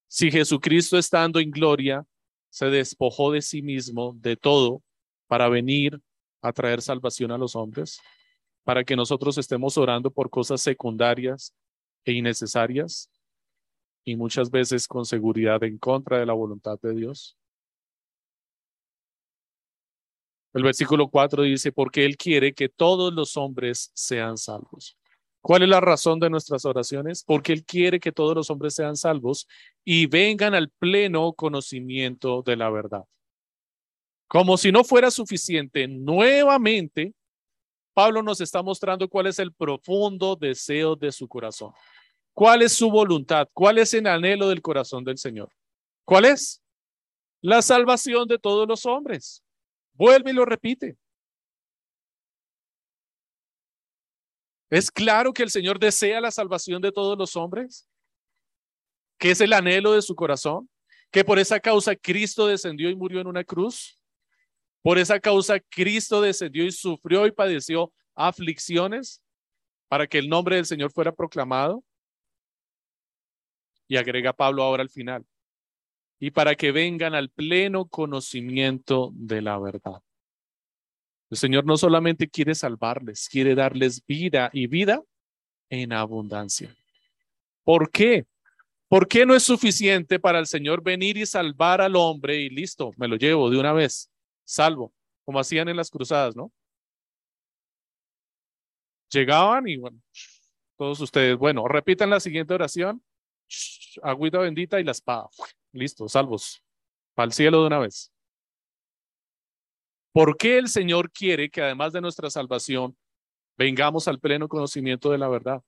Si 0.08 0.32
Jesucristo 0.32 0.98
estando 0.98 1.40
en 1.40 1.52
gloria 1.52 2.06
se 2.50 2.68
despojó 2.68 3.32
de 3.32 3.42
sí 3.42 3.62
mismo, 3.62 4.14
de 4.16 4.38
todo, 4.38 4.82
para 5.34 5.50
venir 5.50 6.00
a 6.44 6.54
traer 6.54 6.80
salvación 6.80 7.32
a 7.32 7.40
los 7.40 7.56
hombres, 7.56 8.00
para 8.64 8.84
que 8.84 8.96
nosotros 8.96 9.36
estemos 9.40 9.80
orando 9.80 10.12
por 10.12 10.30
cosas 10.30 10.62
secundarias 10.62 11.56
e 12.06 12.12
innecesarias 12.12 13.10
y 14.06 14.16
muchas 14.16 14.52
veces 14.52 14.88
con 14.88 15.06
seguridad 15.08 15.64
en 15.64 15.80
contra 15.80 16.20
de 16.20 16.28
la 16.28 16.34
voluntad 16.34 16.78
de 16.84 16.94
Dios. 16.94 17.36
El 20.54 20.62
versículo 20.62 21.08
4 21.08 21.42
dice, 21.42 21.72
porque 21.72 22.06
Él 22.06 22.16
quiere 22.16 22.54
que 22.54 22.70
todos 22.70 23.12
los 23.12 23.36
hombres 23.36 23.90
sean 23.96 24.38
salvos. 24.38 25.00
¿Cuál 25.42 25.64
es 25.64 25.70
la 25.70 25.82
razón 25.82 26.20
de 26.20 26.30
nuestras 26.30 26.64
oraciones? 26.64 27.24
Porque 27.24 27.54
Él 27.54 27.66
quiere 27.66 28.00
que 28.00 28.12
todos 28.12 28.36
los 28.36 28.52
hombres 28.52 28.76
sean 28.76 28.96
salvos 28.96 29.48
y 29.84 30.06
vengan 30.06 30.54
al 30.54 30.70
pleno 30.70 31.34
conocimiento 31.34 32.44
de 32.44 32.56
la 32.56 32.70
verdad. 32.70 33.06
Como 34.34 34.58
si 34.58 34.72
no 34.72 34.84
fuera 34.84 35.12
suficiente, 35.12 35.88
nuevamente, 35.88 37.14
Pablo 37.94 38.24
nos 38.24 38.42
está 38.42 38.64
mostrando 38.64 39.08
cuál 39.08 39.28
es 39.28 39.38
el 39.38 39.54
profundo 39.54 40.36
deseo 40.36 40.96
de 40.96 41.12
su 41.12 41.28
corazón. 41.28 41.72
¿Cuál 42.34 42.64
es 42.64 42.74
su 42.74 42.90
voluntad? 42.90 43.48
¿Cuál 43.54 43.78
es 43.78 43.94
el 43.94 44.08
anhelo 44.08 44.50
del 44.50 44.64
corazón 44.64 45.04
del 45.04 45.20
Señor? 45.20 45.54
¿Cuál 46.04 46.26
es? 46.26 46.64
La 47.42 47.62
salvación 47.62 48.28
de 48.28 48.40
todos 48.40 48.68
los 48.68 48.88
hombres. 48.88 49.44
Vuelve 49.94 50.32
y 50.32 50.34
lo 50.34 50.46
repite. 50.46 50.98
¿Es 54.72 54.90
claro 54.90 55.32
que 55.32 55.44
el 55.44 55.52
Señor 55.52 55.78
desea 55.78 56.20
la 56.20 56.32
salvación 56.32 56.82
de 56.82 56.92
todos 56.92 57.16
los 57.20 57.36
hombres? 57.36 57.88
¿Que 59.20 59.30
es 59.30 59.42
el 59.42 59.54
anhelo 59.54 59.92
de 59.92 60.02
su 60.02 60.16
corazón? 60.16 60.68
¿Que 61.12 61.24
por 61.24 61.38
esa 61.38 61.60
causa 61.60 61.96
Cristo 61.96 62.48
descendió 62.48 62.90
y 62.90 62.96
murió 62.96 63.22
en 63.22 63.28
una 63.28 63.44
cruz? 63.44 64.00
¿Por 64.84 64.98
esa 64.98 65.20
causa 65.22 65.62
Cristo 65.62 66.22
descendió 66.22 66.66
y 66.66 66.72
sufrió 66.72 67.26
y 67.26 67.32
padeció 67.32 67.94
aflicciones 68.16 69.24
para 69.88 70.06
que 70.08 70.18
el 70.18 70.28
nombre 70.28 70.58
del 70.58 70.66
Señor 70.66 70.92
fuera 70.92 71.14
proclamado? 71.14 71.84
Y 73.88 73.96
agrega 73.96 74.34
Pablo 74.34 74.62
ahora 74.62 74.84
al 74.84 74.90
final. 74.90 75.26
Y 76.20 76.32
para 76.32 76.56
que 76.56 76.74
vengan 76.74 77.16
al 77.16 77.30
pleno 77.30 77.88
conocimiento 77.88 79.12
de 79.14 79.42
la 79.42 79.58
verdad. 79.58 80.02
El 81.30 81.38
Señor 81.38 81.66
no 81.66 81.78
solamente 81.78 82.28
quiere 82.28 82.54
salvarles, 82.54 83.30
quiere 83.30 83.56
darles 83.56 84.06
vida 84.06 84.50
y 84.52 84.68
vida 84.68 85.02
en 85.70 85.94
abundancia. 85.94 86.76
¿Por 87.64 87.90
qué? 87.90 88.26
¿Por 88.90 89.08
qué 89.08 89.26
no 89.26 89.34
es 89.34 89.44
suficiente 89.44 90.20
para 90.20 90.40
el 90.40 90.46
Señor 90.46 90.84
venir 90.84 91.18
y 91.18 91.26
salvar 91.26 91.80
al 91.80 91.96
hombre 91.96 92.36
y 92.36 92.50
listo, 92.50 92.92
me 92.98 93.08
lo 93.08 93.16
llevo 93.16 93.50
de 93.50 93.58
una 93.58 93.74
vez, 93.74 94.13
salvo, 94.44 94.94
como 95.26 95.40
hacían 95.40 95.70
en 95.70 95.78
las 95.78 95.90
cruzadas, 95.90 96.36
¿no? 96.36 96.52
Llegaban 99.10 99.68
y 99.68 99.78
bueno, 99.78 100.02
todos 100.78 101.00
ustedes, 101.00 101.38
bueno, 101.38 101.68
repitan 101.68 102.10
la 102.10 102.20
siguiente 102.20 102.54
oración, 102.54 103.04
agüita 104.02 104.40
bendita 104.40 104.80
y 104.80 104.84
la 104.84 104.92
espada, 104.92 105.30
listo, 105.72 106.08
salvos, 106.08 106.64
para 107.14 107.28
el 107.28 107.34
cielo 107.34 107.62
de 107.62 107.68
una 107.68 107.80
vez. 107.80 108.12
¿Por 110.12 110.38
qué 110.38 110.58
el 110.58 110.68
Señor 110.68 111.12
quiere 111.12 111.50
que 111.50 111.62
además 111.62 111.92
de 111.94 112.02
nuestra 112.02 112.30
salvación 112.30 112.96
vengamos 113.58 114.08
al 114.08 114.20
pleno 114.20 114.48
conocimiento 114.48 115.12
de 115.12 115.18
la 115.18 115.28
verdad? 115.28 115.62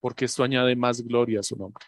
Porque 0.00 0.26
esto 0.26 0.44
añade 0.44 0.76
más 0.76 1.00
gloria 1.02 1.40
a 1.40 1.42
su 1.42 1.56
nombre. 1.56 1.84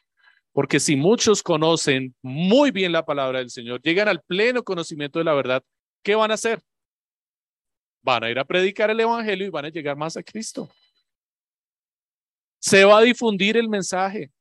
Porque 0.53 0.81
si 0.81 0.97
muchos 0.97 1.43
conocen 1.43 2.15
muy 2.23 2.71
bien 2.71 2.93
la 2.93 3.05
palabra 3.05 3.41
del 3.41 3.51
Señor, 3.51 3.83
llegan 3.83 4.09
al 4.09 4.23
pleno 4.23 4.63
conocimiento 4.65 5.19
de 5.19 5.27
la 5.27 5.35
verdad, 5.35 5.63
¿qué 6.03 6.15
van 6.15 6.31
a 6.31 6.35
hacer? 6.35 6.63
Van 8.03 8.25
a 8.25 8.31
ir 8.31 8.39
a 8.39 8.45
predicar 8.45 8.91
el 8.91 9.01
Evangelio 9.01 9.47
y 9.47 9.51
van 9.51 9.67
a 9.67 9.71
llegar 9.71 9.97
más 9.97 10.17
a 10.17 10.23
Cristo. 10.23 10.71
Se 12.59 12.85
va 12.85 12.99
a 12.99 13.03
difundir 13.03 13.57
el 13.57 13.69
mensaje. 13.69 14.33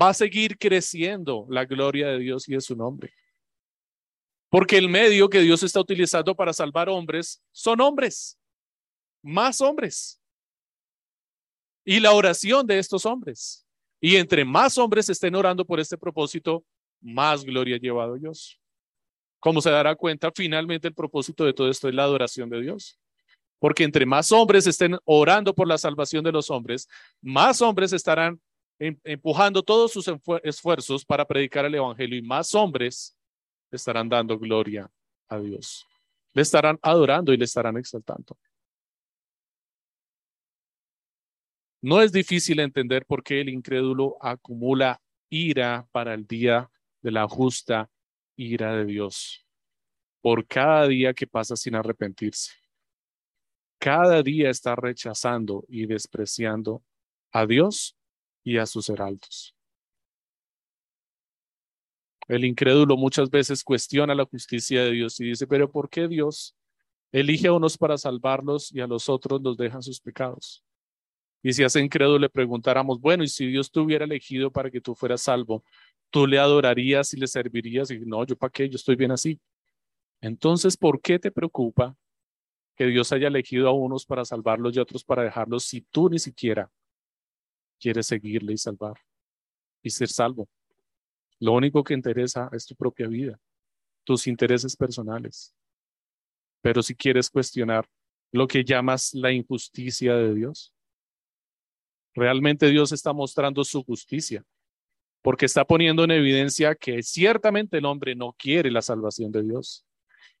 Va 0.00 0.10
a 0.10 0.14
seguir 0.14 0.58
creciendo 0.58 1.46
la 1.48 1.64
gloria 1.64 2.08
de 2.08 2.18
Dios 2.18 2.48
y 2.48 2.54
de 2.54 2.60
su 2.60 2.74
nombre. 2.74 3.12
Porque 4.48 4.76
el 4.76 4.88
medio 4.88 5.28
que 5.28 5.40
Dios 5.40 5.62
está 5.62 5.80
utilizando 5.80 6.34
para 6.34 6.52
salvar 6.52 6.88
hombres 6.88 7.42
son 7.52 7.80
hombres, 7.80 8.38
más 9.22 9.60
hombres. 9.60 10.20
Y 11.84 12.00
la 12.00 12.12
oración 12.12 12.66
de 12.66 12.78
estos 12.78 13.06
hombres. 13.06 13.66
Y 14.00 14.16
entre 14.16 14.44
más 14.44 14.76
hombres 14.78 15.08
estén 15.08 15.34
orando 15.34 15.64
por 15.64 15.80
este 15.80 15.96
propósito, 15.96 16.64
más 17.00 17.44
gloria 17.44 17.76
ha 17.76 17.78
llevado 17.78 18.16
Dios. 18.16 18.61
Como 19.42 19.60
se 19.60 19.70
dará 19.70 19.96
cuenta, 19.96 20.30
finalmente 20.32 20.86
el 20.86 20.94
propósito 20.94 21.44
de 21.44 21.52
todo 21.52 21.68
esto 21.68 21.88
es 21.88 21.94
la 21.96 22.04
adoración 22.04 22.48
de 22.48 22.60
Dios. 22.60 22.96
Porque 23.58 23.82
entre 23.82 24.06
más 24.06 24.30
hombres 24.30 24.68
estén 24.68 24.96
orando 25.04 25.52
por 25.52 25.66
la 25.66 25.78
salvación 25.78 26.22
de 26.22 26.30
los 26.30 26.48
hombres, 26.48 26.88
más 27.20 27.60
hombres 27.60 27.92
estarán 27.92 28.40
em, 28.78 28.96
empujando 29.02 29.64
todos 29.64 29.90
sus 29.90 30.08
esfuerzos 30.44 31.04
para 31.04 31.24
predicar 31.24 31.64
el 31.64 31.74
Evangelio 31.74 32.16
y 32.16 32.22
más 32.22 32.54
hombres 32.54 33.16
estarán 33.72 34.08
dando 34.08 34.38
gloria 34.38 34.88
a 35.28 35.40
Dios. 35.40 35.88
Le 36.34 36.42
estarán 36.42 36.78
adorando 36.80 37.32
y 37.32 37.36
le 37.36 37.44
estarán 37.44 37.76
exaltando. 37.76 38.38
No 41.80 42.00
es 42.00 42.12
difícil 42.12 42.60
entender 42.60 43.06
por 43.06 43.24
qué 43.24 43.40
el 43.40 43.48
incrédulo 43.48 44.16
acumula 44.20 45.02
ira 45.28 45.88
para 45.90 46.14
el 46.14 46.28
día 46.28 46.70
de 47.00 47.10
la 47.10 47.26
justa 47.26 47.90
ira 48.36 48.76
de 48.76 48.84
Dios. 48.84 49.46
Por 50.20 50.46
cada 50.46 50.86
día 50.86 51.14
que 51.14 51.26
pasa 51.26 51.56
sin 51.56 51.74
arrepentirse. 51.74 52.52
Cada 53.78 54.22
día 54.22 54.50
está 54.50 54.76
rechazando 54.76 55.64
y 55.68 55.86
despreciando 55.86 56.84
a 57.32 57.46
Dios 57.46 57.96
y 58.44 58.58
a 58.58 58.66
sus 58.66 58.88
heraldos. 58.88 59.56
El 62.28 62.44
incrédulo 62.44 62.96
muchas 62.96 63.30
veces 63.30 63.64
cuestiona 63.64 64.14
la 64.14 64.24
justicia 64.24 64.84
de 64.84 64.92
Dios 64.92 65.18
y 65.20 65.24
dice, 65.24 65.46
pero 65.46 65.70
¿por 65.70 65.90
qué 65.90 66.06
Dios 66.06 66.56
elige 67.10 67.48
a 67.48 67.52
unos 67.52 67.76
para 67.76 67.98
salvarlos 67.98 68.72
y 68.72 68.80
a 68.80 68.86
los 68.86 69.08
otros 69.08 69.42
los 69.42 69.56
dejan 69.56 69.82
sus 69.82 70.00
pecados? 70.00 70.64
Y 71.42 71.52
si 71.52 71.64
a 71.64 71.66
ese 71.66 71.80
incrédulo 71.80 72.20
le 72.20 72.30
preguntáramos, 72.30 73.00
bueno, 73.00 73.24
y 73.24 73.28
si 73.28 73.46
Dios 73.46 73.70
te 73.72 73.80
hubiera 73.80 74.04
elegido 74.04 74.52
para 74.52 74.70
que 74.70 74.80
tú 74.80 74.94
fueras 74.94 75.22
salvo, 75.22 75.64
¿tú 76.12 76.26
le 76.26 76.38
adorarías 76.38 77.12
y 77.14 77.16
le 77.16 77.26
servirías? 77.26 77.90
Y 77.90 77.98
no, 78.00 78.24
yo 78.24 78.36
para 78.36 78.52
qué, 78.52 78.68
yo 78.68 78.76
estoy 78.76 78.94
bien 78.94 79.10
así. 79.10 79.40
Entonces, 80.20 80.76
¿por 80.76 81.00
qué 81.00 81.18
te 81.18 81.32
preocupa 81.32 81.96
que 82.76 82.86
Dios 82.86 83.10
haya 83.12 83.28
elegido 83.28 83.68
a 83.68 83.72
unos 83.72 84.06
para 84.06 84.24
salvarlos 84.24 84.76
y 84.76 84.78
a 84.78 84.82
otros 84.82 85.02
para 85.02 85.24
dejarlos 85.24 85.64
si 85.64 85.80
tú 85.80 86.08
ni 86.08 86.18
siquiera 86.18 86.70
quieres 87.80 88.06
seguirle 88.06 88.52
y 88.52 88.58
salvar 88.58 88.94
y 89.82 89.90
ser 89.90 90.08
salvo? 90.08 90.48
Lo 91.40 91.54
único 91.54 91.82
que 91.82 91.94
interesa 91.94 92.48
es 92.52 92.66
tu 92.66 92.76
propia 92.76 93.08
vida, 93.08 93.40
tus 94.04 94.26
intereses 94.26 94.76
personales. 94.76 95.56
Pero 96.60 96.82
si 96.82 96.94
quieres 96.94 97.30
cuestionar 97.30 97.88
lo 98.30 98.46
que 98.46 98.64
llamas 98.64 99.12
la 99.14 99.32
injusticia 99.32 100.14
de 100.14 100.34
Dios, 100.34 100.72
realmente 102.14 102.68
Dios 102.68 102.92
está 102.92 103.12
mostrando 103.12 103.64
su 103.64 103.82
justicia, 103.82 104.44
porque 105.22 105.46
está 105.46 105.64
poniendo 105.64 106.04
en 106.04 106.10
evidencia 106.10 106.74
que 106.74 107.02
ciertamente 107.02 107.78
el 107.78 107.86
hombre 107.86 108.14
no 108.14 108.34
quiere 108.38 108.70
la 108.70 108.82
salvación 108.82 109.32
de 109.32 109.42
Dios 109.42 109.84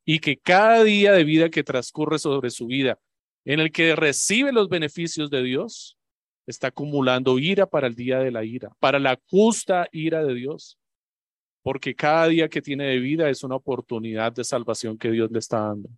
y 0.04 0.18
que 0.18 0.36
cada 0.36 0.82
día 0.84 1.12
de 1.12 1.24
vida 1.24 1.48
que 1.48 1.64
transcurre 1.64 2.18
sobre 2.18 2.50
su 2.50 2.66
vida, 2.66 2.98
en 3.44 3.60
el 3.60 3.72
que 3.72 3.96
recibe 3.96 4.52
los 4.52 4.68
beneficios 4.68 5.30
de 5.30 5.42
Dios, 5.42 5.96
está 6.46 6.68
acumulando 6.68 7.38
ira 7.38 7.66
para 7.66 7.86
el 7.86 7.94
día 7.94 8.18
de 8.18 8.32
la 8.32 8.44
ira, 8.44 8.70
para 8.80 8.98
la 8.98 9.18
justa 9.30 9.88
ira 9.92 10.24
de 10.24 10.34
Dios 10.34 10.78
porque 11.62 11.94
cada 11.94 12.26
día 12.28 12.48
que 12.48 12.60
tiene 12.60 12.84
de 12.84 12.98
vida 12.98 13.30
es 13.30 13.44
una 13.44 13.56
oportunidad 13.56 14.32
de 14.32 14.44
salvación 14.44 14.98
que 14.98 15.10
Dios 15.10 15.30
le 15.30 15.38
está 15.38 15.60
dando. 15.60 15.88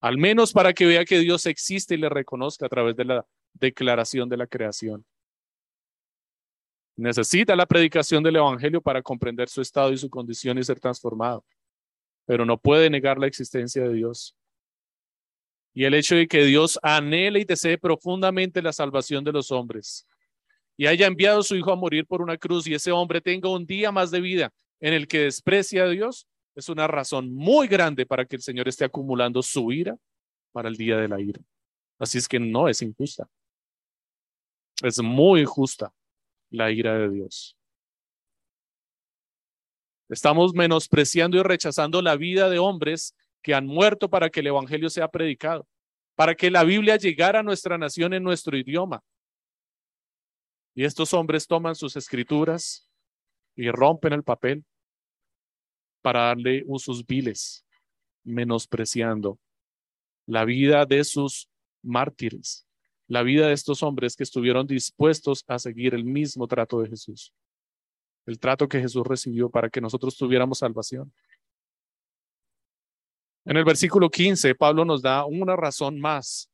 Al 0.00 0.16
menos 0.18 0.52
para 0.52 0.72
que 0.72 0.86
vea 0.86 1.04
que 1.04 1.18
Dios 1.18 1.46
existe 1.46 1.94
y 1.94 1.98
le 1.98 2.08
reconozca 2.08 2.66
a 2.66 2.68
través 2.68 2.96
de 2.96 3.04
la 3.04 3.26
declaración 3.52 4.28
de 4.28 4.36
la 4.36 4.46
creación. 4.46 5.04
Necesita 6.96 7.54
la 7.54 7.66
predicación 7.66 8.22
del 8.22 8.36
Evangelio 8.36 8.80
para 8.80 9.02
comprender 9.02 9.50
su 9.50 9.60
estado 9.60 9.92
y 9.92 9.98
su 9.98 10.08
condición 10.08 10.58
y 10.58 10.64
ser 10.64 10.80
transformado. 10.80 11.44
pero 12.28 12.44
no 12.44 12.58
puede 12.58 12.90
negar 12.90 13.18
la 13.18 13.28
existencia 13.28 13.84
de 13.84 13.94
Dios. 13.94 14.34
Y 15.72 15.84
el 15.84 15.94
hecho 15.94 16.16
de 16.16 16.26
que 16.26 16.44
Dios 16.44 16.76
anhele 16.82 17.38
y 17.38 17.44
desee 17.44 17.78
profundamente 17.78 18.60
la 18.60 18.72
salvación 18.72 19.22
de 19.22 19.30
los 19.30 19.52
hombres 19.52 20.08
y 20.76 20.86
haya 20.86 21.06
enviado 21.06 21.38
a 21.40 21.42
su 21.44 21.54
Hijo 21.54 21.70
a 21.70 21.76
morir 21.76 22.04
por 22.04 22.20
una 22.20 22.36
cruz 22.36 22.66
y 22.66 22.74
ese 22.74 22.90
hombre 22.90 23.20
tenga 23.20 23.48
un 23.48 23.64
día 23.64 23.92
más 23.92 24.10
de 24.10 24.20
vida 24.20 24.52
en 24.80 24.92
el 24.92 25.06
que 25.06 25.20
desprecia 25.20 25.84
a 25.84 25.88
Dios, 25.88 26.26
es 26.56 26.68
una 26.68 26.88
razón 26.88 27.32
muy 27.32 27.68
grande 27.68 28.06
para 28.06 28.24
que 28.24 28.34
el 28.34 28.42
Señor 28.42 28.66
esté 28.66 28.84
acumulando 28.84 29.40
su 29.40 29.70
ira 29.70 29.96
para 30.50 30.68
el 30.68 30.76
día 30.76 30.96
de 30.96 31.06
la 31.06 31.20
ira. 31.20 31.40
Así 31.98 32.18
es 32.18 32.26
que 32.26 32.40
no 32.40 32.68
es 32.68 32.82
injusta. 32.82 33.28
Es 34.82 35.00
muy 35.00 35.44
justa 35.44 35.92
la 36.50 36.70
ira 36.70 36.98
de 36.98 37.10
Dios. 37.10 37.56
Estamos 40.08 40.54
menospreciando 40.54 41.36
y 41.36 41.42
rechazando 41.42 42.00
la 42.00 42.16
vida 42.16 42.48
de 42.48 42.58
hombres 42.58 43.14
que 43.42 43.54
han 43.54 43.66
muerto 43.66 44.08
para 44.08 44.30
que 44.30 44.40
el 44.40 44.48
Evangelio 44.48 44.88
sea 44.88 45.08
predicado, 45.08 45.66
para 46.14 46.34
que 46.34 46.50
la 46.50 46.64
Biblia 46.64 46.96
llegara 46.96 47.40
a 47.40 47.42
nuestra 47.42 47.76
nación 47.76 48.14
en 48.14 48.22
nuestro 48.22 48.56
idioma. 48.56 49.02
Y 50.74 50.84
estos 50.84 51.12
hombres 51.14 51.46
toman 51.46 51.74
sus 51.74 51.96
escrituras 51.96 52.88
y 53.56 53.70
rompen 53.70 54.12
el 54.12 54.22
papel 54.22 54.64
para 56.02 56.26
darle 56.26 56.62
usos 56.66 57.04
viles, 57.04 57.66
menospreciando 58.22 59.38
la 60.26 60.44
vida 60.44 60.84
de 60.84 61.02
sus 61.04 61.48
mártires, 61.82 62.65
la 63.08 63.22
vida 63.22 63.46
de 63.48 63.52
estos 63.52 63.82
hombres 63.82 64.16
que 64.16 64.24
estuvieron 64.24 64.66
dispuestos 64.66 65.44
a 65.46 65.58
seguir 65.58 65.94
el 65.94 66.04
mismo 66.04 66.46
trato 66.46 66.80
de 66.80 66.88
Jesús, 66.88 67.32
el 68.26 68.38
trato 68.38 68.68
que 68.68 68.80
Jesús 68.80 69.06
recibió 69.06 69.48
para 69.50 69.70
que 69.70 69.80
nosotros 69.80 70.16
tuviéramos 70.16 70.58
salvación. 70.58 71.12
En 73.44 73.56
el 73.56 73.64
versículo 73.64 74.10
15, 74.10 74.56
Pablo 74.56 74.84
nos 74.84 75.02
da 75.02 75.24
una 75.24 75.54
razón 75.54 76.00
más 76.00 76.50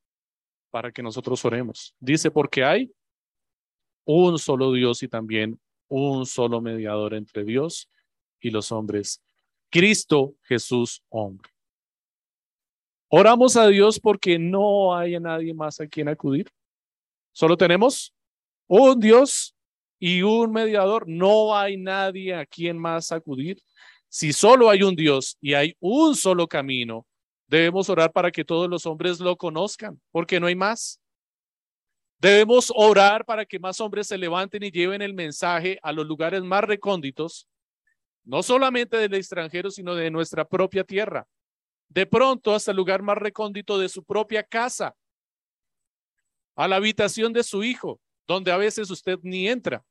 para 0.71 0.93
que 0.93 1.03
nosotros 1.03 1.43
oremos. 1.45 1.95
Dice, 1.99 2.31
porque 2.31 2.65
hay 2.65 2.93
un 4.05 4.39
solo 4.39 4.73
Dios 4.73 5.03
y 5.03 5.09
también 5.09 5.59
un 5.89 6.27
solo 6.27 6.61
mediador 6.61 7.15
entre 7.15 7.45
Dios 7.45 7.89
y 8.41 8.51
los 8.51 8.73
hombres, 8.73 9.23
Cristo 9.71 10.35
Jesús 10.43 11.03
hombre. 11.09 11.52
Oramos 13.15 13.59
a 13.59 13.67
Dios 13.67 14.01
porque 14.01 14.39
no 14.39 14.97
hay 14.97 15.21
nadie 15.21 15.53
más 15.53 15.79
a 15.81 15.87
quien 15.87 16.09
acudir. 16.09 16.49
Solo 17.31 17.59
tenemos 17.59 18.15
un 18.67 18.99
Dios 18.99 19.55
y 19.99 20.23
un 20.23 20.51
mediador. 20.51 21.07
No 21.07 21.55
hay 21.55 21.77
nadie 21.77 22.35
a 22.35 22.47
quien 22.47 22.79
más 22.79 23.13
acudir. 23.13 23.61
Si 24.09 24.33
solo 24.33 24.71
hay 24.71 24.83
un 24.83 24.97
Dios 24.97 25.37
y 25.43 25.53
hay 25.53 25.77
un 25.79 26.17
solo 26.17 26.49
camino, 26.49 27.07
debemos 27.47 27.91
orar 27.91 28.11
para 28.13 28.31
que 28.31 28.47
todos 28.47 28.67
los 28.71 28.87
hombres 28.87 29.21
lo 29.21 29.37
conozcan, 29.37 30.01
porque 30.11 30.41
no 30.41 30.47
hay 30.47 30.55
más. 30.55 30.99
Debemos 32.19 32.73
orar 32.75 33.27
para 33.27 33.45
que 33.45 33.59
más 33.59 33.79
hombres 33.83 34.07
se 34.07 34.17
levanten 34.17 34.63
y 34.63 34.71
lleven 34.71 35.03
el 35.03 35.13
mensaje 35.13 35.79
a 35.83 35.93
los 35.93 36.07
lugares 36.07 36.43
más 36.43 36.65
recónditos 36.65 37.47
no 38.25 38.43
solamente 38.43 38.97
del 38.97 39.13
extranjero, 39.13 39.71
sino 39.71 39.95
de 39.95 40.11
nuestra 40.11 40.47
propia 40.47 40.83
tierra. 40.83 41.27
De 41.93 42.07
pronto 42.07 42.55
hasta 42.55 42.71
el 42.71 42.79
lugar 42.79 43.03
más 43.03 43.19
recóndito 43.19 43.79
de 43.79 43.87
su 43.87 44.03
propia 44.03 44.43
casa, 44.43 44.97
a 46.57 46.67
la 46.67 46.77
habitación 46.77 47.35
de 47.35 47.43
su 47.43 47.63
hijo, 47.63 48.01
donde 48.27 48.51
a 48.51 48.57
veces 48.57 48.91
usted 48.91 49.19
ni 49.23 49.47
entra. 49.47 49.85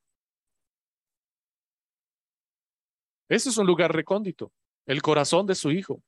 Ese 3.28 3.50
es 3.50 3.56
un 3.56 3.68
lugar 3.68 3.92
recóndito, 3.94 4.52
el 4.84 5.00
corazón 5.00 5.46
de 5.46 5.54
su 5.54 5.70
hijo, 5.70 6.02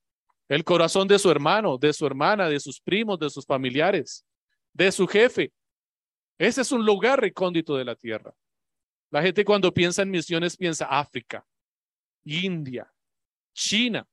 el 0.49 0.65
corazón 0.65 1.07
de 1.07 1.17
su 1.17 1.31
hermano, 1.31 1.79
de 1.79 1.93
su 1.93 2.05
hermana, 2.07 2.49
de 2.49 2.59
sus 2.59 2.81
primos, 2.81 3.21
de 3.21 3.31
sus 3.31 3.47
familiares, 3.47 4.27
de 4.73 4.91
su 4.91 5.07
jefe. 5.07 5.53
Ese 6.39 6.63
es 6.63 6.73
un 6.73 6.85
lugar 6.85 7.21
recóndito 7.21 7.77
de 7.77 7.85
la 7.85 7.95
tierra. 7.95 8.35
La 9.11 9.23
gente 9.23 9.45
cuando 9.45 9.73
piensa 9.73 10.03
en 10.03 10.11
misiones 10.11 10.57
piensa 10.57 10.87
África, 10.87 11.47
India, 12.25 12.93
China. 13.53 14.05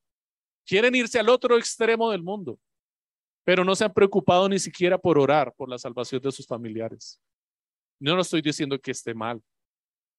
Quieren 0.72 0.94
irse 0.94 1.18
al 1.18 1.28
otro 1.28 1.58
extremo 1.58 2.10
del 2.10 2.22
mundo, 2.22 2.58
pero 3.44 3.62
no 3.62 3.74
se 3.74 3.84
han 3.84 3.92
preocupado 3.92 4.48
ni 4.48 4.58
siquiera 4.58 4.96
por 4.96 5.18
orar 5.18 5.52
por 5.54 5.68
la 5.68 5.76
salvación 5.76 6.22
de 6.22 6.32
sus 6.32 6.46
familiares. 6.46 7.20
No 8.00 8.16
lo 8.16 8.22
estoy 8.22 8.40
diciendo 8.40 8.78
que 8.78 8.92
esté 8.92 9.12
mal. 9.12 9.42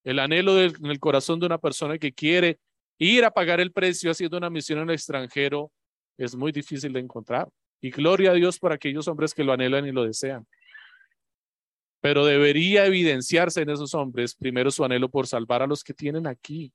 El 0.03 0.19
anhelo 0.19 0.53
del, 0.53 0.75
en 0.75 0.91
el 0.91 0.99
corazón 0.99 1.39
de 1.39 1.47
una 1.47 1.57
persona 1.57 1.97
que 1.97 2.13
quiere 2.13 2.59
ir 2.99 3.25
a 3.25 3.31
pagar 3.31 3.61
el 3.61 3.71
precio 3.71 4.11
haciendo 4.11 4.37
una 4.37 4.51
misión 4.51 4.77
en 4.77 4.89
el 4.89 4.93
extranjero 4.93 5.71
es 6.19 6.35
muy 6.35 6.51
difícil 6.51 6.93
de 6.93 6.99
encontrar. 6.99 7.49
Y 7.81 7.89
gloria 7.89 8.29
a 8.29 8.35
Dios 8.35 8.59
por 8.59 8.71
aquellos 8.71 9.07
hombres 9.07 9.33
que 9.33 9.43
lo 9.43 9.53
anhelan 9.53 9.87
y 9.87 9.91
lo 9.91 10.03
desean. 10.03 10.45
Pero 11.99 12.25
debería 12.25 12.85
evidenciarse 12.85 13.63
en 13.63 13.71
esos 13.71 13.95
hombres 13.95 14.35
primero 14.35 14.69
su 14.69 14.85
anhelo 14.85 15.09
por 15.09 15.25
salvar 15.25 15.63
a 15.63 15.67
los 15.67 15.83
que 15.83 15.95
tienen 15.95 16.27
aquí, 16.27 16.71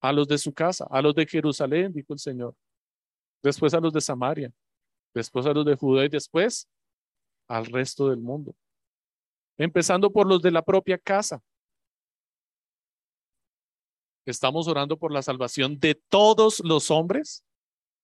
a 0.00 0.12
los 0.12 0.28
de 0.28 0.38
su 0.38 0.54
casa, 0.54 0.86
a 0.88 1.02
los 1.02 1.16
de 1.16 1.26
Jerusalén, 1.26 1.92
dijo 1.92 2.12
el 2.12 2.20
Señor. 2.20 2.54
Después 3.42 3.74
a 3.74 3.80
los 3.80 3.92
de 3.92 4.00
Samaria, 4.00 4.52
después 5.14 5.46
a 5.46 5.52
los 5.52 5.64
de 5.66 5.76
Judá 5.76 6.04
y 6.04 6.08
después 6.08 6.68
al 7.48 7.66
resto 7.66 8.08
del 8.08 8.20
mundo. 8.20 8.54
Empezando 9.58 10.10
por 10.10 10.26
los 10.26 10.40
de 10.40 10.50
la 10.50 10.62
propia 10.62 10.96
casa. 10.96 11.42
¿Estamos 14.24 14.68
orando 14.68 14.96
por 14.96 15.12
la 15.12 15.22
salvación 15.22 15.78
de 15.78 15.94
todos 15.94 16.60
los 16.60 16.90
hombres? 16.90 17.44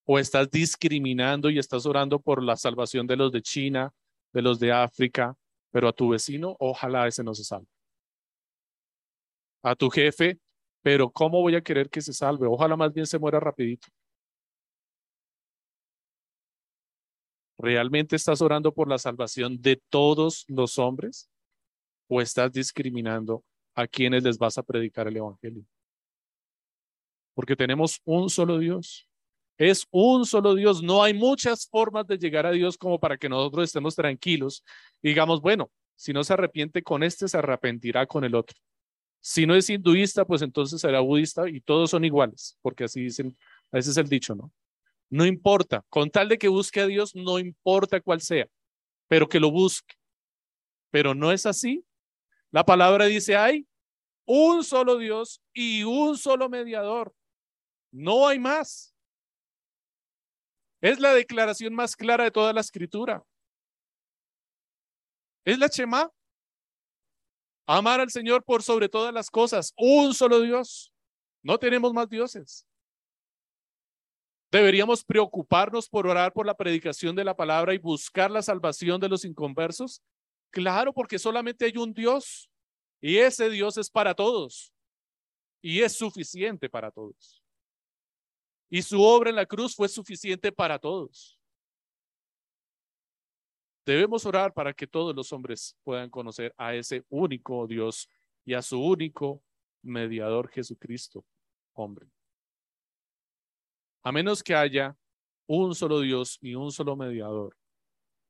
¿O 0.04 0.18
estás 0.18 0.50
discriminando 0.50 1.50
y 1.50 1.58
estás 1.58 1.86
orando 1.86 2.18
por 2.18 2.42
la 2.42 2.56
salvación 2.56 3.06
de 3.06 3.16
los 3.16 3.30
de 3.30 3.42
China, 3.42 3.92
de 4.32 4.42
los 4.42 4.58
de 4.58 4.72
África, 4.72 5.36
pero 5.70 5.86
a 5.86 5.92
tu 5.92 6.08
vecino, 6.08 6.56
ojalá 6.58 7.06
ese 7.06 7.22
no 7.22 7.34
se 7.34 7.44
salve? 7.44 7.68
A 9.62 9.76
tu 9.76 9.90
jefe, 9.90 10.38
pero 10.82 11.10
¿cómo 11.10 11.40
voy 11.40 11.54
a 11.54 11.60
querer 11.60 11.90
que 11.90 12.00
se 12.00 12.12
salve? 12.12 12.46
Ojalá 12.46 12.76
más 12.76 12.92
bien 12.92 13.06
se 13.06 13.18
muera 13.18 13.38
rapidito. 13.38 13.88
¿Realmente 17.58 18.14
estás 18.14 18.40
orando 18.40 18.72
por 18.72 18.88
la 18.88 18.98
salvación 18.98 19.60
de 19.60 19.82
todos 19.88 20.44
los 20.48 20.78
hombres? 20.78 21.28
¿O 22.06 22.20
estás 22.20 22.52
discriminando 22.52 23.44
a 23.74 23.86
quienes 23.86 24.22
les 24.22 24.38
vas 24.38 24.56
a 24.58 24.62
predicar 24.62 25.08
el 25.08 25.16
Evangelio? 25.16 25.64
Porque 27.34 27.56
tenemos 27.56 28.00
un 28.04 28.30
solo 28.30 28.58
Dios. 28.58 29.08
Es 29.58 29.86
un 29.90 30.24
solo 30.24 30.54
Dios. 30.54 30.82
No 30.82 31.02
hay 31.02 31.14
muchas 31.14 31.68
formas 31.68 32.06
de 32.06 32.16
llegar 32.16 32.46
a 32.46 32.52
Dios 32.52 32.78
como 32.78 33.00
para 33.00 33.18
que 33.18 33.28
nosotros 33.28 33.64
estemos 33.64 33.96
tranquilos 33.96 34.64
y 35.02 35.08
digamos, 35.08 35.40
bueno, 35.40 35.70
si 35.96 36.12
no 36.12 36.22
se 36.22 36.32
arrepiente 36.34 36.82
con 36.82 37.02
este, 37.02 37.26
se 37.26 37.38
arrepentirá 37.38 38.06
con 38.06 38.22
el 38.22 38.36
otro. 38.36 38.56
Si 39.20 39.46
no 39.46 39.56
es 39.56 39.68
hinduista, 39.68 40.24
pues 40.24 40.42
entonces 40.42 40.80
será 40.80 41.00
budista 41.00 41.48
y 41.48 41.60
todos 41.60 41.90
son 41.90 42.04
iguales, 42.04 42.56
porque 42.62 42.84
así 42.84 43.02
dicen, 43.02 43.36
ese 43.72 43.90
es 43.90 43.96
el 43.96 44.08
dicho, 44.08 44.36
¿no? 44.36 44.52
No 45.10 45.24
importa, 45.24 45.84
con 45.88 46.10
tal 46.10 46.28
de 46.28 46.38
que 46.38 46.48
busque 46.48 46.80
a 46.80 46.86
Dios, 46.86 47.14
no 47.14 47.38
importa 47.38 48.00
cuál 48.00 48.20
sea, 48.20 48.48
pero 49.08 49.28
que 49.28 49.40
lo 49.40 49.50
busque. 49.50 49.94
Pero 50.90 51.14
no 51.14 51.32
es 51.32 51.46
así. 51.46 51.84
La 52.50 52.64
palabra 52.64 53.06
dice, 53.06 53.36
hay 53.36 53.66
un 54.26 54.62
solo 54.62 54.98
Dios 54.98 55.42
y 55.54 55.84
un 55.84 56.16
solo 56.18 56.48
mediador. 56.48 57.14
No 57.90 58.28
hay 58.28 58.38
más. 58.38 58.94
Es 60.80 61.00
la 61.00 61.14
declaración 61.14 61.74
más 61.74 61.96
clara 61.96 62.24
de 62.24 62.30
toda 62.30 62.52
la 62.52 62.60
escritura. 62.60 63.24
Es 65.44 65.58
la 65.58 65.70
Chema. 65.70 66.10
Amar 67.66 68.00
al 68.00 68.10
Señor 68.10 68.44
por 68.44 68.62
sobre 68.62 68.88
todas 68.88 69.12
las 69.12 69.30
cosas. 69.30 69.72
Un 69.76 70.14
solo 70.14 70.40
Dios. 70.40 70.92
No 71.42 71.58
tenemos 71.58 71.92
más 71.94 72.08
dioses. 72.08 72.67
Deberíamos 74.50 75.04
preocuparnos 75.04 75.88
por 75.88 76.06
orar 76.06 76.32
por 76.32 76.46
la 76.46 76.56
predicación 76.56 77.14
de 77.14 77.24
la 77.24 77.36
palabra 77.36 77.74
y 77.74 77.78
buscar 77.78 78.30
la 78.30 78.40
salvación 78.40 79.00
de 79.00 79.08
los 79.08 79.24
inconversos. 79.24 80.02
Claro, 80.50 80.92
porque 80.94 81.18
solamente 81.18 81.66
hay 81.66 81.76
un 81.76 81.92
Dios 81.92 82.50
y 83.00 83.18
ese 83.18 83.50
Dios 83.50 83.76
es 83.76 83.90
para 83.90 84.14
todos 84.14 84.72
y 85.60 85.80
es 85.80 85.92
suficiente 85.92 86.68
para 86.70 86.90
todos. 86.90 87.42
Y 88.70 88.82
su 88.82 89.02
obra 89.02 89.30
en 89.30 89.36
la 89.36 89.46
cruz 89.46 89.74
fue 89.74 89.88
suficiente 89.88 90.50
para 90.50 90.78
todos. 90.78 91.38
Debemos 93.84 94.26
orar 94.26 94.52
para 94.52 94.74
que 94.74 94.86
todos 94.86 95.14
los 95.14 95.32
hombres 95.32 95.76
puedan 95.82 96.10
conocer 96.10 96.54
a 96.58 96.74
ese 96.74 97.04
único 97.08 97.66
Dios 97.66 98.08
y 98.44 98.54
a 98.54 98.62
su 98.62 98.80
único 98.82 99.42
mediador 99.82 100.48
Jesucristo, 100.48 101.24
hombre. 101.72 102.06
A 104.02 104.12
menos 104.12 104.42
que 104.42 104.54
haya 104.54 104.96
un 105.46 105.74
solo 105.74 106.00
Dios 106.00 106.38
y 106.40 106.54
un 106.54 106.70
solo 106.70 106.96
mediador, 106.96 107.56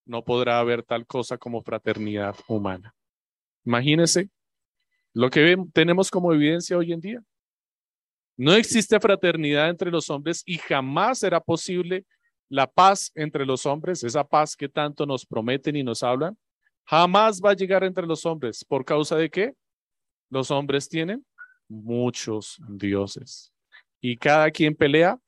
no 0.07 0.25
podrá 0.25 0.59
haber 0.59 0.83
tal 0.83 1.07
cosa 1.07 1.37
como 1.37 1.63
fraternidad 1.63 2.35
humana. 2.47 2.95
Imagínense 3.65 4.31
lo 5.13 5.31
que 5.31 5.57
tenemos 5.73 6.11
como 6.11 6.33
evidencia 6.33 6.77
hoy 6.77 6.93
en 6.93 7.01
día. 7.01 7.23
No 8.37 8.55
existe 8.55 8.99
fraternidad 9.01 9.69
entre 9.69 9.91
los 9.91 10.09
hombres 10.11 10.43
y 10.47 10.59
jamás 10.59 11.19
será 11.19 11.41
posible 11.41 12.07
la 12.49 12.67
paz 12.67 13.11
entre 13.15 13.45
los 13.45 13.67
hombres, 13.67 14.03
esa 14.05 14.25
paz 14.25 14.57
que 14.57 14.69
tanto 14.69 15.05
nos 15.05 15.27
prometen 15.27 15.77
y 15.77 15.83
nos 15.83 16.03
hablan. 16.03 16.39
Jamás 16.85 17.41
va 17.45 17.51
a 17.51 17.55
llegar 17.55 17.85
entre 17.85 18.07
los 18.07 18.25
hombres. 18.25 18.65
¿Por 18.65 18.85
causa 18.85 19.17
de 19.17 19.29
qué? 19.29 19.55
Los 20.31 20.51
hombres 20.51 20.89
tienen 20.89 21.27
muchos 21.69 22.59
dioses 22.69 23.53
y 24.01 24.17
cada 24.17 24.51
quien 24.51 24.75
pelea 24.75 25.19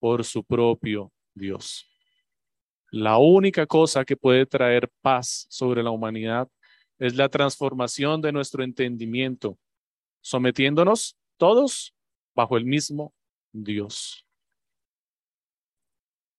por 0.00 0.24
su 0.24 0.42
propio 0.42 1.12
Dios. 1.34 1.86
La 2.90 3.18
única 3.18 3.66
cosa 3.66 4.04
que 4.04 4.16
puede 4.16 4.46
traer 4.46 4.90
paz 5.00 5.46
sobre 5.48 5.82
la 5.82 5.90
humanidad 5.90 6.48
es 6.98 7.14
la 7.14 7.28
transformación 7.28 8.20
de 8.20 8.32
nuestro 8.32 8.64
entendimiento, 8.64 9.56
sometiéndonos 10.20 11.16
todos 11.36 11.94
bajo 12.34 12.56
el 12.56 12.64
mismo 12.64 13.14
Dios. 13.52 14.26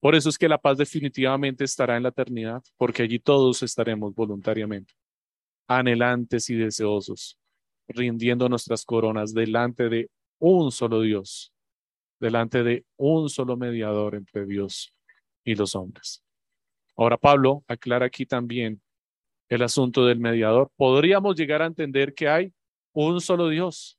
Por 0.01 0.15
eso 0.15 0.29
es 0.29 0.37
que 0.37 0.49
la 0.49 0.57
paz 0.57 0.77
definitivamente 0.77 1.63
estará 1.63 1.95
en 1.95 2.03
la 2.03 2.09
eternidad, 2.09 2.63
porque 2.75 3.03
allí 3.03 3.19
todos 3.19 3.61
estaremos 3.63 4.13
voluntariamente, 4.15 4.93
anhelantes 5.67 6.49
y 6.49 6.55
deseosos, 6.55 7.37
rindiendo 7.87 8.49
nuestras 8.49 8.83
coronas 8.83 9.33
delante 9.33 9.89
de 9.89 10.09
un 10.39 10.71
solo 10.71 11.01
Dios, 11.01 11.53
delante 12.21 12.63
de 12.63 12.85
un 12.97 13.29
solo 13.29 13.57
mediador 13.57 14.15
entre 14.15 14.45
Dios 14.45 14.93
y 15.43 15.55
los 15.55 15.75
hombres. 15.75 16.23
Ahora 16.95 17.17
Pablo 17.17 17.63
aclara 17.67 18.05
aquí 18.05 18.25
también 18.25 18.79
el 19.49 19.63
asunto 19.63 20.05
del 20.05 20.19
mediador. 20.19 20.71
Podríamos 20.77 21.35
llegar 21.35 21.61
a 21.61 21.65
entender 21.65 22.13
que 22.13 22.29
hay 22.29 22.53
un 22.93 23.19
solo 23.19 23.49
Dios, 23.49 23.97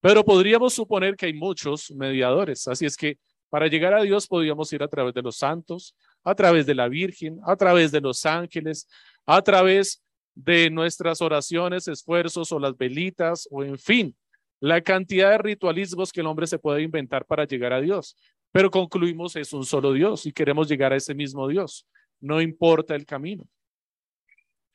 pero 0.00 0.24
podríamos 0.24 0.74
suponer 0.74 1.16
que 1.16 1.26
hay 1.26 1.32
muchos 1.32 1.90
mediadores. 1.92 2.66
Así 2.66 2.86
es 2.86 2.96
que 2.96 3.18
para 3.48 3.68
llegar 3.68 3.94
a 3.94 4.02
Dios 4.02 4.26
podríamos 4.26 4.72
ir 4.72 4.82
a 4.82 4.88
través 4.88 5.14
de 5.14 5.22
los 5.22 5.36
santos, 5.36 5.94
a 6.24 6.34
través 6.34 6.66
de 6.66 6.74
la 6.74 6.88
Virgen, 6.88 7.38
a 7.46 7.56
través 7.56 7.92
de 7.92 8.00
los 8.00 8.26
ángeles, 8.26 8.88
a 9.26 9.40
través 9.42 10.02
de 10.34 10.70
nuestras 10.70 11.20
oraciones, 11.20 11.86
esfuerzos 11.86 12.50
o 12.52 12.58
las 12.58 12.76
velitas, 12.76 13.46
o 13.50 13.62
en 13.62 13.78
fin, 13.78 14.16
la 14.60 14.82
cantidad 14.82 15.30
de 15.30 15.38
ritualismos 15.38 16.12
que 16.12 16.20
el 16.20 16.26
hombre 16.26 16.46
se 16.46 16.58
puede 16.58 16.82
inventar 16.82 17.24
para 17.24 17.46
llegar 17.46 17.72
a 17.72 17.80
Dios. 17.80 18.16
Pero 18.52 18.70
concluimos 18.70 19.36
es 19.36 19.52
un 19.52 19.64
solo 19.64 19.92
Dios 19.92 20.26
y 20.26 20.32
queremos 20.32 20.68
llegar 20.68 20.92
a 20.92 20.96
ese 20.96 21.14
mismo 21.14 21.48
Dios. 21.48 21.86
No 22.20 22.40
importa 22.40 22.94
el 22.94 23.06
camino. 23.06 23.48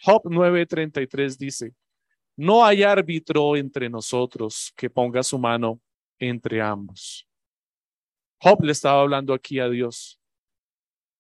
Job 0.02 0.24
9:33 0.26 1.38
dice, 1.38 1.74
no 2.36 2.66
hay 2.66 2.84
árbitro 2.84 3.56
entre 3.56 3.90
nosotros 3.90 4.74
que 4.76 4.90
ponga 4.90 5.24
su 5.24 5.38
mano 5.40 5.80
entre 6.20 6.62
ambos. 6.62 7.28
Job 8.40 8.64
le 8.64 8.72
estaba 8.72 9.02
hablando 9.02 9.34
aquí 9.34 9.60
a 9.60 9.70
Dios. 9.70 10.20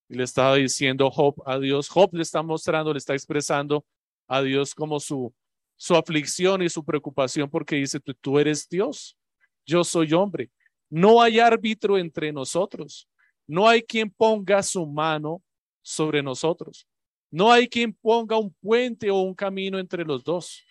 Le 0.09 0.23
estaba 0.23 0.55
diciendo 0.55 1.09
Job 1.09 1.41
a 1.45 1.57
Dios. 1.57 1.87
Job 1.89 2.13
le 2.13 2.21
está 2.21 2.43
mostrando, 2.43 2.91
le 2.91 2.97
está 2.97 3.13
expresando 3.13 3.85
a 4.27 4.41
Dios 4.41 4.75
como 4.75 4.99
su, 4.99 5.33
su 5.77 5.95
aflicción 5.95 6.61
y 6.61 6.69
su 6.69 6.83
preocupación 6.83 7.49
porque 7.49 7.75
dice, 7.75 7.99
tú, 7.99 8.13
tú 8.13 8.39
eres 8.39 8.67
Dios, 8.69 9.17
yo 9.65 9.83
soy 9.83 10.13
hombre. 10.13 10.49
No 10.89 11.21
hay 11.21 11.39
árbitro 11.39 11.97
entre 11.97 12.31
nosotros. 12.31 13.07
No 13.47 13.67
hay 13.67 13.81
quien 13.81 14.09
ponga 14.09 14.63
su 14.63 14.85
mano 14.85 15.43
sobre 15.81 16.23
nosotros. 16.23 16.87
No 17.31 17.51
hay 17.51 17.67
quien 17.67 17.93
ponga 17.93 18.37
un 18.37 18.53
puente 18.61 19.09
o 19.09 19.21
un 19.21 19.33
camino 19.33 19.77
entre 19.77 20.05
los 20.05 20.23
dos. 20.23 20.63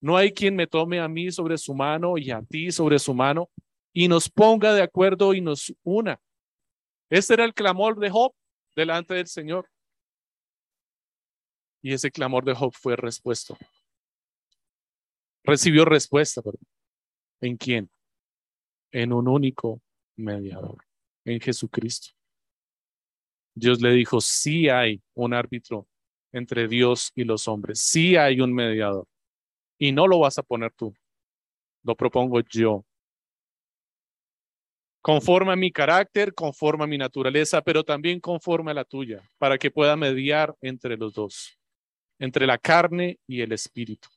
No 0.00 0.16
hay 0.16 0.32
quien 0.32 0.56
me 0.56 0.66
tome 0.66 1.00
a 1.00 1.08
mí 1.08 1.30
sobre 1.30 1.58
su 1.58 1.74
mano 1.74 2.18
y 2.18 2.30
a 2.30 2.42
ti 2.42 2.70
sobre 2.70 2.98
su 2.98 3.14
mano 3.14 3.50
y 3.92 4.08
nos 4.08 4.28
ponga 4.28 4.72
de 4.74 4.82
acuerdo 4.82 5.34
y 5.34 5.40
nos 5.40 5.74
una. 5.82 6.20
Este 7.10 7.34
era 7.34 7.44
el 7.44 7.54
clamor 7.54 7.98
de 7.98 8.10
Job 8.10 8.32
delante 8.76 9.14
del 9.14 9.26
Señor. 9.26 9.68
Y 11.82 11.92
ese 11.92 12.10
clamor 12.10 12.44
de 12.44 12.54
Job 12.54 12.72
fue 12.74 12.96
respuesto. 12.96 13.56
Recibió 15.48 15.86
respuesta. 15.86 16.42
¿En 17.40 17.56
quién? 17.56 17.88
En 18.92 19.14
un 19.14 19.28
único 19.28 19.80
mediador, 20.14 20.76
en 21.24 21.40
Jesucristo. 21.40 22.08
Dios 23.54 23.80
le 23.80 23.92
dijo, 23.92 24.20
sí 24.20 24.68
hay 24.68 25.00
un 25.14 25.32
árbitro 25.32 25.88
entre 26.32 26.68
Dios 26.68 27.12
y 27.14 27.24
los 27.24 27.48
hombres, 27.48 27.80
sí 27.80 28.14
hay 28.14 28.42
un 28.42 28.52
mediador. 28.52 29.06
Y 29.78 29.90
no 29.92 30.06
lo 30.06 30.18
vas 30.18 30.36
a 30.36 30.42
poner 30.42 30.70
tú, 30.72 30.94
lo 31.82 31.96
propongo 31.96 32.40
yo. 32.40 32.84
Conforme 35.00 35.52
a 35.52 35.56
mi 35.56 35.72
carácter, 35.72 36.34
conforme 36.34 36.84
a 36.84 36.88
mi 36.88 36.98
naturaleza, 36.98 37.62
pero 37.62 37.84
también 37.84 38.20
conforme 38.20 38.72
a 38.72 38.74
la 38.74 38.84
tuya, 38.84 39.26
para 39.38 39.56
que 39.56 39.70
pueda 39.70 39.96
mediar 39.96 40.54
entre 40.60 40.98
los 40.98 41.14
dos, 41.14 41.58
entre 42.18 42.46
la 42.46 42.58
carne 42.58 43.18
y 43.26 43.40
el 43.40 43.52
espíritu. 43.52 44.10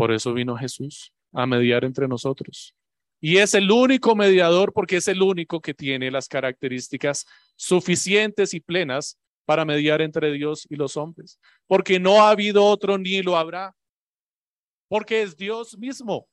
Por 0.00 0.12
eso 0.12 0.32
vino 0.32 0.56
Jesús 0.56 1.12
a 1.30 1.44
mediar 1.44 1.84
entre 1.84 2.08
nosotros. 2.08 2.74
Y 3.20 3.36
es 3.36 3.52
el 3.52 3.70
único 3.70 4.16
mediador 4.16 4.72
porque 4.72 4.96
es 4.96 5.08
el 5.08 5.20
único 5.20 5.60
que 5.60 5.74
tiene 5.74 6.10
las 6.10 6.26
características 6.26 7.26
suficientes 7.54 8.54
y 8.54 8.60
plenas 8.60 9.18
para 9.44 9.66
mediar 9.66 10.00
entre 10.00 10.32
Dios 10.32 10.66
y 10.70 10.76
los 10.76 10.96
hombres. 10.96 11.38
Porque 11.66 12.00
no 12.00 12.22
ha 12.22 12.30
habido 12.30 12.64
otro 12.64 12.96
ni 12.96 13.20
lo 13.20 13.36
habrá. 13.36 13.76
Porque 14.88 15.20
es 15.20 15.36
Dios 15.36 15.76
mismo. 15.76 16.26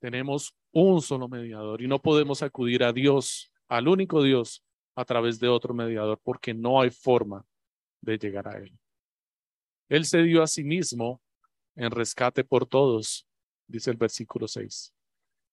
Tenemos 0.00 0.52
un 0.72 1.00
solo 1.00 1.28
mediador 1.28 1.80
y 1.80 1.86
no 1.86 2.02
podemos 2.02 2.42
acudir 2.42 2.82
a 2.82 2.92
Dios, 2.92 3.52
al 3.68 3.86
único 3.86 4.20
Dios, 4.20 4.64
a 4.96 5.04
través 5.04 5.38
de 5.38 5.46
otro 5.46 5.72
mediador 5.74 6.20
porque 6.24 6.52
no 6.52 6.80
hay 6.80 6.90
forma 6.90 7.46
de 8.00 8.18
llegar 8.18 8.48
a 8.48 8.58
Él. 8.58 8.76
Él 9.92 10.06
se 10.06 10.22
dio 10.22 10.42
a 10.42 10.46
sí 10.46 10.64
mismo 10.64 11.20
en 11.76 11.90
rescate 11.90 12.44
por 12.44 12.64
todos, 12.64 13.26
dice 13.66 13.90
el 13.90 13.98
versículo 13.98 14.48
6. 14.48 14.94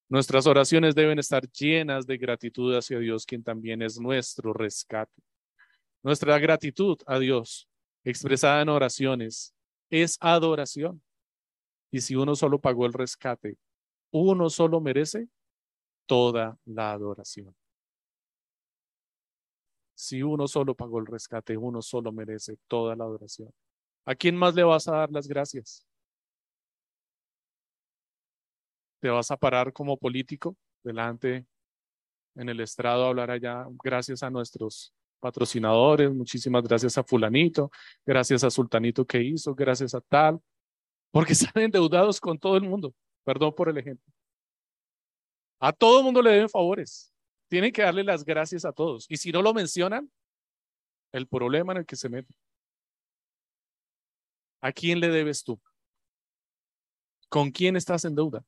Nuestras 0.08 0.48
oraciones 0.48 0.96
deben 0.96 1.20
estar 1.20 1.46
llenas 1.52 2.08
de 2.08 2.18
gratitud 2.18 2.74
hacia 2.74 3.00
Dios, 3.00 3.26
quien 3.26 3.44
también 3.44 3.82
es 3.82 4.00
nuestro 4.00 4.54
rescate. 4.54 5.22
Nuestra 6.04 6.40
gratitud 6.40 6.98
a 7.06 7.20
Dios, 7.20 7.68
expresada 8.06 8.62
en 8.62 8.70
oraciones, 8.70 9.54
es 9.90 10.18
adoración. 10.22 11.04
Y 11.92 12.00
si 12.00 12.16
uno 12.16 12.34
solo 12.34 12.60
pagó 12.60 12.86
el 12.86 12.94
rescate, 12.94 13.58
uno 14.10 14.50
solo 14.50 14.80
merece 14.80 15.28
toda 16.06 16.58
la 16.64 16.94
adoración. 16.94 17.54
Si 19.96 20.24
uno 20.24 20.48
solo 20.48 20.76
pagó 20.76 21.00
el 21.00 21.08
rescate, 21.08 21.58
uno 21.58 21.82
solo 21.82 22.14
merece 22.14 22.58
toda 22.70 22.96
la 22.96 23.04
adoración. 23.04 23.54
¿A 24.10 24.16
quién 24.16 24.36
más 24.36 24.56
le 24.56 24.64
vas 24.64 24.88
a 24.88 24.94
dar 24.94 25.12
las 25.12 25.28
gracias? 25.28 25.86
te 29.00 29.10
vas 29.10 29.32
a 29.32 29.38
parar 29.38 29.74
como 29.74 29.98
político 29.98 30.56
delante 30.84 31.46
en 32.36 32.50
el 32.50 32.60
estrado 32.60 33.06
a 33.06 33.08
hablar 33.10 33.32
allá, 33.32 33.66
gracias 33.84 34.24
a 34.24 34.30
nuestros 34.30 34.94
patrocinadores, 35.20 36.12
muchísimas 36.14 36.64
gracias 36.64 36.98
a 36.98 37.04
fulanito, 37.04 37.70
gracias 38.06 38.44
a 38.44 38.50
sultanito 38.50 39.06
que 39.06 39.22
hizo, 39.22 39.54
gracias 39.54 39.94
a 39.94 40.02
tal, 40.02 40.40
porque 41.12 41.34
están 41.54 41.64
endeudados 41.64 42.20
con 42.20 42.38
todo 42.38 42.56
el 42.56 42.64
mundo. 42.64 42.94
Perdón 43.26 43.54
por 43.54 43.70
el 43.70 43.78
ejemplo. 43.78 44.06
A 45.60 45.74
todo 45.74 46.00
el 46.00 46.06
mundo 46.06 46.22
le 46.22 46.32
deben 46.32 46.50
favores. 46.50 47.14
Tienen 47.50 47.72
que 47.74 47.82
darle 47.82 48.04
las 48.04 48.24
gracias 48.24 48.64
a 48.64 48.72
todos. 48.72 49.06
Y 49.10 49.18
si 49.18 49.32
no 49.32 49.42
lo 49.42 49.54
mencionan, 49.54 50.10
el 51.12 51.28
problema 51.28 51.74
en 51.74 51.80
el 51.80 51.86
que 51.86 51.98
se 51.98 52.08
mete. 52.08 52.34
¿A 54.62 54.72
quién 54.72 55.00
le 55.00 55.10
debes 55.10 55.44
tú? 55.44 55.60
¿Con 57.30 57.52
quién 57.52 57.76
estás 57.76 58.06
en 58.06 58.16
deuda? 58.16 58.44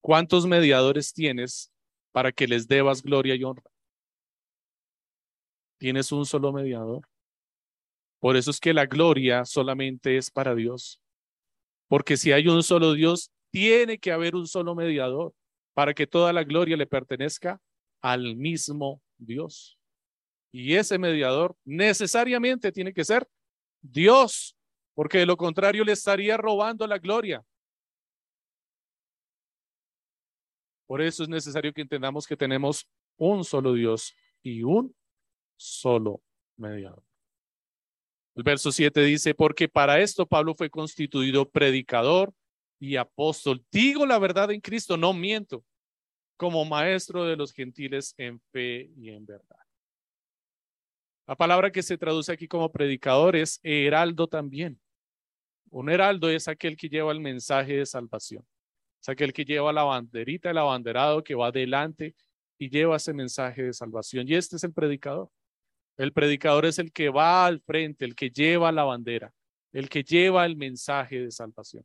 ¿Cuántos 0.00 0.46
mediadores 0.46 1.12
tienes 1.12 1.72
para 2.12 2.32
que 2.32 2.46
les 2.46 2.66
debas 2.66 3.02
gloria 3.02 3.34
y 3.34 3.44
honra? 3.44 3.70
Tienes 5.78 6.12
un 6.12 6.24
solo 6.24 6.52
mediador. 6.52 7.06
Por 8.18 8.36
eso 8.36 8.50
es 8.50 8.60
que 8.60 8.74
la 8.74 8.86
gloria 8.86 9.44
solamente 9.44 10.16
es 10.16 10.30
para 10.30 10.54
Dios. 10.54 11.00
Porque 11.88 12.16
si 12.16 12.32
hay 12.32 12.48
un 12.48 12.62
solo 12.62 12.92
Dios, 12.92 13.30
tiene 13.50 13.98
que 13.98 14.12
haber 14.12 14.36
un 14.36 14.46
solo 14.46 14.74
mediador 14.74 15.34
para 15.74 15.94
que 15.94 16.06
toda 16.06 16.32
la 16.32 16.44
gloria 16.44 16.76
le 16.76 16.86
pertenezca 16.86 17.60
al 18.00 18.36
mismo 18.36 19.02
Dios. 19.18 19.78
Y 20.52 20.74
ese 20.74 20.98
mediador 20.98 21.56
necesariamente 21.64 22.72
tiene 22.72 22.92
que 22.92 23.04
ser 23.04 23.26
Dios, 23.80 24.56
porque 25.00 25.16
de 25.16 25.24
lo 25.24 25.38
contrario 25.38 25.82
le 25.82 25.92
estaría 25.92 26.36
robando 26.36 26.86
la 26.86 26.98
gloria. 26.98 27.42
Por 30.86 31.00
eso 31.00 31.22
es 31.22 31.28
necesario 31.30 31.72
que 31.72 31.80
entendamos 31.80 32.26
que 32.26 32.36
tenemos 32.36 32.86
un 33.16 33.42
solo 33.42 33.72
Dios 33.72 34.14
y 34.42 34.62
un 34.62 34.94
solo 35.56 36.20
mediador. 36.58 37.02
El 38.34 38.42
verso 38.42 38.70
7 38.70 39.02
dice, 39.02 39.34
porque 39.34 39.70
para 39.70 39.98
esto 40.02 40.26
Pablo 40.26 40.54
fue 40.54 40.68
constituido 40.68 41.48
predicador 41.48 42.34
y 42.78 42.96
apóstol. 42.96 43.64
Digo 43.72 44.04
la 44.04 44.18
verdad 44.18 44.50
en 44.50 44.60
Cristo, 44.60 44.98
no 44.98 45.14
miento, 45.14 45.64
como 46.36 46.66
maestro 46.66 47.24
de 47.24 47.36
los 47.36 47.54
gentiles 47.54 48.12
en 48.18 48.38
fe 48.52 48.90
y 48.98 49.08
en 49.08 49.24
verdad. 49.24 49.56
La 51.26 51.36
palabra 51.36 51.72
que 51.72 51.82
se 51.82 51.96
traduce 51.96 52.30
aquí 52.30 52.46
como 52.46 52.70
predicador 52.70 53.34
es 53.34 53.60
heraldo 53.62 54.26
también. 54.26 54.78
Un 55.70 55.88
heraldo 55.88 56.28
es 56.28 56.48
aquel 56.48 56.76
que 56.76 56.88
lleva 56.88 57.12
el 57.12 57.20
mensaje 57.20 57.76
de 57.76 57.86
salvación. 57.86 58.44
Es 59.00 59.08
aquel 59.08 59.32
que 59.32 59.44
lleva 59.44 59.72
la 59.72 59.84
banderita, 59.84 60.50
el 60.50 60.58
abanderado 60.58 61.22
que 61.22 61.34
va 61.34 61.46
adelante 61.46 62.14
y 62.58 62.68
lleva 62.68 62.96
ese 62.96 63.14
mensaje 63.14 63.62
de 63.62 63.72
salvación. 63.72 64.28
Y 64.28 64.34
este 64.34 64.56
es 64.56 64.64
el 64.64 64.72
predicador. 64.72 65.30
El 65.96 66.12
predicador 66.12 66.66
es 66.66 66.78
el 66.78 66.92
que 66.92 67.08
va 67.08 67.46
al 67.46 67.60
frente, 67.60 68.04
el 68.04 68.14
que 68.14 68.30
lleva 68.30 68.72
la 68.72 68.84
bandera, 68.84 69.32
el 69.72 69.88
que 69.88 70.02
lleva 70.02 70.44
el 70.44 70.56
mensaje 70.56 71.20
de 71.20 71.30
salvación. 71.30 71.84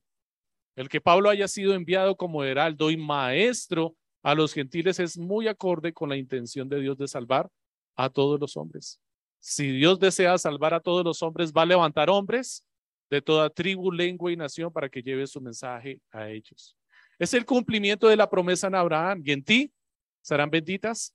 El 0.75 0.89
que 0.89 0.99
Pablo 0.99 1.29
haya 1.29 1.47
sido 1.47 1.73
enviado 1.73 2.17
como 2.17 2.43
heraldo 2.43 2.89
y 2.89 2.97
maestro 2.97 3.95
a 4.23 4.33
los 4.33 4.53
gentiles 4.53 4.99
es 4.99 5.17
muy 5.17 5.47
acorde 5.47 5.93
con 5.93 6.09
la 6.09 6.17
intención 6.17 6.67
de 6.67 6.79
Dios 6.79 6.97
de 6.97 7.07
salvar 7.07 7.49
a 7.95 8.09
todos 8.09 8.39
los 8.39 8.57
hombres. 8.57 8.99
Si 9.39 9.69
Dios 9.71 9.99
desea 9.99 10.37
salvar 10.37 10.73
a 10.73 10.79
todos 10.79 11.05
los 11.05 11.21
hombres, 11.21 11.53
va 11.53 11.61
a 11.61 11.67
levantar 11.67 12.09
hombres 12.09 12.65
de 13.09 13.21
toda 13.21 13.49
tribu, 13.49 13.91
lengua 13.91 14.31
y 14.31 14.35
nación 14.35 14.71
para 14.71 14.89
que 14.89 15.01
lleve 15.01 15.27
su 15.27 15.39
mensaje 15.41 15.99
a 16.11 16.29
ellos. 16.29 16.75
Es 17.19 17.33
el 17.33 17.45
cumplimiento 17.45 18.07
de 18.07 18.15
la 18.15 18.29
promesa 18.29 18.67
en 18.67 18.75
Abraham 18.75 19.21
y 19.23 19.31
en 19.31 19.43
ti 19.43 19.73
serán 20.21 20.49
benditas 20.49 21.13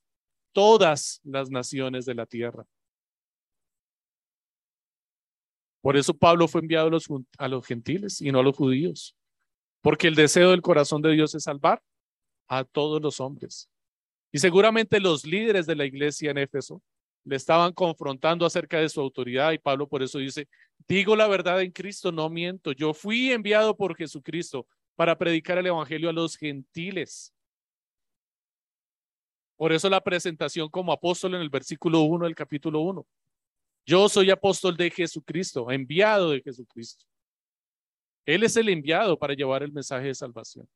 todas 0.53 1.19
las 1.23 1.49
naciones 1.49 2.05
de 2.05 2.15
la 2.15 2.25
tierra. 2.25 2.65
Por 5.81 5.97
eso 5.97 6.13
Pablo 6.13 6.47
fue 6.47 6.61
enviado 6.61 6.87
a 6.87 6.91
los, 6.91 7.07
a 7.37 7.47
los 7.47 7.65
gentiles 7.65 8.21
y 8.21 8.31
no 8.31 8.39
a 8.39 8.43
los 8.43 8.55
judíos, 8.55 9.15
porque 9.81 10.07
el 10.07 10.15
deseo 10.15 10.51
del 10.51 10.61
corazón 10.61 11.01
de 11.01 11.11
Dios 11.11 11.33
es 11.33 11.43
salvar 11.43 11.81
a 12.47 12.63
todos 12.63 13.01
los 13.01 13.19
hombres. 13.19 13.69
Y 14.31 14.39
seguramente 14.39 14.99
los 14.99 15.25
líderes 15.25 15.65
de 15.65 15.75
la 15.75 15.85
iglesia 15.85 16.31
en 16.31 16.37
Éfeso 16.37 16.81
le 17.23 17.35
estaban 17.35 17.73
confrontando 17.73 18.45
acerca 18.45 18.79
de 18.79 18.89
su 18.89 18.99
autoridad 18.99 19.51
y 19.51 19.59
Pablo 19.59 19.87
por 19.87 20.01
eso 20.01 20.19
dice, 20.19 20.47
digo 20.87 21.15
la 21.15 21.27
verdad 21.27 21.61
en 21.61 21.71
Cristo, 21.71 22.11
no 22.11 22.29
miento, 22.29 22.71
yo 22.71 22.93
fui 22.93 23.31
enviado 23.31 23.75
por 23.75 23.95
Jesucristo 23.95 24.67
para 24.95 25.17
predicar 25.17 25.57
el 25.57 25.67
Evangelio 25.67 26.09
a 26.09 26.13
los 26.13 26.35
gentiles. 26.35 27.33
Por 29.55 29.71
eso 29.71 29.89
la 29.89 30.01
presentación 30.01 30.69
como 30.69 30.91
apóstol 30.91 31.35
en 31.35 31.41
el 31.41 31.49
versículo 31.49 32.01
1 32.01 32.25
del 32.25 32.35
capítulo 32.35 32.81
1. 32.81 33.05
Yo 33.85 34.09
soy 34.09 34.31
apóstol 34.31 34.75
de 34.75 34.89
Jesucristo, 34.89 35.69
enviado 35.69 36.31
de 36.31 36.41
Jesucristo. 36.41 37.05
Él 38.25 38.43
es 38.43 38.55
el 38.55 38.69
enviado 38.69 39.17
para 39.17 39.33
llevar 39.33 39.63
el 39.63 39.71
mensaje 39.71 40.07
de 40.07 40.15
salvación. 40.15 40.67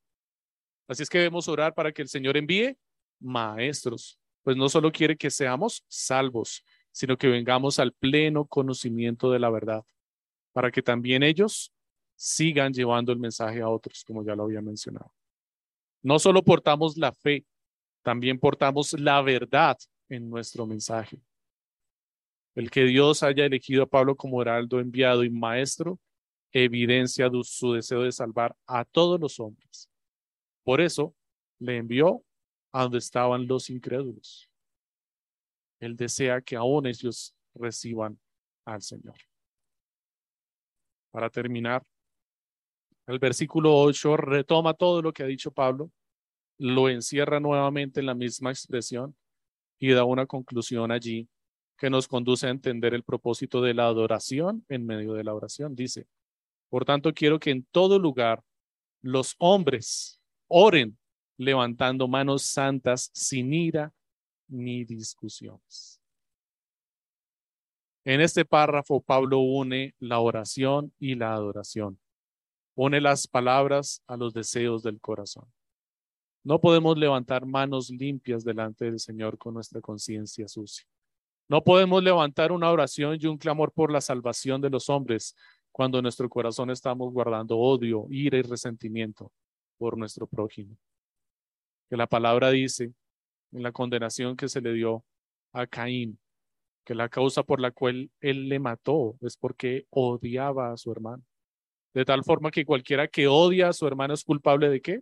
Así 0.88 1.04
es 1.04 1.10
que 1.10 1.18
debemos 1.18 1.48
orar 1.48 1.74
para 1.74 1.92
que 1.92 2.02
el 2.02 2.08
Señor 2.08 2.38
envíe 2.38 2.78
maestros, 3.20 4.20
pues 4.46 4.56
no 4.56 4.70
solo 4.70 4.92
quiere 4.92 5.18
que 5.18 5.32
seamos 5.32 5.84
salvos, 5.88 6.64
sino 6.92 7.18
que 7.18 7.28
vengamos 7.28 7.80
al 7.80 7.94
pleno 7.94 8.46
conocimiento 8.46 9.32
de 9.32 9.40
la 9.40 9.50
verdad, 9.50 9.84
para 10.54 10.70
que 10.70 10.84
también 10.84 11.24
ellos 11.24 11.74
sigan 12.16 12.72
llevando 12.72 13.12
el 13.12 13.18
mensaje 13.18 13.60
a 13.62 13.70
otros, 13.70 14.04
como 14.06 14.24
ya 14.24 14.36
lo 14.36 14.44
había 14.44 14.62
mencionado. 14.62 15.12
No 16.04 16.20
solo 16.20 16.44
portamos 16.44 16.96
la 16.96 17.12
fe, 17.12 17.44
también 18.04 18.38
portamos 18.38 18.94
la 18.94 19.20
verdad 19.24 19.78
en 20.10 20.30
nuestro 20.30 20.68
mensaje. 20.68 21.20
El 22.54 22.70
que 22.70 22.84
Dios 22.84 23.24
haya 23.24 23.46
elegido 23.46 23.82
a 23.82 23.88
Pablo 23.88 24.16
como 24.16 24.44
heraldo 24.44 24.80
enviado 24.80 25.24
y 25.24 25.32
maestro 25.32 26.00
evidencia 26.52 27.32
su 27.44 27.74
deseo 27.74 28.04
de 28.04 28.12
salvar 28.12 28.56
a 28.68 28.86
todos 28.86 29.20
los 29.20 29.40
hombres. 29.40 29.90
Por 30.64 30.82
eso 30.82 31.16
le 31.58 31.78
envió 31.78 32.24
a 32.76 32.84
donde 32.84 32.98
estaban 32.98 33.48
los 33.48 33.70
incrédulos. 33.70 34.50
Él 35.80 35.96
desea 35.96 36.42
que 36.42 36.58
aún 36.58 36.86
ellos 36.86 37.34
reciban 37.54 38.20
al 38.66 38.82
Señor. 38.82 39.16
Para 41.10 41.30
terminar, 41.30 41.84
el 43.08 43.18
versículo 43.18 43.78
8 43.78 44.18
retoma 44.18 44.74
todo 44.74 45.02
lo 45.02 45.14
que 45.14 45.24
ha 45.24 45.26
dicho 45.26 45.52
Pablo, 45.52 45.90
lo 46.58 46.90
encierra 46.90 47.40
nuevamente 47.40 48.02
en 48.02 48.08
la 48.08 48.14
misma 48.14 48.50
expresión 48.50 49.16
y 49.80 49.92
da 49.92 50.04
una 50.04 50.26
conclusión 50.26 50.92
allí 50.92 51.30
que 51.78 51.90
nos 51.90 52.10
conduce 52.10 52.48
a 52.48 52.50
entender 52.50 52.94
el 52.94 53.04
propósito 53.04 53.62
de 53.62 53.74
la 53.74 53.86
adoración 53.86 54.66
en 54.68 54.86
medio 54.86 55.14
de 55.14 55.24
la 55.24 55.34
oración. 55.34 55.78
Dice, 55.78 56.08
por 56.68 56.84
tanto, 56.84 57.14
quiero 57.14 57.40
que 57.40 57.52
en 57.52 57.64
todo 57.72 58.00
lugar 58.00 58.44
los 59.02 59.36
hombres 59.38 60.22
oren 60.50 60.98
levantando 61.38 62.08
manos 62.08 62.44
santas 62.44 63.12
sin 63.14 63.54
ira 63.54 63.94
ni 64.48 64.86
discusiones. 64.86 66.00
En 68.04 68.22
este 68.22 68.46
párrafo, 68.46 69.02
Pablo 69.02 69.40
une 69.40 69.96
la 70.00 70.20
oración 70.20 70.94
y 71.00 71.16
la 71.16 71.34
adoración. 71.34 72.00
Une 72.76 73.02
las 73.02 73.28
palabras 73.28 74.04
a 74.06 74.16
los 74.16 74.34
deseos 74.34 74.84
del 74.84 75.00
corazón. 75.00 75.52
No 76.44 76.62
podemos 76.62 76.98
levantar 76.98 77.48
manos 77.48 77.90
limpias 77.90 78.44
delante 78.44 78.86
del 78.86 79.00
Señor 79.00 79.38
con 79.40 79.56
nuestra 79.56 79.82
conciencia 79.82 80.48
sucia. 80.48 80.86
No 81.48 81.64
podemos 81.64 82.04
levantar 82.04 82.52
una 82.52 82.72
oración 82.72 83.18
y 83.20 83.26
un 83.26 83.38
clamor 83.38 83.72
por 83.72 83.92
la 83.92 84.02
salvación 84.02 84.62
de 84.62 84.70
los 84.70 84.90
hombres 84.90 85.36
cuando 85.72 86.02
nuestro 86.02 86.30
corazón 86.30 86.70
estamos 86.70 87.12
guardando 87.12 87.58
odio, 87.58 88.06
ira 88.10 88.38
y 88.38 88.44
resentimiento 88.44 89.32
por 89.78 89.98
nuestro 89.98 90.28
prójimo 90.28 90.78
que 91.90 91.98
la 91.98 92.08
palabra 92.08 92.52
dice 92.52 92.94
en 93.52 93.64
la 93.64 93.72
condenación 93.72 94.36
que 94.36 94.50
se 94.50 94.62
le 94.62 94.74
dio 94.74 95.04
a 95.54 95.68
Caín, 95.68 96.20
que 96.84 96.96
la 96.96 97.10
causa 97.10 97.44
por 97.44 97.60
la 97.60 97.72
cual 97.72 98.12
él 98.20 98.50
le 98.50 98.60
mató 98.60 99.18
es 99.22 99.38
porque 99.38 99.88
odiaba 99.90 100.72
a 100.72 100.78
su 100.78 100.92
hermano. 100.92 101.24
De 101.94 102.04
tal 102.06 102.24
forma 102.24 102.52
que 102.52 102.66
cualquiera 102.66 103.08
que 103.08 103.28
odia 103.28 103.70
a 103.70 103.74
su 103.74 103.88
hermano 103.88 104.14
es 104.14 104.24
culpable 104.24 104.70
de 104.70 104.82
qué? 104.82 105.02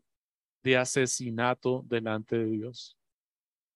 De 0.62 0.78
asesinato 0.78 1.84
delante 1.88 2.38
de 2.38 2.46
Dios. 2.46 2.96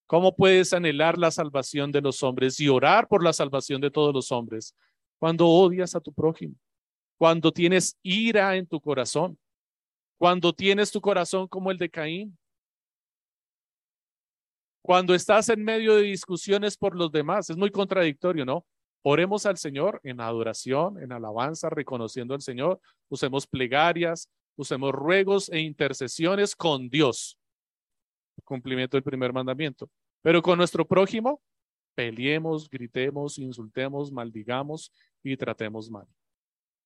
¿Cómo 0.05 0.35
puedes 0.35 0.71
anhelar 0.71 1.17
la 1.17 1.31
salvación 1.31 1.91
de 1.91 2.01
los 2.01 2.23
hombres 2.23 2.59
y 2.59 2.69
orar 2.69 3.07
por 3.07 3.23
la 3.23 3.33
salvación 3.33 3.81
de 3.81 3.91
todos 3.91 4.13
los 4.13 4.31
hombres 4.31 4.73
cuando 5.19 5.47
odias 5.47 5.95
a 5.95 5.99
tu 5.99 6.13
prójimo? 6.13 6.55
Cuando 7.17 7.51
tienes 7.51 7.97
ira 8.03 8.55
en 8.55 8.67
tu 8.67 8.79
corazón, 8.79 9.37
cuando 10.17 10.53
tienes 10.53 10.91
tu 10.91 11.01
corazón 11.01 11.47
como 11.47 11.71
el 11.71 11.77
de 11.77 11.89
Caín, 11.89 12.37
cuando 14.87 15.13
estás 15.13 15.49
en 15.49 15.65
medio 15.65 15.97
de 15.97 16.03
discusiones 16.03 16.77
por 16.77 16.95
los 16.95 17.11
demás. 17.11 17.49
Es 17.49 17.57
muy 17.57 17.69
contradictorio, 17.71 18.45
¿no? 18.45 18.65
Oremos 19.01 19.45
al 19.45 19.57
Señor 19.57 19.99
en 20.01 20.21
adoración, 20.21 20.97
en 21.03 21.11
alabanza, 21.11 21.69
reconociendo 21.69 22.33
al 22.33 22.39
Señor. 22.39 22.79
Usemos 23.09 23.45
plegarias, 23.45 24.29
usemos 24.55 24.93
ruegos 24.93 25.49
e 25.49 25.59
intercesiones 25.59 26.55
con 26.55 26.87
Dios. 26.87 27.37
Cumplimiento 28.45 28.95
del 28.95 29.03
primer 29.03 29.33
mandamiento. 29.33 29.89
Pero 30.21 30.41
con 30.41 30.57
nuestro 30.57 30.87
prójimo, 30.87 31.41
peleemos, 31.93 32.69
gritemos, 32.69 33.39
insultemos, 33.39 34.09
maldigamos 34.09 34.93
y 35.21 35.35
tratemos 35.35 35.91
mal. 35.91 36.07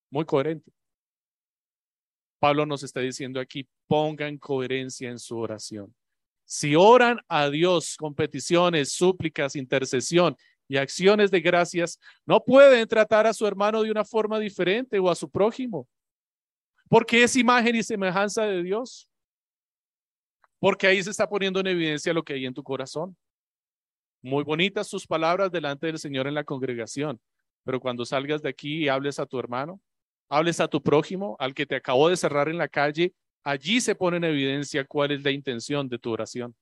Muy 0.10 0.26
coherente. 0.26 0.72
Pablo 2.40 2.66
nos 2.66 2.82
está 2.82 3.00
diciendo 3.02 3.40
aquí, 3.40 3.70
pongan 3.86 4.40
coherencia 4.40 5.12
en 5.12 5.20
su 5.20 5.38
oración. 5.38 5.94
Si 6.54 6.76
oran 6.76 7.22
a 7.30 7.50
Dios 7.50 7.96
con 7.96 8.14
peticiones, 8.14 8.92
súplicas, 8.92 9.56
intercesión 9.56 10.36
y 10.68 10.76
acciones 10.76 11.32
de 11.32 11.40
gracias, 11.40 11.98
no 12.26 12.44
pueden 12.44 12.86
tratar 12.90 13.26
a 13.26 13.34
su 13.34 13.48
hermano 13.48 13.82
de 13.84 13.90
una 13.90 14.04
forma 14.04 14.38
diferente 14.38 15.00
o 15.00 15.10
a 15.10 15.16
su 15.16 15.30
prójimo, 15.30 15.88
porque 16.90 17.24
es 17.24 17.38
imagen 17.38 17.78
y 17.78 17.84
semejanza 17.84 18.44
de 18.44 18.64
Dios. 18.64 19.10
Porque 20.60 20.88
ahí 20.88 21.02
se 21.02 21.12
está 21.12 21.26
poniendo 21.26 21.62
en 21.62 21.68
evidencia 21.68 22.12
lo 22.12 22.22
que 22.22 22.34
hay 22.34 22.46
en 22.46 22.54
tu 22.54 22.64
corazón. 22.64 23.16
Muy 24.22 24.44
bonitas 24.44 24.88
sus 24.88 25.08
palabras 25.08 25.54
delante 25.54 25.88
del 25.88 26.00
Señor 26.00 26.28
en 26.28 26.34
la 26.34 26.44
congregación, 26.44 27.22
pero 27.64 27.80
cuando 27.80 28.04
salgas 28.04 28.42
de 28.42 28.50
aquí 28.50 28.84
y 28.84 28.90
hables 28.90 29.20
a 29.20 29.26
tu 29.26 29.40
hermano, 29.40 29.80
hables 30.28 30.60
a 30.60 30.68
tu 30.68 30.84
prójimo, 30.84 31.38
al 31.40 31.54
que 31.54 31.66
te 31.66 31.78
acabó 31.78 32.10
de 32.10 32.18
cerrar 32.18 32.50
en 32.50 32.58
la 32.58 32.68
calle 32.68 33.14
Allí 33.44 33.82
se 33.82 33.96
pone 33.96 34.18
en 34.18 34.24
evidencia 34.26 34.86
cuál 34.86 35.12
es 35.12 35.24
la 35.24 35.32
intención 35.32 35.90
de 35.90 35.98
tu 35.98 36.12
oración. 36.12 36.56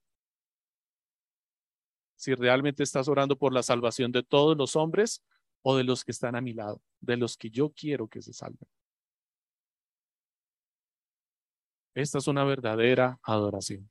Si 2.16 2.34
realmente 2.34 2.82
estás 2.82 3.08
orando 3.08 3.36
por 3.36 3.52
la 3.52 3.62
salvación 3.62 4.12
de 4.12 4.22
todos 4.22 4.56
los 4.56 4.76
hombres 4.76 5.22
o 5.62 5.76
de 5.76 5.84
los 5.84 6.04
que 6.04 6.12
están 6.12 6.36
a 6.36 6.40
mi 6.40 6.54
lado, 6.54 6.80
de 7.00 7.16
los 7.16 7.36
que 7.36 7.50
yo 7.50 7.70
quiero 7.70 8.08
que 8.08 8.22
se 8.22 8.32
salven. 8.32 8.68
Esta 11.94 12.18
es 12.18 12.28
una 12.28 12.44
verdadera 12.44 13.18
adoración. 13.22 13.90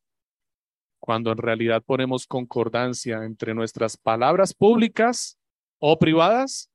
Cuando 1.00 1.32
en 1.32 1.38
realidad 1.38 1.84
ponemos 1.84 2.28
concordancia 2.28 3.24
entre 3.24 3.54
nuestras 3.54 3.98
palabras 3.98 4.54
públicas 4.54 5.38
o 5.80 5.98
privadas 6.00 6.72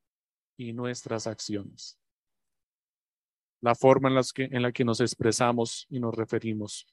y 0.57 0.73
nuestras 0.73 1.27
acciones. 1.27 1.99
La 3.65 3.75
forma 3.75 4.11
en, 4.11 4.21
que, 4.35 4.45
en 4.45 4.61
la 4.61 4.73
que 4.73 4.85
nos 4.85 5.01
expresamos 5.01 5.87
y 5.89 5.99
nos 5.99 6.15
referimos 6.15 6.87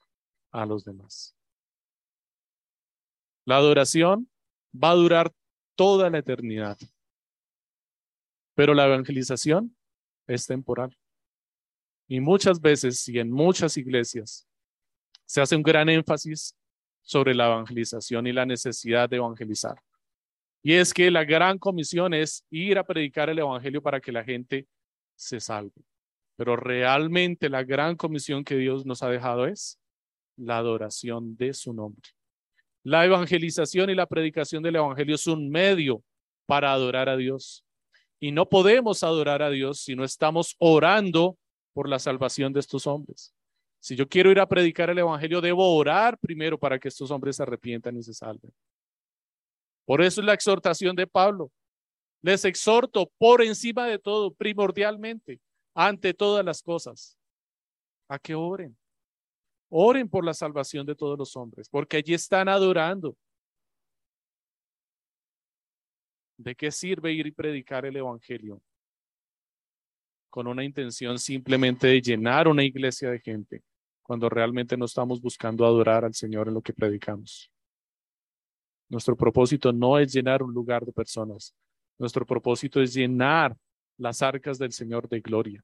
a 0.51 0.65
los 0.65 0.86
demás. 0.86 1.36
La 3.43 3.57
adoración 3.57 4.32
va 4.74 4.91
a 4.91 4.95
durar 4.95 5.34
toda 5.76 6.09
la 6.09 6.19
eternidad, 6.19 6.78
pero 8.55 8.74
la 8.74 8.86
evangelización 8.86 9.76
es 10.28 10.47
temporal. 10.47 10.97
Y 12.07 12.22
muchas 12.22 12.61
veces 12.61 13.05
y 13.09 13.19
en 13.19 13.30
muchas 13.30 13.76
iglesias 13.76 14.47
se 15.26 15.41
hace 15.41 15.57
un 15.57 15.63
gran 15.63 15.89
énfasis 15.89 16.55
sobre 17.01 17.36
la 17.36 17.47
evangelización 17.47 18.28
y 18.28 18.32
la 18.32 18.45
necesidad 18.45 19.09
de 19.09 19.17
evangelizar. 19.17 19.76
Y 20.63 20.76
es 20.76 20.93
que 20.93 21.11
la 21.11 21.26
gran 21.26 21.57
comisión 21.57 22.13
es 22.13 22.45
ir 22.49 22.78
a 22.78 22.86
predicar 22.86 23.30
el 23.30 23.39
evangelio 23.39 23.82
para 23.82 23.99
que 23.99 24.13
la 24.13 24.24
gente 24.24 24.69
se 25.17 25.41
salve. 25.41 25.91
Pero 26.42 26.56
realmente 26.56 27.50
la 27.50 27.64
gran 27.64 27.96
comisión 27.96 28.44
que 28.44 28.56
Dios 28.56 28.84
nos 28.84 29.04
ha 29.04 29.10
dejado 29.10 29.46
es 29.46 29.80
la 30.36 30.58
adoración 30.58 31.38
de 31.38 31.54
su 31.54 31.72
nombre. 31.72 32.10
La 32.82 33.06
evangelización 33.06 33.92
y 33.92 33.94
la 33.94 34.08
predicación 34.08 34.64
del 34.64 34.78
evangelio 34.78 35.14
es 35.14 35.28
un 35.28 35.52
medio 35.52 36.04
para 36.48 36.74
adorar 36.74 37.10
a 37.10 37.16
Dios. 37.16 37.64
Y 38.20 38.32
no 38.32 38.50
podemos 38.50 39.04
adorar 39.04 39.44
a 39.44 39.52
Dios 39.52 39.82
si 39.82 39.96
no 39.96 40.04
estamos 40.04 40.56
orando 40.58 41.38
por 41.74 41.88
la 41.88 42.00
salvación 42.00 42.52
de 42.54 42.62
estos 42.62 42.88
hombres. 42.88 43.36
Si 43.80 43.96
yo 43.96 44.10
quiero 44.10 44.32
ir 44.32 44.39
a 44.39 44.48
predicar 44.48 44.89
el 44.89 44.98
Evangelio, 44.98 45.42
debo 45.42 45.76
orar 45.76 46.18
primero 46.18 46.58
para 46.58 46.80
que 46.80 46.88
estos 46.88 47.12
hombres 47.12 47.36
se 47.36 47.44
arrepientan 47.44 47.96
y 47.98 48.02
se 48.02 48.16
salven. 48.16 48.52
Por 49.86 50.02
eso 50.02 50.22
es 50.22 50.26
la 50.26 50.34
exhortación 50.34 50.96
de 50.96 51.06
Pablo. 51.06 51.52
Les 52.24 52.46
exhorto 52.46 53.12
por 53.20 53.44
encima 53.44 53.86
de 53.86 54.00
todo, 54.00 54.34
primordialmente, 54.34 55.39
ante 55.74 56.13
todas 56.13 56.43
las 56.43 56.61
cosas, 56.61 57.17
a 58.07 58.19
que 58.19 58.36
oren. 58.36 58.78
Oren 59.69 60.09
por 60.09 60.26
la 60.26 60.34
salvación 60.34 60.86
de 60.86 60.95
todos 60.95 61.17
los 61.17 61.36
hombres, 61.36 61.69
porque 61.69 61.97
allí 61.97 62.13
están 62.13 62.49
adorando. 62.49 63.17
¿De 66.38 66.55
qué 66.55 66.72
sirve 66.72 67.13
ir 67.13 67.28
y 67.28 67.32
predicar 67.32 67.86
el 67.86 67.95
Evangelio 67.95 68.61
con 70.32 70.47
una 70.47 70.63
intención 70.63 71.19
simplemente 71.19 71.88
de 71.88 72.01
llenar 72.01 72.47
una 72.47 72.63
iglesia 72.63 73.11
de 73.11 73.19
gente 73.19 73.63
cuando 74.01 74.30
realmente 74.30 74.76
no 74.76 74.86
estamos 74.86 75.22
buscando 75.22 75.65
adorar 75.65 76.03
al 76.03 76.13
Señor 76.13 76.47
en 76.47 76.53
lo 76.55 76.61
que 76.61 76.74
predicamos. 76.74 77.51
Nuestro 78.89 79.15
propósito 79.15 79.72
no 79.72 79.99
es 79.99 80.11
llenar 80.11 80.41
un 80.41 80.53
lugar 80.53 80.86
de 80.86 80.91
personas. 80.91 81.53
Nuestro 81.99 82.26
propósito 82.26 82.82
es 82.82 82.93
llenar 82.93 83.55
las 84.02 84.22
arcas 84.22 84.58
del 84.58 84.72
Señor 84.72 85.08
de 85.08 85.22
gloria, 85.22 85.64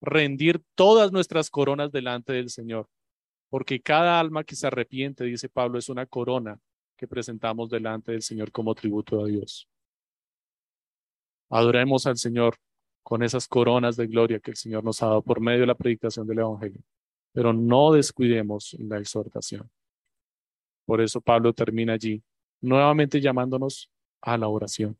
rendir 0.00 0.62
todas 0.74 1.12
nuestras 1.12 1.50
coronas 1.50 1.92
delante 1.92 2.32
del 2.32 2.48
Señor, 2.48 2.88
porque 3.50 3.80
cada 3.80 4.18
alma 4.18 4.42
que 4.42 4.56
se 4.56 4.66
arrepiente, 4.66 5.24
dice 5.24 5.48
Pablo, 5.48 5.78
es 5.78 5.88
una 5.88 6.06
corona 6.06 6.58
que 6.96 7.06
presentamos 7.06 7.68
delante 7.68 8.12
del 8.12 8.22
Señor 8.22 8.50
como 8.50 8.74
tributo 8.74 9.22
a 9.22 9.26
Dios. 9.26 9.68
Adoremos 11.50 12.06
al 12.06 12.16
Señor 12.16 12.56
con 13.02 13.22
esas 13.22 13.46
coronas 13.46 13.96
de 13.96 14.06
gloria 14.06 14.40
que 14.40 14.52
el 14.52 14.56
Señor 14.56 14.82
nos 14.82 15.02
ha 15.02 15.06
dado 15.06 15.22
por 15.22 15.40
medio 15.40 15.60
de 15.60 15.66
la 15.66 15.74
predicación 15.74 16.26
del 16.26 16.38
Evangelio. 16.38 16.80
Pero 17.32 17.52
no 17.52 17.92
descuidemos 17.92 18.74
la 18.78 18.98
exhortación. 18.98 19.70
Por 20.86 21.02
eso 21.02 21.20
Pablo 21.20 21.52
termina 21.52 21.92
allí, 21.92 22.22
nuevamente 22.62 23.20
llamándonos 23.20 23.90
a 24.22 24.38
la 24.38 24.48
oración, 24.48 24.96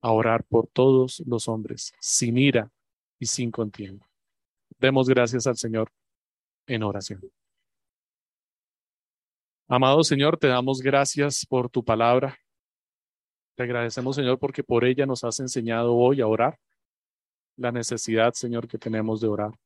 a 0.00 0.12
orar 0.12 0.44
por 0.44 0.68
todos 0.68 1.22
los 1.26 1.48
hombres, 1.48 1.92
sin 2.00 2.38
ira 2.38 2.70
y 3.18 3.26
sin 3.26 3.50
contienda. 3.50 4.08
Demos 4.78 5.08
gracias 5.08 5.46
al 5.46 5.56
Señor 5.56 5.90
en 6.66 6.82
oración. 6.82 7.20
Amado 9.68 10.04
Señor, 10.04 10.36
te 10.36 10.46
damos 10.46 10.80
gracias 10.80 11.44
por 11.44 11.68
tu 11.68 11.84
palabra. 11.84 12.38
Te 13.56 13.64
agradecemos, 13.64 14.14
Señor, 14.14 14.38
porque 14.38 14.62
por 14.62 14.84
ella 14.84 15.06
nos 15.06 15.24
has 15.24 15.40
enseñado 15.40 15.94
hoy 15.94 16.20
a 16.20 16.26
orar 16.26 16.58
la 17.56 17.72
necesidad, 17.72 18.34
Señor, 18.34 18.68
que 18.68 18.78
tenemos 18.78 19.20
de 19.20 19.28
orar. 19.28 19.58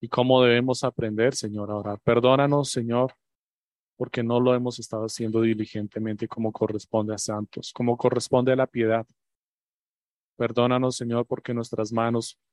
Y 0.00 0.08
cómo 0.08 0.42
debemos 0.42 0.84
aprender, 0.84 1.34
Señor, 1.34 1.70
a 1.70 1.76
orar. 1.76 2.00
Perdónanos, 2.00 2.70
Señor, 2.70 3.14
porque 4.02 4.24
no 4.24 4.40
lo 4.40 4.52
hemos 4.52 4.80
estado 4.80 5.04
haciendo 5.04 5.42
diligentemente 5.42 6.26
como 6.26 6.50
corresponde 6.50 7.14
a 7.14 7.18
santos, 7.18 7.72
como 7.72 7.96
corresponde 7.96 8.50
a 8.50 8.56
la 8.56 8.66
piedad. 8.66 9.06
Perdónanos, 10.34 10.96
Señor, 10.96 11.24
porque 11.24 11.54
nuestras 11.54 11.92
manos 11.92 12.36